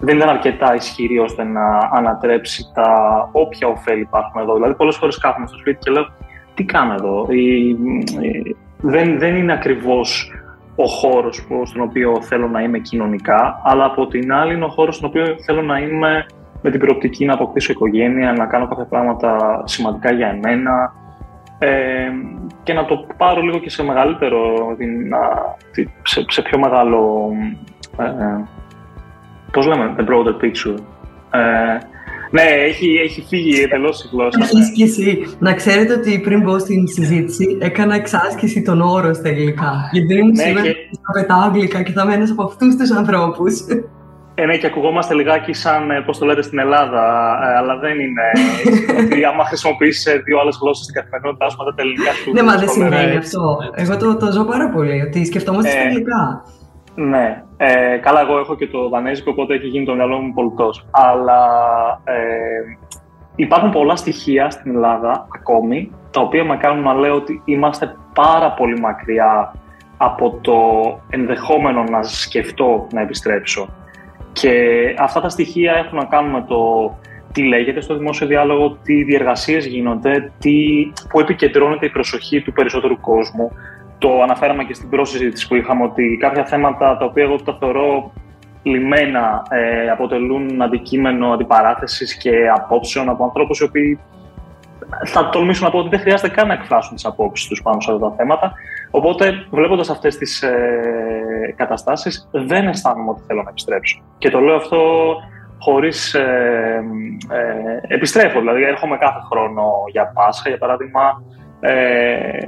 δεν 0.00 0.16
ήταν 0.16 0.28
αρκετά 0.28 0.74
ισχυρή 0.74 1.18
ώστε 1.18 1.44
να 1.44 1.90
ανατρέψει 1.92 2.70
τα 2.74 2.88
όποια 3.32 3.68
ωφέλη 3.68 4.00
υπάρχουν 4.00 4.40
εδώ. 4.40 4.54
Δηλαδή, 4.54 4.74
πολλές 4.74 4.96
φορές 4.96 5.18
κάθομαι 5.18 5.46
στο 5.46 5.58
σπίτι 5.58 5.78
και 5.80 5.90
λέω: 5.90 6.06
Τι 6.54 6.64
κάνω 6.64 6.92
εδώ; 6.92 7.26
δεν, 8.80 9.18
δεν 9.18 9.36
είναι 9.36 9.52
ακριβώς 9.52 10.32
ο 10.76 10.86
χώρος 10.86 11.46
στον 11.62 11.82
οποίο 11.82 12.22
θέλω 12.22 12.48
να 12.48 12.62
είμαι 12.62 12.78
κοινωνικά, 12.78 13.60
αλλά 13.64 13.84
από 13.84 14.06
την 14.06 14.32
άλλη 14.32 14.54
είναι 14.54 14.64
ο 14.64 14.68
χώρος 14.68 14.96
στον 14.96 15.08
οποίο 15.08 15.24
θέλω 15.44 15.62
να 15.62 15.78
είμαι 15.78 16.26
με 16.62 16.70
την 16.70 16.80
προοπτική 16.80 17.24
να 17.24 17.34
αποκτήσω 17.34 17.72
οικογένεια, 17.72 18.32
να 18.32 18.46
κάνω 18.46 18.68
κάποια 18.68 18.84
πράγματα 18.84 19.62
σημαντικά 19.64 20.12
για 20.12 20.28
εμένα 20.28 20.92
ε, 21.62 22.10
και 22.62 22.72
να 22.72 22.84
το 22.84 23.06
πάρω 23.16 23.40
λίγο 23.40 23.58
και 23.58 23.70
σε 23.70 23.82
μεγαλύτερο, 23.82 24.40
σε, 26.02 26.24
σε 26.28 26.42
πιο 26.42 26.58
μεγάλο 26.58 27.30
ε, 27.98 28.44
πώς 29.52 29.66
λέμε, 29.66 29.94
the 29.98 30.00
broader 30.00 30.44
picture. 30.44 30.78
Ε, 31.30 31.78
ναι, 32.30 32.42
έχει, 32.42 33.00
έχει 33.04 33.24
φύγει 33.28 33.62
εντελώς 33.62 34.04
η 34.04 34.08
γλώσσα. 34.12 34.38
Εξάσκηση. 34.42 35.36
Να 35.38 35.54
ξέρετε 35.54 35.92
ότι 35.92 36.20
πριν 36.20 36.42
μπω 36.42 36.58
στην 36.58 36.86
συζήτηση 36.86 37.58
έκανα 37.60 37.94
εξάσκηση 37.94 38.62
των 38.62 38.80
όρων 38.80 39.14
στα 39.14 39.28
αγγλικά. 39.28 39.88
Γιατί 39.92 40.06
δεν 40.06 40.18
ήμουν 40.18 40.32
ναι, 40.32 40.42
σίγουρη 40.42 40.62
και... 40.62 40.98
θα 41.06 41.20
πετάω 41.20 41.40
αγγλικά 41.40 41.82
και 41.82 41.92
θα 41.92 42.04
μένω 42.04 42.26
από 42.30 42.42
αυτούς 42.42 42.76
τους 42.76 42.90
ανθρώπους. 42.90 43.64
Ε, 44.40 44.46
ναι, 44.46 44.56
και 44.56 44.66
ακουγόμαστε 44.66 45.14
λιγάκι 45.14 45.52
σαν, 45.52 45.90
ε, 45.90 46.00
πώς 46.00 46.18
το 46.18 46.26
λέτε, 46.26 46.42
στην 46.42 46.58
Ελλάδα, 46.58 47.02
ε, 47.42 47.56
αλλά 47.56 47.78
δεν 47.78 47.98
είναι 48.00 48.22
ότι 48.98 49.24
άμα 49.30 49.44
χρησιμοποιήσει 49.44 50.18
δύο 50.18 50.38
άλλες 50.40 50.58
γλώσσες 50.60 50.84
στην 50.84 50.94
καθημερινότητά 50.94 51.48
σου, 51.48 51.56
μετά 51.58 51.74
τα 51.74 51.82
ελληνικά 51.82 52.12
σου. 52.12 52.32
Ναι, 52.32 52.42
μα 52.42 52.56
δεν 52.56 52.68
συμβαίνει 52.68 53.16
αυτό. 53.16 53.58
Εγώ 53.74 53.96
το, 53.96 54.16
το 54.16 54.32
ζω 54.32 54.44
πάρα 54.44 54.68
πολύ, 54.68 55.02
ότι 55.02 55.24
σκεφτόμαστε 55.24 55.70
στα 55.70 55.80
αγγλικά. 55.80 56.44
Ναι. 56.94 57.42
Ε, 57.56 57.96
καλά, 57.96 58.20
εγώ 58.20 58.38
έχω 58.38 58.56
και 58.56 58.66
το 58.66 58.88
δανέζικο, 58.88 59.30
οπότε 59.30 59.54
έχει 59.54 59.66
γίνει 59.66 59.84
το 59.84 59.94
μυαλό 59.94 60.18
μου 60.18 60.32
πολιτό. 60.32 60.70
Αλλά 60.90 61.42
ε, 62.04 62.16
υπάρχουν 63.36 63.70
πολλά 63.70 63.96
στοιχεία 63.96 64.50
στην 64.50 64.74
Ελλάδα 64.74 65.26
ακόμη, 65.34 65.90
τα 66.10 66.20
οποία 66.20 66.44
με 66.44 66.56
κάνουν 66.56 66.82
να 66.82 66.94
λέω 66.94 67.14
ότι 67.14 67.42
είμαστε 67.44 67.96
πάρα 68.14 68.52
πολύ 68.52 68.80
μακριά 68.80 69.54
από 69.96 70.38
το 70.40 70.58
ενδεχόμενο 71.10 71.82
να 71.82 72.02
σκεφτώ 72.02 72.86
να 72.92 73.00
επιστρέψω. 73.00 73.68
Και 74.32 74.50
αυτά 74.98 75.20
τα 75.20 75.28
στοιχεία 75.28 75.72
έχουν 75.72 75.98
να 75.98 76.04
κάνουν 76.04 76.30
με 76.30 76.44
το 76.48 76.58
τι 77.32 77.42
λέγεται 77.42 77.80
στο 77.80 77.96
δημόσιο 77.96 78.26
διάλογο, 78.26 78.78
τι 78.82 79.02
διεργασίες 79.02 79.66
γίνονται, 79.66 80.32
τι, 80.38 80.56
που 81.08 81.20
επικεντρώνεται 81.20 81.86
η 81.86 81.90
προσοχή 81.90 82.42
του 82.42 82.52
περισσότερου 82.52 83.00
κόσμου, 83.00 83.52
το 83.98 84.22
αναφέραμε 84.22 84.64
και 84.64 84.74
στην 84.74 84.88
πρόσυζήτηση 84.88 85.48
που 85.48 85.54
είχαμε 85.54 85.84
ότι 85.84 86.16
κάποια 86.20 86.44
θέματα 86.44 86.96
τα 86.96 87.04
οποία 87.04 87.22
εγώ 87.22 87.36
τα 87.36 87.56
θεωρώ 87.60 88.12
λιμένα 88.62 89.42
ε, 89.50 89.90
αποτελούν 89.90 90.62
αντικείμενο 90.62 91.32
αντιπαράθεσης 91.32 92.16
και 92.16 92.30
απόψεων 92.54 93.08
από 93.08 93.24
ανθρώπους 93.24 93.58
οι 93.60 93.64
οποίοι 93.64 94.00
θα 95.04 95.28
τολμήσουν 95.28 95.64
να 95.64 95.70
πω 95.70 95.78
ότι 95.78 95.88
δεν 95.88 96.00
χρειάζεται 96.00 96.28
καν 96.28 96.46
να 96.46 96.52
εκφράσουν 96.52 96.94
τις 96.94 97.04
απόψεις 97.04 97.48
τους 97.48 97.62
πάνω 97.62 97.80
σε 97.80 97.92
αυτά 97.92 98.08
τα 98.08 98.14
θέματα. 98.16 98.52
Οπότε, 98.90 99.46
βλέποντας 99.50 99.90
αυτές 99.90 100.16
τις 100.16 100.42
ε, 100.42 101.54
καταστάσεις, 101.56 102.28
δεν 102.32 102.68
αισθάνομαι 102.68 103.10
ότι 103.10 103.22
θέλω 103.26 103.42
να 103.42 103.50
επιστρέψω. 103.50 104.02
Και 104.18 104.30
το 104.30 104.40
λέω 104.40 104.56
αυτό 104.56 104.80
χωρίς 105.58 106.14
ε, 106.14 106.84
ε, 107.30 107.94
επιστρέφω. 107.94 108.40
Δηλαδή, 108.40 108.62
έρχομαι 108.62 108.96
κάθε 108.96 109.18
χρόνο 109.30 109.62
για 109.92 110.12
Πάσχα, 110.14 110.48
για 110.48 110.58
παράδειγμα, 110.58 111.22
ε, 111.60 112.38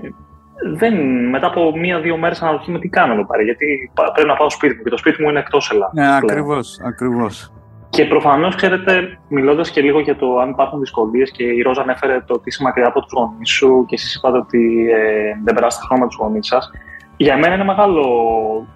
δεν, 0.77 0.95
μετά 1.29 1.47
από 1.47 1.77
μία-δύο 1.77 2.17
μέρες 2.17 2.43
αναρωτιέμαι 2.43 2.79
τι 2.79 2.89
κάνω 2.89 3.13
εδώ 3.13 3.27
πέρα. 3.27 3.43
Γιατί 3.43 3.91
πρέπει 4.15 4.29
να 4.29 4.37
πάω 4.37 4.49
στο 4.49 4.59
σπίτι 4.59 4.77
μου 4.77 4.83
και 4.83 4.91
το 4.91 4.97
σπίτι 4.97 5.23
μου 5.23 5.29
είναι 5.29 5.39
εκτός 5.39 5.71
Ελλάδας. 5.71 5.95
Ναι, 5.95 6.17
ακριβώς. 6.17 6.81
Ακριβώς. 6.85 7.53
Και 7.93 8.05
προφανώς, 8.05 8.55
ξέρετε, 8.55 9.19
μιλώντας 9.29 9.71
και 9.71 9.81
λίγο 9.81 10.01
για 10.01 10.17
το 10.17 10.39
αν 10.39 10.51
υπάρχουν 10.51 10.79
δυσκολίες, 10.79 11.31
και 11.31 11.45
η 11.45 11.63
Ρόζα 11.63 11.83
ανέφερε 11.83 12.21
το 12.27 12.35
ότι 12.35 12.49
είσαι 12.49 12.63
μακριά 12.63 12.87
από 12.87 13.01
τους 13.01 13.13
γονείς 13.13 13.51
σου 13.51 13.85
και 13.89 13.95
εσείς 13.95 14.15
είπατε 14.15 14.39
ότι 14.39 14.91
ε, 14.91 15.41
δεν 15.45 15.55
περάσετε 15.55 15.85
χρόνο 15.87 16.03
με 16.03 16.09
τους 16.09 16.17
γονείς 16.21 16.47
σας. 16.47 16.71
Για 17.17 17.37
μένα 17.37 17.55
είναι 17.55 17.65
μεγάλο, 17.65 18.07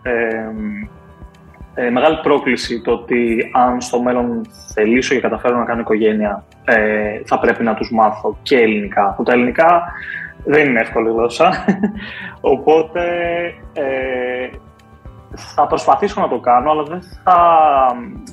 ε, 0.02 0.50
ε, 1.74 1.90
μεγάλη 1.90 2.18
πρόκληση 2.22 2.80
το 2.80 2.92
ότι 2.92 3.50
αν 3.54 3.80
στο 3.80 4.02
μέλλον 4.02 4.40
θελήσω 4.74 5.14
και 5.14 5.20
καταφέρω 5.20 5.58
να 5.58 5.64
κάνω 5.64 5.80
οικογένεια, 5.80 6.44
ε, 6.64 7.20
θα 7.24 7.38
πρέπει 7.38 7.62
να 7.62 7.74
τους 7.74 7.90
μάθω 7.92 8.38
και 8.42 8.56
ελληνικά. 8.56 9.14
Που 9.16 9.22
τα 9.22 9.32
ελληνικά 9.32 9.92
δεν 10.44 10.68
είναι 10.68 10.80
εύκολη 10.80 11.08
γλώσσα. 11.10 11.64
Οπότε 12.54 13.02
ε, 13.72 14.48
θα 15.36 15.66
προσπαθήσω 15.66 16.20
να 16.20 16.28
το 16.28 16.38
κάνω, 16.38 16.70
αλλά 16.70 16.82
δεν, 16.82 17.02
θα, 17.24 17.36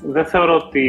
δεν 0.05 0.25
θεωρώ 0.25 0.55
ότι 0.55 0.85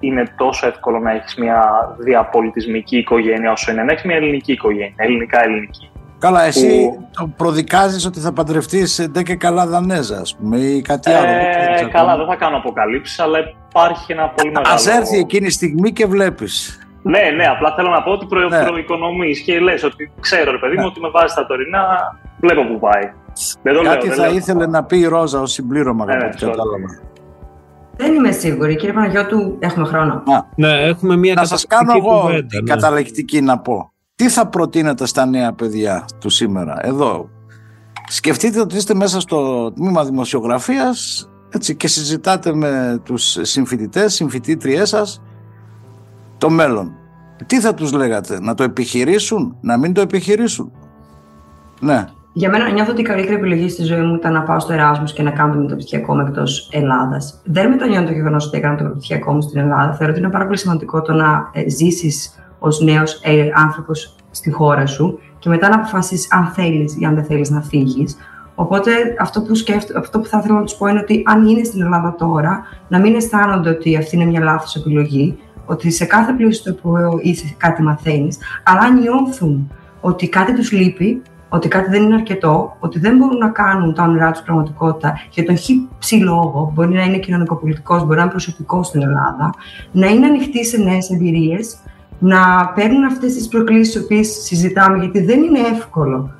είναι 0.00 0.24
τόσο 0.36 0.66
εύκολο 0.66 0.98
να 0.98 1.10
έχεις 1.10 1.36
μια 1.36 1.62
διαπολιτισμική 1.98 2.96
οικογένεια 2.96 3.52
όσο 3.52 3.72
είναι 3.72 3.82
να 3.82 3.92
έχεις 3.92 4.04
μια 4.04 4.16
ελληνική 4.16 4.52
οικογένεια, 4.52 4.94
ελληνικά-ελληνική. 4.96 5.90
Καλά, 6.18 6.42
εσύ 6.42 6.98
το 7.18 7.30
προδικάζεις 7.36 8.06
ότι 8.06 8.20
θα 8.20 8.32
παντρευτείς 8.32 9.08
ντε 9.10 9.22
και 9.22 9.36
καλά 9.36 9.66
Δανέζα, 9.66 10.18
ας 10.20 10.36
πούμε, 10.36 10.56
ή 10.56 10.82
κάτι 10.82 11.10
άλλο. 11.10 11.26
Ε, 11.26 11.88
καλά, 11.92 12.16
δεν 12.16 12.26
θα 12.26 12.36
κάνω 12.36 12.56
αποκαλύψεις, 12.56 13.18
αλλά 13.20 13.38
υπάρχει 13.68 14.12
ένα 14.12 14.28
πολύ 14.28 14.50
μεγάλο... 14.50 14.74
Ας 14.74 14.86
έρθει 14.86 15.18
εκείνη 15.18 15.46
η 15.46 15.50
στιγμή 15.50 15.92
και 15.92 16.06
βλέπεις. 16.06 16.80
Ναι, 17.02 17.30
ναι, 17.36 17.46
απλά 17.46 17.74
θέλω 17.74 17.90
να 17.90 18.02
πω 18.02 18.10
ότι 18.10 18.26
προ, 18.26 18.48
ναι. 18.48 18.64
προοικονομείς 18.64 19.40
και 19.40 19.60
λες 19.60 19.84
ότι 19.84 20.12
ξέρω, 20.20 20.50
ρε 20.50 20.58
παιδί 20.58 20.74
μου, 20.74 20.80
ναι. 20.80 20.86
ότι 20.86 21.00
με 21.00 21.08
βάζει 21.08 21.34
τα 21.34 21.46
τωρινά, 21.46 21.86
βλέπω 22.40 22.62
που 22.66 22.78
πάει. 22.78 23.12
Δεν 23.62 23.74
το 23.74 23.82
Κάτι 23.82 24.06
λέω, 24.06 24.16
θα 24.16 24.26
λέω. 24.26 24.36
ήθελε 24.36 24.66
να 24.66 24.84
πει 24.84 24.98
η 24.98 25.06
Ρόζα 25.06 25.40
ως 25.40 25.52
συμπλήρωμα, 25.52 26.04
ναι, 26.04 26.14
από 26.14 26.26
ό,τι 26.26 26.36
κατάλαβα. 26.36 27.00
Δεν 27.96 28.14
είμαι 28.14 28.30
σίγουρη. 28.30 28.76
Κύριε 28.76 28.94
Παναγιώτου, 28.94 29.56
έχουμε 29.58 29.86
χρόνο. 29.86 30.12
Α, 30.14 30.46
ναι, 30.54 30.68
έχουμε 30.68 31.16
μια 31.16 31.34
Να 31.34 31.44
σας 31.44 31.66
κάνω 31.66 31.92
εγώ 31.96 32.20
κουβέντα, 32.20 32.60
ναι. 32.62 32.70
καταληκτική 32.70 33.40
να 33.40 33.58
πω. 33.58 33.92
Τι 34.14 34.28
θα 34.28 34.46
προτείνετε 34.46 35.06
στα 35.06 35.26
νέα 35.26 35.52
παιδιά 35.52 36.04
του 36.20 36.28
σήμερα, 36.28 36.76
εδώ. 36.80 37.28
Σκεφτείτε 38.08 38.60
ότι 38.60 38.76
είστε 38.76 38.94
μέσα 38.94 39.20
στο 39.20 39.72
τμήμα 39.72 40.04
δημοσιογραφίας 40.04 41.28
έτσι, 41.50 41.76
και 41.76 41.88
συζητάτε 41.88 42.54
με 42.54 43.00
τους 43.04 43.38
συμφοιτητές, 43.40 44.14
συμφοιτήτριές 44.14 44.88
σας 44.88 45.22
το 46.38 46.50
μέλλον. 46.50 46.92
Τι 47.46 47.60
θα 47.60 47.74
τους 47.74 47.92
λέγατε, 47.92 48.40
να 48.40 48.54
το 48.54 48.62
επιχειρήσουν, 48.62 49.56
να 49.60 49.76
μην 49.78 49.92
το 49.92 50.00
επιχειρήσουν; 50.00 50.72
Ναι. 51.80 52.04
Για 52.38 52.50
μένα 52.50 52.70
νιώθω 52.70 52.90
ότι 52.90 53.00
η 53.00 53.04
καλύτερη 53.04 53.34
επιλογή 53.34 53.68
στη 53.68 53.84
ζωή 53.84 54.00
μου 54.00 54.14
ήταν 54.14 54.32
να 54.32 54.42
πάω 54.42 54.60
στο 54.60 54.72
Εράσμου 54.72 55.04
και 55.04 55.22
να 55.22 55.30
κάνω 55.30 55.52
το 55.52 55.58
μεταπτυχιακό 55.58 56.14
μου 56.14 56.20
εκτός 56.20 56.68
Ελλάδας. 56.72 57.40
Δεν 57.44 57.68
μετανιώνω 57.68 58.06
το 58.06 58.12
γεγονός 58.12 58.46
ότι 58.46 58.56
έκανα 58.56 58.76
το 58.76 58.82
μεταπτυχιακό 58.82 59.32
μου 59.32 59.40
στην 59.40 59.60
Ελλάδα. 59.60 59.92
Θεωρώ 59.94 60.12
ότι 60.12 60.20
είναι 60.20 60.30
πάρα 60.30 60.44
πολύ 60.44 60.58
σημαντικό 60.58 61.02
το 61.02 61.12
να 61.12 61.50
ε, 61.52 61.68
ζήσεις 61.68 62.34
ως 62.58 62.80
νέος 62.80 63.20
ε, 63.22 63.48
άνθρωπος 63.54 64.16
στη 64.30 64.50
χώρα 64.50 64.86
σου 64.86 65.18
και 65.38 65.48
μετά 65.48 65.68
να 65.68 65.74
αποφασίσεις 65.74 66.32
αν 66.32 66.46
θέλεις 66.46 67.00
ή 67.00 67.04
αν 67.04 67.14
δεν 67.14 67.24
θέλεις 67.24 67.50
να 67.50 67.60
φύγεις. 67.60 68.16
Οπότε 68.54 68.90
αυτό 69.20 69.42
που, 69.42 69.54
σκέφτω, 69.54 69.98
αυτό 69.98 70.18
που 70.18 70.26
θα 70.26 70.38
ήθελα 70.38 70.58
να 70.58 70.64
τους 70.64 70.74
πω 70.74 70.86
είναι 70.86 71.00
ότι 71.00 71.22
αν 71.26 71.46
είναι 71.46 71.64
στην 71.64 71.82
Ελλάδα 71.82 72.14
τώρα, 72.18 72.62
να 72.88 72.98
μην 72.98 73.14
αισθάνονται 73.14 73.70
ότι 73.70 73.96
αυτή 73.96 74.16
είναι 74.16 74.24
μια 74.24 74.40
λάθος 74.40 74.76
επιλογή, 74.76 75.38
ότι 75.66 75.90
σε 75.90 76.04
κάθε 76.04 76.32
πλαίσιο 76.32 76.74
που 76.74 76.94
είσαι 77.22 77.54
κάτι 77.56 77.82
μαθαίνεις, 77.82 78.38
αλλά 78.64 78.90
νιώθουν 78.90 79.70
ότι 80.00 80.28
κάτι 80.28 80.54
τους 80.54 80.72
λείπει, 80.72 81.22
ότι 81.48 81.68
κάτι 81.68 81.90
δεν 81.90 82.02
είναι 82.02 82.14
αρκετό, 82.14 82.76
ότι 82.78 82.98
δεν 82.98 83.16
μπορούν 83.16 83.38
να 83.38 83.48
κάνουν 83.48 83.94
τα 83.94 84.02
όνειρά 84.02 84.30
τους 84.30 84.42
πραγματικότητα 84.42 85.18
για 85.30 85.44
τον 85.44 85.56
χύψη 85.56 86.14
λόγο, 86.14 86.72
μπορεί 86.74 86.94
να 86.94 87.02
είναι 87.02 87.18
κοινωνικοπολιτικός, 87.18 88.04
μπορεί 88.04 88.16
να 88.16 88.22
είναι 88.22 88.30
προσωπικός 88.30 88.86
στην 88.86 89.02
Ελλάδα, 89.02 89.54
να 89.92 90.06
είναι 90.06 90.26
ανοιχτοί 90.26 90.64
σε 90.64 90.76
νέες 90.76 91.10
εμπειρίες, 91.10 91.76
να 92.18 92.72
παίρνουν 92.74 93.04
αυτές 93.04 93.34
τις 93.34 93.48
προκλήσεις 93.48 93.94
τι 93.94 94.00
οποίες 94.00 94.28
συζητάμε, 94.28 94.98
γιατί 94.98 95.20
δεν 95.20 95.42
είναι 95.42 95.58
εύκολο. 95.58 96.30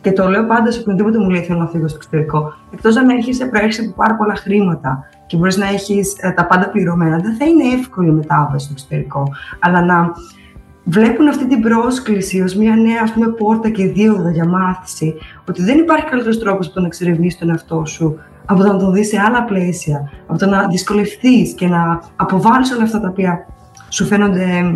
Και 0.00 0.12
το 0.12 0.28
λέω 0.28 0.46
πάντα 0.46 0.70
σε 0.70 0.80
οποιονδήποτε 0.80 1.18
μου 1.18 1.30
λέει 1.30 1.42
θέλω 1.42 1.58
να 1.58 1.66
φύγω 1.66 1.88
στο 1.88 1.96
εξωτερικό. 1.96 2.54
Εκτός 2.72 2.96
αν 2.96 3.08
έρχεσαι, 3.08 3.46
προέρχεσαι 3.46 3.80
από 3.80 3.92
πάρα 3.96 4.16
πολλά 4.16 4.34
χρήματα 4.34 5.08
και 5.26 5.36
μπορείς 5.36 5.56
να 5.56 5.66
έχεις 5.68 6.14
ε, 6.20 6.30
τα 6.30 6.46
πάντα 6.46 6.68
πληρωμένα, 6.68 7.18
δεν 7.18 7.36
θα 7.36 7.44
είναι 7.44 7.64
εύκολη 7.78 8.08
η 8.08 8.12
μετάβαση 8.12 8.64
στο 8.64 8.72
εξωτερικό. 8.72 9.28
Αλλά 9.60 9.84
να 9.84 10.12
βλέπουν 10.84 11.28
αυτή 11.28 11.46
την 11.46 11.60
πρόσκληση 11.60 12.40
ως 12.40 12.54
μια 12.54 12.76
νέα 12.76 13.00
ας 13.02 13.12
πούμε, 13.12 13.26
πόρτα 13.28 13.68
και 13.68 13.86
δίωδο 13.86 14.28
για 14.28 14.48
μάθηση, 14.48 15.14
ότι 15.48 15.62
δεν 15.62 15.78
υπάρχει 15.78 16.04
καλύτερος 16.04 16.38
τρόπος 16.38 16.66
από 16.66 16.74
το 16.74 16.80
να 16.80 16.86
εξερευνήσεις 16.86 17.38
τον 17.38 17.50
εαυτό 17.50 17.84
σου, 17.84 18.18
από 18.44 18.62
το 18.62 18.72
να 18.72 18.78
τον 18.78 18.92
δεις 18.92 19.08
σε 19.08 19.20
άλλα 19.26 19.44
πλαίσια, 19.44 20.10
από 20.26 20.38
το 20.38 20.46
να 20.46 20.66
δυσκολευτείς 20.66 21.52
και 21.52 21.66
να 21.66 22.00
αποβάλεις 22.16 22.72
όλα 22.72 22.82
αυτά 22.82 23.00
τα 23.00 23.08
οποία 23.08 23.46
σου 23.88 24.06
φαίνονται 24.06 24.74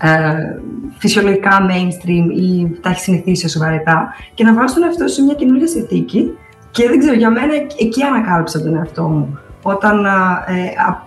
ε, 0.00 0.34
φυσιολογικά 0.98 1.66
mainstream 1.70 2.38
ή 2.40 2.78
τα 2.80 2.90
έχεις 2.90 3.02
συνηθίσει 3.02 3.46
όσο 3.46 3.58
βαρετά 3.58 4.14
και 4.34 4.44
να 4.44 4.54
βάζεις 4.54 4.74
τον 4.74 4.82
εαυτό 4.82 5.08
σου 5.08 5.14
σε 5.14 5.22
μια 5.22 5.34
καινούργια 5.34 5.66
συνθήκη 5.66 6.30
και 6.70 6.88
δεν 6.88 6.98
ξέρω, 6.98 7.14
για 7.14 7.30
μένα 7.30 7.54
εκεί 7.80 8.02
ανακάλυψα 8.02 8.62
τον 8.62 8.76
εαυτό 8.76 9.02
μου. 9.02 9.38
Όταν 9.62 10.04
ε, 10.04 10.10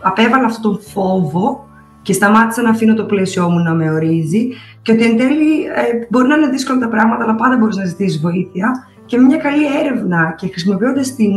απέβαλα 0.01 0.45
αυτόν 0.45 0.61
τον 0.61 0.81
φόβο 0.81 1.66
και 2.07 2.13
σταμάτησα 2.13 2.61
να 2.61 2.69
αφήνω 2.69 2.93
το 2.93 3.03
πλαίσιο 3.03 3.49
μου 3.49 3.59
να 3.59 3.73
με 3.73 3.91
ορίζει 3.91 4.47
και 4.81 4.91
ότι 4.91 5.03
εν 5.03 5.17
τέλει 5.17 5.63
ε, 5.63 6.05
μπορεί 6.09 6.27
να 6.27 6.35
είναι 6.35 6.47
δύσκολα 6.47 6.79
τα 6.79 6.87
πράγματα, 6.87 7.23
αλλά 7.23 7.35
πάντα 7.35 7.57
μπορείς 7.57 7.75
να 7.75 7.85
ζητήσεις 7.85 8.21
βοήθεια 8.21 8.87
και 9.05 9.17
με 9.17 9.23
μια 9.23 9.37
καλή 9.37 9.63
έρευνα 9.79 10.33
και 10.37 10.47
χρησιμοποιώντας 10.47 11.15
την, 11.15 11.33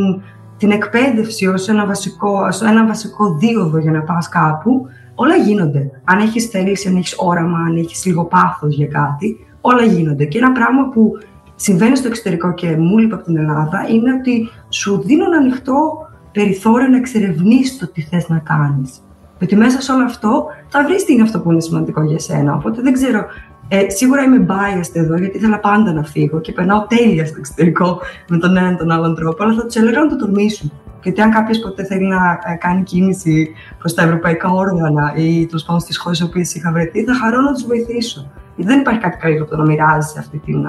την 0.57 0.71
εκπαίδευση 0.71 1.47
ως 1.47 1.69
ένα, 1.69 1.87
βασικό, 1.87 2.49
ένα 2.69 2.87
βασικό 2.87 3.37
δίωδο 3.37 3.79
για 3.79 3.91
να 3.91 4.03
πας 4.03 4.29
κάπου, 4.29 4.87
όλα 5.15 5.37
γίνονται. 5.37 5.91
Αν 6.05 6.19
έχεις 6.19 6.47
θέληση, 6.47 6.89
αν 6.89 6.97
έχεις 6.97 7.15
όραμα, 7.19 7.59
αν 7.59 7.77
έχεις 7.77 8.07
λίγο 8.07 8.25
πάθος 8.25 8.77
για 8.77 8.87
κάτι, 8.87 9.47
όλα 9.61 9.85
γίνονται. 9.85 10.25
Και 10.25 10.39
ένα 10.39 10.53
πράγμα 10.53 10.89
που 10.89 11.13
συμβαίνει 11.55 11.97
στο 11.97 12.09
εξωτερικό 12.09 12.55
και 12.55 12.77
μου 12.77 12.99
λείπει 12.99 13.15
από 13.15 13.25
την 13.25 13.37
Ελλάδα 13.37 13.87
είναι 13.91 14.13
ότι 14.13 14.49
σου 14.69 15.03
δίνουν 15.05 15.35
ανοιχτό 15.35 16.07
περιθώριο 16.33 16.89
να 16.89 16.97
εξερευνήσεις 16.97 17.79
το 17.79 17.87
τι 17.87 18.03
θες 18.03 18.29
να 18.29 18.39
κάνεις. 18.39 19.01
Γιατί 19.41 19.57
μέσα 19.57 19.81
σε 19.81 19.93
όλο 19.93 20.05
αυτό 20.05 20.47
θα 20.71 20.85
βρει 20.85 20.97
τι 21.05 21.13
είναι 21.13 21.23
αυτό 21.23 21.41
που 21.41 21.51
είναι 21.51 21.61
σημαντικό 21.61 22.03
για 22.03 22.19
σένα. 22.19 22.55
Οπότε 22.55 22.83
δεν 22.83 22.93
ξέρω. 22.93 23.25
Ε, 23.73 23.91
σίγουρα 23.91 24.23
είμαι 24.23 24.47
biased 24.49 24.91
εδώ, 24.93 25.17
γιατί 25.17 25.37
ήθελα 25.37 25.59
πάντα 25.59 25.93
να 25.93 26.05
φύγω 26.05 26.41
και 26.41 26.53
περνάω 26.53 26.87
τέλεια 26.87 27.27
στο 27.27 27.37
εξωτερικό 27.39 27.99
με 28.29 28.39
τον 28.39 28.57
έναν 28.57 28.77
τον 28.77 28.91
άλλον 28.91 29.15
τρόπο. 29.15 29.45
Αλλά 29.45 29.55
θα 29.55 29.67
τους 29.67 29.75
έλεγα 29.75 30.01
να 30.01 30.09
το 30.09 30.17
τολμήσουν. 30.17 30.73
Γιατί 31.03 31.21
αν 31.21 31.31
κάποιος 31.31 31.59
ποτέ 31.59 31.85
θέλει 31.85 32.07
να 32.07 32.39
ε, 32.45 32.55
κάνει 32.55 32.83
κίνηση 32.83 33.49
προς 33.79 33.95
τα 33.95 34.03
ευρωπαϊκά 34.03 34.49
όργανα 34.49 35.13
ή 35.17 35.47
τέλος 35.47 35.65
πάντων 35.65 35.81
στις 35.81 35.99
χώρες 35.99 36.21
οποίες 36.21 36.55
είχα 36.55 36.73
βρεθεί, 36.73 37.05
θα 37.05 37.15
χαρώ 37.15 37.41
να 37.41 37.53
τους 37.53 37.67
βοηθήσω. 37.67 38.31
Γιατί 38.57 38.71
δεν 38.71 38.81
υπάρχει 38.81 39.01
κάτι 39.01 39.17
καλύτερο 39.17 39.45
από 39.45 39.57
το 39.57 39.63
να 39.63 39.69
μοιράζει 39.71 40.19
αυτή 40.19 40.39
την, 40.39 40.67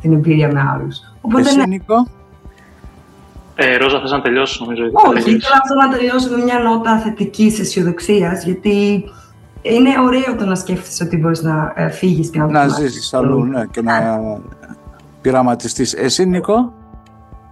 την 0.00 0.12
εμπειρία 0.12 0.52
με 0.52 0.60
άλλους. 0.74 0.98
Οπότε, 1.20 1.48
Εσύ, 1.48 1.56
ναι. 1.56 1.66
Νίκο; 1.66 2.06
Ε, 3.54 3.76
Ρόζα, 3.76 4.00
θες 4.00 4.10
να 4.10 4.20
τελειώσει 4.20 4.62
νομίζω. 4.62 4.82
Όχι, 4.92 5.18
ήθελα 5.18 5.56
αυτό 5.62 5.74
να 5.74 5.96
τελειώσω 5.96 6.36
με 6.36 6.44
μια 6.44 6.58
νότα 6.58 6.98
θετικής 6.98 7.58
αισιοδοξίας, 7.60 8.44
γιατί 8.44 9.04
είναι 9.62 9.90
ωραίο 10.00 10.36
το 10.38 10.44
να 10.44 10.54
σκέφτεσαι 10.54 11.04
ότι 11.04 11.16
μπορείς 11.16 11.42
να 11.42 11.72
ε, 11.76 11.88
φύγεις 11.88 12.30
και 12.30 12.38
να 12.38 12.46
Να 12.46 12.68
ζήσεις 12.68 13.14
αλλού, 13.14 13.44
ναι, 13.44 13.66
και 13.70 13.82
να 13.82 14.20
πειραματιστείς. 15.22 15.94
Εσύ, 15.94 16.26
Νίκο; 16.26 16.72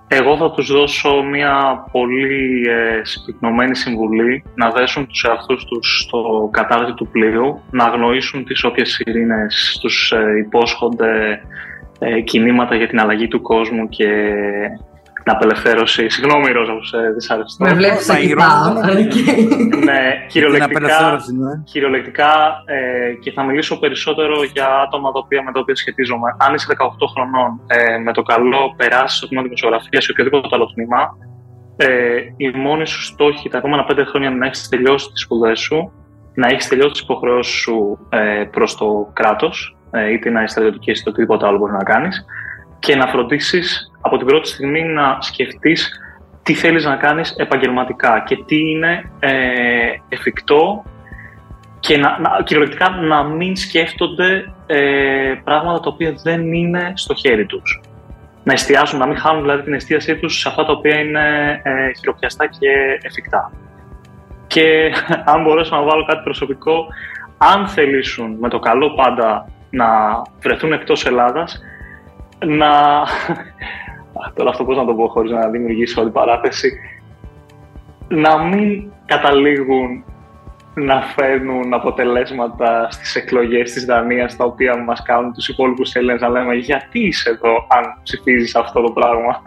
Εγώ 0.08 0.36
θα 0.36 0.50
τους 0.50 0.72
δώσω 0.72 1.22
μια 1.22 1.84
πολύ 1.92 2.62
ε, 2.68 3.04
συμπυκνωμένη 3.04 3.76
συμβουλή 3.76 4.44
να 4.54 4.70
δέσουν 4.70 5.06
τους 5.06 5.24
εαυτούς 5.24 5.64
τους 5.64 6.00
στο 6.06 6.48
κατάρτι 6.52 6.94
του 6.94 7.08
πλοίου, 7.08 7.60
να 7.70 7.84
αγνοήσουν 7.84 8.44
τις 8.44 8.64
όποιες 8.64 9.02
ειρήνες 9.04 9.78
τους 9.80 10.12
ε, 10.12 10.38
υπόσχονται 10.38 11.40
ε, 11.98 12.20
κινήματα 12.20 12.74
για 12.74 12.88
την 12.88 13.00
αλλαγή 13.00 13.28
του 13.28 13.40
κόσμου 13.40 13.88
και 13.88 14.08
την 14.78 14.85
απελευθέρωση. 15.30 16.08
Συγγνώμη, 16.08 16.52
Ρόζα, 16.52 16.72
που 16.72 16.84
σε 16.84 16.98
δυσαρεστώ. 17.14 17.64
Με 17.64 17.74
βλέπεις 17.74 18.08
να 18.08 18.18
κοιτάω. 18.18 18.72
Ναι, 19.84 20.02
κυριολεκτικά, 20.28 21.20
κυριολεκτικά 21.64 22.32
ε, 22.64 23.12
και 23.22 23.32
θα 23.32 23.42
μιλήσω 23.42 23.78
περισσότερο 23.78 24.34
για 24.52 24.66
άτομα 24.84 25.12
τα 25.12 25.18
οποία, 25.18 25.42
με 25.42 25.52
τα 25.52 25.60
οποία 25.60 25.76
σχετίζομαι. 25.76 26.36
Αν 26.38 26.54
είσαι 26.54 26.66
18 26.78 26.88
χρονών, 27.12 27.60
ε, 27.66 27.98
με 27.98 28.12
το 28.12 28.22
καλό 28.22 28.74
περάσεις 28.76 29.16
στο 29.16 29.26
τμήμα 29.28 29.42
δημοσιογραφίας 29.42 30.06
ή 30.06 30.10
οποιοδήποτε 30.10 30.48
άλλο 30.50 30.66
τμήμα, 30.66 31.16
ε, 31.76 32.18
η 32.36 32.50
μόνη 32.50 32.86
σου 32.86 33.02
στόχη 33.02 33.48
τα 33.48 33.58
επόμενα 33.58 33.84
πέντε 33.84 34.04
χρόνια 34.04 34.28
είναι 34.28 34.38
να 34.38 34.46
έχεις 34.46 34.68
τελειώσει 34.68 35.10
τις 35.10 35.22
σπουδές 35.22 35.60
σου, 35.60 35.92
να 36.34 36.48
έχεις 36.48 36.68
τελειώσει 36.68 36.90
τις 36.90 37.00
υποχρεώσεις 37.00 37.54
σου 37.54 37.98
ε, 38.08 38.44
προς 38.50 38.76
το 38.76 39.10
κράτος, 39.12 39.76
ε, 39.90 40.12
είτε 40.12 40.30
να 40.30 40.42
είσαι 40.42 40.52
στρατιωτική 40.52 40.90
είτε 40.90 41.10
οτιδήποτε 41.10 41.46
άλλο 41.46 41.58
μπορείς 41.58 41.76
να 41.76 41.82
κάνεις, 41.82 42.24
και 42.78 42.96
να 42.96 43.06
φροντίσεις 43.06 43.92
από 44.06 44.16
την 44.16 44.26
πρώτη 44.26 44.48
στιγμή 44.48 44.82
να 44.82 45.18
σκεφτείς 45.20 46.00
τι 46.42 46.54
θέλεις 46.54 46.84
να 46.84 46.96
κάνεις 46.96 47.34
επαγγελματικά 47.36 48.22
και 48.26 48.36
τι 48.46 48.56
είναι 48.56 49.10
ε, 49.18 49.32
εφικτό 50.08 50.84
και 51.80 51.96
να, 51.96 52.18
να, 52.18 52.42
κυριολεκτικά 52.44 52.90
να 52.90 53.22
μην 53.22 53.56
σκέφτονται 53.56 54.52
ε, 54.66 55.34
πράγματα 55.44 55.80
τα 55.80 55.90
οποία 55.90 56.14
δεν 56.22 56.52
είναι 56.52 56.92
στο 56.94 57.14
χέρι 57.14 57.46
τους. 57.46 57.80
Να 58.42 58.52
εστιάσουν, 58.52 58.98
να 58.98 59.06
μην 59.06 59.18
χάνουν 59.18 59.42
δηλαδή 59.42 59.62
την 59.62 59.74
εστίασή 59.74 60.16
τους 60.16 60.38
σε 60.38 60.48
αυτά 60.48 60.64
τα 60.64 60.72
οποία 60.72 60.98
είναι 60.98 61.60
ε, 61.62 61.92
χειροπιαστά 61.98 62.46
και 62.46 62.68
εφικτά. 63.02 63.52
Και 64.46 64.92
αν 65.32 65.42
μπορέσω 65.42 65.76
να 65.76 65.82
βάλω 65.82 66.04
κάτι 66.04 66.22
προσωπικό, 66.22 66.86
αν 67.38 67.68
θελήσουν 67.68 68.36
με 68.40 68.48
το 68.48 68.58
καλό 68.58 68.94
πάντα 68.94 69.48
να 69.70 69.86
βρεθούν 70.40 70.72
εκτός 70.72 71.06
Ελλάδας, 71.06 71.60
να, 72.46 72.68
τώρα 74.34 74.50
αυτό 74.50 74.64
πώς 74.64 74.76
να 74.76 74.84
το 74.84 74.94
πω 74.94 75.08
χωρίς 75.08 75.30
να 75.30 75.48
δημιουργήσω 75.48 76.00
όλη 76.00 76.10
παράθεση, 76.10 76.78
να 78.08 78.38
μην 78.38 78.90
καταλήγουν 79.06 80.04
να 80.74 81.00
φέρνουν 81.02 81.74
αποτελέσματα 81.74 82.88
στις 82.90 83.14
εκλογές 83.14 83.72
της 83.72 83.84
Δανίας 83.84 84.36
τα 84.36 84.44
οποία 84.44 84.82
μας 84.82 85.02
κάνουν 85.02 85.32
τους 85.32 85.48
υπόλοιπους 85.48 85.94
Έλληνες 85.94 86.20
να 86.20 86.28
λέμε 86.28 86.54
γιατί 86.54 87.06
είσαι 87.06 87.30
εδώ 87.30 87.66
αν 87.68 88.00
ψηφίζεις 88.02 88.54
αυτό 88.54 88.80
το 88.80 88.90
πράγμα; 88.90 89.42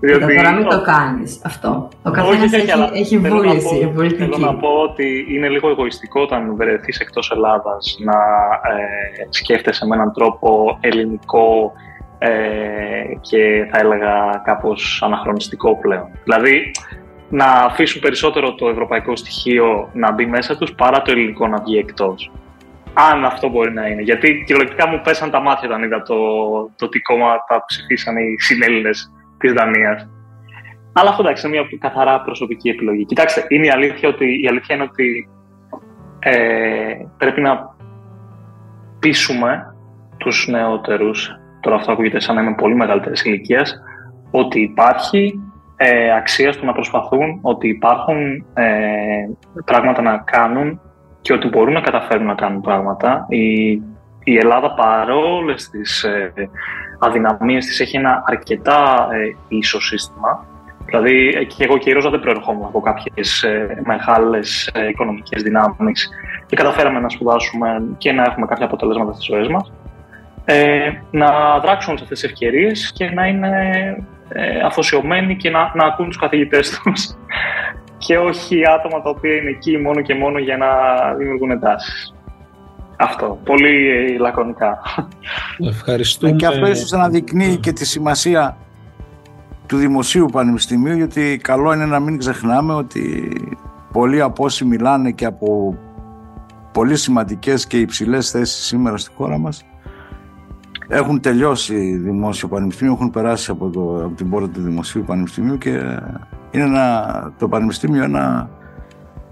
Διότι... 0.00 0.36
Τώρα 0.36 0.52
μην 0.52 0.68
το 0.68 0.82
κάνεις 0.82 1.40
αυτό. 1.44 1.88
Ο 2.02 2.10
καθένας 2.10 2.52
έχει, 2.52 2.70
έχει 2.92 3.18
βούληση 3.18 3.92
πολιτική. 3.94 4.22
Θέλω 4.22 4.36
να 4.38 4.54
πω 4.54 4.68
ότι 4.68 5.26
είναι 5.28 5.48
λίγο 5.48 5.68
εγωιστικό 5.68 6.20
όταν 6.20 6.56
βρεθείς 6.56 6.98
εκτός 6.98 7.30
Ελλάδας 7.30 7.96
να 8.04 8.18
ε, 8.74 9.26
σκέφτεσαι 9.28 9.86
με 9.86 9.94
έναν 9.94 10.12
τρόπο 10.12 10.78
ελληνικό 10.80 11.72
ε, 11.76 11.89
και 13.20 13.68
θα 13.70 13.78
έλεγα 13.78 14.42
κάπως 14.44 15.02
αναχρονιστικό 15.04 15.76
πλέον. 15.76 16.08
Δηλαδή, 16.24 16.70
να 17.30 17.44
αφήσουν 17.44 18.00
περισσότερο 18.00 18.54
το 18.54 18.68
ευρωπαϊκό 18.68 19.16
στοιχείο 19.16 19.90
να 19.92 20.12
μπει 20.12 20.26
μέσα 20.26 20.56
τους 20.56 20.74
παρά 20.74 21.02
το 21.02 21.10
ελληνικό 21.10 21.46
να 21.46 21.62
βγει 21.62 21.78
εκτός. 21.78 22.32
Αν 22.94 23.24
αυτό 23.24 23.48
μπορεί 23.48 23.72
να 23.72 23.86
είναι. 23.86 24.02
Γιατί 24.02 24.42
κυριολεκτικά 24.46 24.88
μου 24.88 25.00
πέσαν 25.04 25.30
τα 25.30 25.40
μάτια 25.40 25.68
όταν 25.68 25.82
είδα 25.82 26.02
το, 26.02 26.16
το 26.76 26.88
τι 26.88 27.00
κόμματα 27.00 27.64
ψηφίσαν 27.66 28.16
οι 28.16 28.34
συνέλληνες 28.38 29.12
της 29.38 29.52
Δανίας. 29.52 30.08
Αλλά 30.92 31.10
αυτό 31.10 31.22
εντάξει 31.22 31.46
είναι 31.46 31.56
μια 31.56 31.68
καθαρά 31.78 32.20
προσωπική 32.20 32.68
επιλογή. 32.68 33.04
Κοιτάξτε, 33.04 33.44
είναι 33.48 33.66
η 33.66 33.70
αλήθεια, 33.70 34.08
ότι, 34.08 34.42
η 34.42 34.48
αλήθεια 34.48 34.74
είναι 34.74 34.84
ότι 34.84 35.28
ε, 36.18 36.94
πρέπει 37.16 37.40
να 37.40 37.74
πείσουμε 38.98 39.74
τους 40.16 40.46
νεότερους 40.48 41.30
τώρα 41.60 41.76
αυτό 41.76 41.92
ακούγεται 41.92 42.20
σαν 42.20 42.34
να 42.34 42.42
είμαι 42.42 42.54
πολύ 42.54 42.74
μεγαλύτερης 42.74 43.24
ηλικίας, 43.24 43.80
ότι 44.30 44.60
υπάρχει 44.60 45.40
ε, 45.76 46.14
αξία 46.16 46.52
στο 46.52 46.64
να 46.64 46.72
προσπαθούν, 46.72 47.38
ότι 47.42 47.68
υπάρχουν 47.68 48.44
ε, 48.54 49.28
πράγματα 49.64 50.02
να 50.02 50.18
κάνουν 50.18 50.80
και 51.20 51.32
ότι 51.32 51.48
μπορούν 51.48 51.72
να 51.72 51.80
καταφέρουν 51.80 52.26
να 52.26 52.34
κάνουν 52.34 52.60
πράγματα. 52.60 53.26
Η, 53.28 53.70
η 54.24 54.36
Ελλάδα 54.36 54.74
παρόλες 54.74 55.70
τις 55.70 56.02
ε, 56.02 56.32
αδυναμίες 56.98 57.66
της 57.66 57.80
έχει 57.80 57.96
ένα 57.96 58.22
αρκετά 58.26 59.08
ε, 59.12 59.56
ίσο 59.56 59.80
σύστημα. 59.80 60.44
Δηλαδή 60.84 61.46
και 61.46 61.64
εγώ 61.64 61.78
και 61.78 61.90
η 61.90 61.92
Ρόζα 61.92 62.10
δεν 62.10 62.20
προερχόμουν 62.20 62.64
από 62.64 62.80
κάποιες 62.80 63.42
ε, 63.42 63.82
μεγάλες 63.84 64.70
ε, 64.74 64.88
οικονομικές 64.88 65.42
δυνάμεις 65.42 66.10
και 66.46 66.56
καταφέραμε 66.56 67.00
να 67.00 67.08
σπουδάσουμε 67.08 67.82
και 67.98 68.12
να 68.12 68.22
έχουμε 68.22 68.46
κάποια 68.46 68.64
αποτελέσματα 68.64 69.12
στις 69.12 69.24
ζωές 69.24 69.48
μας 69.48 69.72
ε, 70.44 70.90
να 71.10 71.58
δράξουν 71.58 71.96
σε 71.96 72.02
αυτές 72.02 72.20
τις 72.20 72.30
ευκαιρίες 72.30 72.92
και 72.94 73.10
να 73.10 73.26
είναι 73.26 73.50
ε, 74.28 74.60
αφοσιωμένοι 74.60 75.36
και 75.36 75.50
να, 75.50 75.72
να 75.74 75.84
ακούν 75.84 76.06
τους 76.06 76.18
καθηγητές 76.18 76.70
τους 76.70 77.16
και 78.06 78.18
όχι 78.18 78.62
άτομα 78.68 79.02
τα 79.02 79.10
οποία 79.10 79.34
είναι 79.34 79.50
εκεί 79.50 79.78
μόνο 79.78 80.00
και 80.00 80.14
μόνο 80.14 80.38
για 80.38 80.56
να 80.56 80.66
δημιουργούν 81.14 81.50
εντάσεις. 81.50 82.14
Αυτό. 82.96 83.40
Πολύ 83.44 83.88
ε, 83.88 84.18
λακωνικά. 84.18 84.78
Ευχαριστούμε. 85.74 86.32
Και 86.32 86.46
αυτό 86.46 86.66
ίσως 86.66 86.92
αναδεικνύει 86.92 87.56
και 87.56 87.72
τη 87.72 87.86
σημασία 87.86 88.56
του 89.66 89.76
Δημοσίου 89.76 90.26
Πανεπιστημίου 90.32 90.96
γιατί 90.96 91.40
καλό 91.42 91.72
είναι 91.72 91.86
να 91.86 92.00
μην 92.00 92.18
ξεχνάμε 92.18 92.74
ότι 92.74 93.32
πολλοί 93.92 94.20
από 94.20 94.44
όσοι 94.44 94.64
μιλάνε 94.64 95.10
και 95.10 95.24
από 95.24 95.78
πολύ 96.72 96.96
σημαντικές 96.96 97.66
και 97.66 97.78
υψηλές 97.78 98.30
θέσεις 98.30 98.64
σήμερα 98.64 98.96
στη 98.96 99.10
χώρα 99.14 99.38
μας 99.38 99.64
έχουν 100.90 101.20
τελειώσει 101.20 101.96
δημόσιο 101.96 102.48
πανεπιστήμιο, 102.48 102.92
έχουν 102.92 103.10
περάσει 103.10 103.50
από, 103.50 103.68
το, 103.70 104.04
από 104.04 104.14
την 104.16 104.30
πόρτα 104.30 104.48
του 104.48 104.60
Δημοσίου 104.60 105.04
Πανεπιστημίου 105.06 105.58
και 105.58 105.70
είναι 106.50 106.64
ένα, 106.64 107.32
το 107.38 107.48
πανεπιστήμιο 107.48 108.02
ένα 108.02 108.50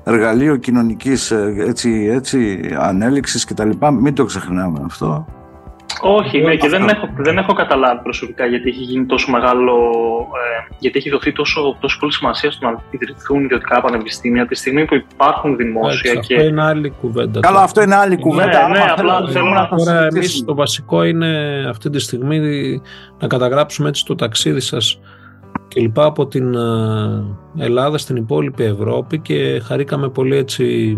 εργαλείο 0.04 0.56
κοινωνικής 0.56 1.30
έτσι, 1.30 2.08
έτσι, 2.10 2.60
ανέλυξης 2.78 3.44
και 3.44 3.54
τα 3.54 3.64
λοιπά. 3.64 3.90
Μην 3.90 4.14
το 4.14 4.24
ξεχνάμε 4.24 4.80
αυτό. 4.84 5.26
Όχι, 6.02 6.40
ναι, 6.40 6.56
και 6.56 6.68
δεν 6.68 6.88
έχω, 6.88 7.08
δεν 7.16 7.38
έχω 7.38 7.52
καταλάβει 7.52 8.02
προσωπικά 8.02 8.46
γιατί 8.46 8.68
έχει 8.68 8.82
γίνει 8.82 9.06
τόσο 9.06 9.30
μεγάλο. 9.30 9.74
Ε, 10.18 10.74
γιατί 10.78 10.98
έχει 10.98 11.10
δοθεί 11.10 11.32
τόσο, 11.32 11.76
τόσο 11.80 11.98
πολύ 12.00 12.12
σημασία 12.12 12.50
στο 12.50 12.66
να 12.66 12.82
ιδρυθούν 12.90 13.44
ιδιωτικά 13.44 13.80
πανεπιστήμια 13.80 14.46
τη 14.46 14.54
στιγμή 14.54 14.84
που 14.84 14.94
υπάρχουν 14.94 15.56
δημόσια. 15.56 16.14
και... 16.14 16.34
Αυτό 16.34 16.46
είναι 16.46 16.62
άλλη 16.62 16.90
κουβέντα. 17.00 17.40
Καλά, 17.40 17.62
αυτό 17.62 17.82
είναι 17.82 17.94
άλλη 17.94 18.18
κουβέντα. 18.18 18.68
Ναι, 18.68 18.78
ναι 18.78 18.84
απλά 18.96 19.28
θέλω 19.28 19.48
να 19.48 19.68
Τώρα, 19.68 20.06
εμείς 20.06 20.44
το 20.44 20.54
βασικό 20.54 21.02
είναι 21.02 21.64
αυτή 21.68 21.90
τη 21.90 21.98
στιγμή 21.98 22.40
να 23.18 23.26
καταγράψουμε 23.26 23.88
έτσι 23.88 24.04
το 24.04 24.14
ταξίδι 24.14 24.60
σας 24.60 25.00
και 25.68 25.80
λοιπά 25.80 26.04
από 26.04 26.26
την 26.26 26.54
ε, 26.54 27.64
Ελλάδα 27.64 27.98
στην 27.98 28.16
υπόλοιπη 28.16 28.64
Ευρώπη 28.64 29.18
και 29.18 29.60
χαρήκαμε 29.64 30.08
πολύ 30.08 30.36
έτσι 30.36 30.96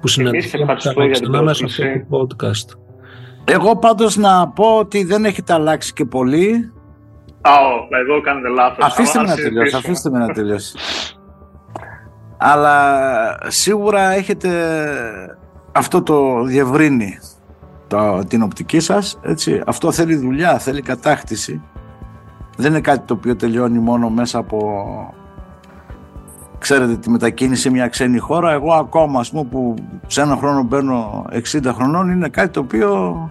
που 0.00 0.08
συναντηθήκαμε 0.08 0.74
ξανά 0.74 1.42
μέσα 1.42 1.68
σε 1.68 1.84
αυτό 1.84 2.26
το 2.26 2.36
podcast. 2.36 2.87
Εγώ 3.50 3.76
πάντως 3.76 4.16
να 4.16 4.48
πω 4.48 4.76
ότι 4.76 5.04
δεν 5.04 5.24
έχετε 5.24 5.52
αλλάξει 5.52 5.92
και 5.92 6.04
πολύ. 6.04 6.72
Α, 7.40 7.50
εδώ 8.00 8.20
κάνετε 8.20 8.48
λάθος. 8.48 8.84
Αφήστε 8.84 9.18
με 9.20 9.26
να 9.26 9.34
τελειώσει, 9.34 9.76
αφήστε 9.76 10.10
με 10.10 10.18
να 10.18 10.26
τελειώσει. 10.26 10.78
Αλλά 12.36 13.38
σίγουρα 13.46 14.10
έχετε 14.10 14.50
αυτό 15.72 16.02
το 16.02 16.42
διευρύνει 16.42 17.18
το, 17.86 18.22
την 18.28 18.42
οπτική 18.42 18.80
σας, 18.80 19.18
έτσι. 19.22 19.62
Αυτό 19.66 19.92
θέλει 19.92 20.16
δουλειά, 20.16 20.58
θέλει 20.58 20.82
κατάκτηση. 20.82 21.62
Δεν 22.56 22.70
είναι 22.70 22.80
κάτι 22.80 23.00
το 23.06 23.14
οποίο 23.14 23.36
τελειώνει 23.36 23.78
μόνο 23.78 24.08
μέσα 24.10 24.38
από 24.38 24.84
ξέρετε 26.58 26.96
τη 26.96 27.10
μετακίνηση 27.10 27.62
σε 27.62 27.70
μια 27.70 27.88
ξένη 27.88 28.18
χώρα 28.18 28.50
εγώ 28.50 28.72
ακόμα 28.72 29.20
ας 29.20 29.30
πούμε 29.30 29.44
που 29.44 29.74
σε 30.06 30.20
ένα 30.20 30.36
χρόνο 30.36 30.62
μπαίνω 30.62 31.24
60 31.32 31.72
χρονών 31.74 32.10
είναι 32.10 32.28
κάτι 32.28 32.48
το 32.48 32.60
οποίο 32.60 33.30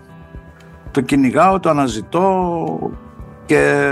το 0.91 1.01
κυνηγάω, 1.01 1.59
το 1.59 1.69
αναζητώ 1.69 2.91
και 3.45 3.91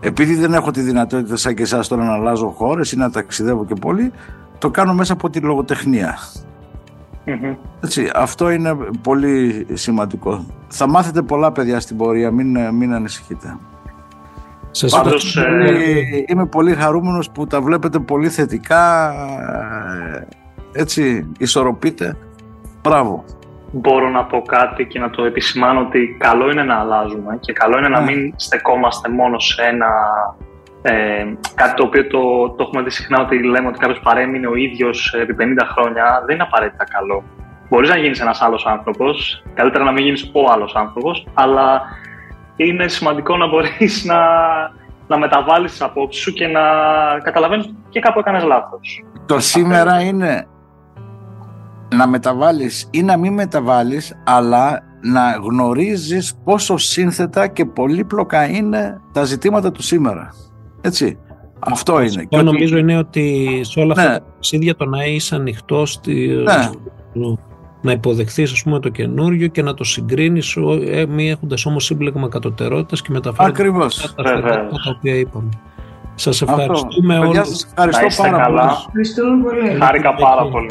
επειδή 0.00 0.34
δεν 0.34 0.54
έχω 0.54 0.70
τη 0.70 0.80
δυνατότητα 0.80 1.36
σαν 1.36 1.54
και 1.54 1.62
εσάς 1.62 1.88
τώρα 1.88 2.04
να 2.04 2.12
αλλάζω 2.12 2.48
χώρες 2.48 2.92
ή 2.92 2.96
να 2.96 3.10
ταξιδεύω 3.10 3.64
και 3.64 3.74
πολύ 3.74 4.12
το 4.58 4.70
κάνω 4.70 4.94
μέσα 4.94 5.12
από 5.12 5.30
τη 5.30 5.40
λογοτεχνία. 5.40 6.18
Έτσι, 7.80 8.10
αυτό 8.14 8.50
είναι 8.50 8.76
πολύ 9.02 9.66
σημαντικό. 9.72 10.46
Θα 10.68 10.88
μάθετε 10.88 11.22
πολλά 11.22 11.52
παιδιά 11.52 11.80
στην 11.80 11.96
πορεία 11.96 12.30
μην, 12.30 12.74
μην 12.74 12.92
ανησυχείτε. 12.92 13.56
Σας 14.70 14.92
Πάντως, 14.92 15.36
ε... 15.36 16.24
είμαι 16.26 16.46
πολύ 16.46 16.74
χαρούμενος 16.74 17.30
που 17.30 17.46
τα 17.46 17.60
βλέπετε 17.60 17.98
πολύ 17.98 18.28
θετικά. 18.28 19.14
Έτσι 20.72 21.26
ισορροπείτε. 21.38 22.16
Μπράβο 22.82 23.24
μπορώ 23.78 24.08
να 24.08 24.24
πω 24.24 24.42
κάτι 24.42 24.84
και 24.86 24.98
να 24.98 25.10
το 25.10 25.24
επισημάνω 25.24 25.80
ότι 25.80 26.16
καλό 26.18 26.50
είναι 26.50 26.62
να 26.62 26.78
αλλάζουμε 26.78 27.38
και 27.40 27.52
καλό 27.52 27.78
είναι 27.78 27.88
να 27.88 28.00
ναι. 28.00 28.12
μην 28.12 28.32
στεκόμαστε 28.36 29.08
μόνο 29.08 29.38
σε 29.38 29.62
ένα 29.62 29.88
ε, 30.82 31.24
κάτι 31.54 31.74
το 31.74 31.84
οποίο 31.84 32.06
το, 32.06 32.48
το 32.48 32.62
έχουμε 32.66 32.82
δει 32.82 32.90
συχνά 32.90 33.20
ότι 33.20 33.42
λέμε 33.42 33.68
ότι 33.68 33.78
κάποιος 33.78 34.00
παρέμεινε 34.00 34.46
ο 34.46 34.54
ίδιος 34.54 35.14
επί 35.20 35.36
50 35.38 35.42
χρόνια. 35.72 36.22
Δεν 36.26 36.34
είναι 36.34 36.44
απαραίτητα 36.44 36.84
καλό. 36.84 37.22
Μπορείς 37.68 37.88
να 37.88 37.96
γίνεις 37.96 38.20
ένας 38.20 38.42
άλλος 38.42 38.66
άνθρωπος, 38.66 39.42
καλύτερα 39.54 39.84
να 39.84 39.92
μην 39.92 40.04
γίνεις 40.04 40.30
ο 40.32 40.52
άλλος 40.52 40.74
άνθρωπος, 40.74 41.26
αλλά 41.34 41.82
είναι 42.56 42.88
σημαντικό 42.88 43.36
να 43.36 43.46
μπορείς 43.48 44.04
να, 44.04 44.20
να 45.06 45.18
μεταβάλεις 45.18 45.70
τις 45.70 45.82
απόψεις 45.82 46.22
σου 46.22 46.32
και 46.32 46.46
να 46.46 46.60
καταλαβαίνεις 47.22 47.74
και 47.88 48.00
κάπου 48.00 48.18
έκανες 48.18 48.42
λάθος. 48.42 49.04
Το 49.26 49.40
σήμερα 49.40 50.00
είναι 50.00 50.46
να 51.94 52.06
μεταβάλεις 52.06 52.88
ή 52.90 53.02
να 53.02 53.16
μην 53.16 53.32
μεταβάλεις 53.32 54.16
αλλά 54.24 54.82
να 55.00 55.38
γνωρίζεις 55.42 56.34
πόσο 56.44 56.76
σύνθετα 56.76 57.46
και 57.46 57.64
πολύπλοκα 57.64 58.48
είναι 58.48 59.00
τα 59.12 59.24
ζητήματα 59.24 59.72
του 59.72 59.82
σήμερα. 59.82 60.34
Έτσι. 60.80 61.18
Αυτό 61.58 62.00
είναι. 62.00 62.26
Εγώ 62.28 62.42
νομίζω 62.42 62.78
είναι 62.78 62.98
ότι 62.98 63.60
σε 63.64 63.80
όλα 63.80 63.92
αυτά 63.92 64.08
ναι. 64.08 64.18
τα 64.18 64.24
ταξίδια 64.24 64.76
το 64.76 64.84
να 64.84 65.04
είσαι 65.04 65.34
ανοιχτό 65.34 65.86
στη... 65.86 66.42
ναι. 67.12 67.34
να 67.80 67.92
υποδεχθείς 67.92 68.52
ας 68.52 68.62
πούμε 68.62 68.80
το 68.80 68.88
καινούριο 68.88 69.46
και 69.46 69.62
να 69.62 69.74
το 69.74 69.84
συγκρίνεις 69.84 70.56
ε, 70.86 71.06
μη 71.06 71.30
έχοντας 71.30 71.66
όμως 71.66 71.84
σύμπλεγμα 71.84 72.28
κατωτερότητας 72.28 73.02
και 73.02 73.08
μεταφέροντας 73.12 73.58
Ακριβώς. 73.58 74.14
τα, 74.14 74.22
τα, 74.22 74.40
τα 74.40 74.94
οποία 74.96 75.14
είπαμε. 75.14 75.48
Σας 76.14 76.42
ευχαριστούμε 76.42 77.18
όλους. 77.18 77.36
Σας 77.36 77.74
ευχαριστώ 77.76 78.22
πάρα 78.22 78.46
πολύ. 78.46 78.60
Ευχαριστούμε 78.86 79.42
πολύ. 79.42 79.78
Χάρηκα 79.80 80.14
πάρα 80.14 80.48
πολύ. 80.48 80.70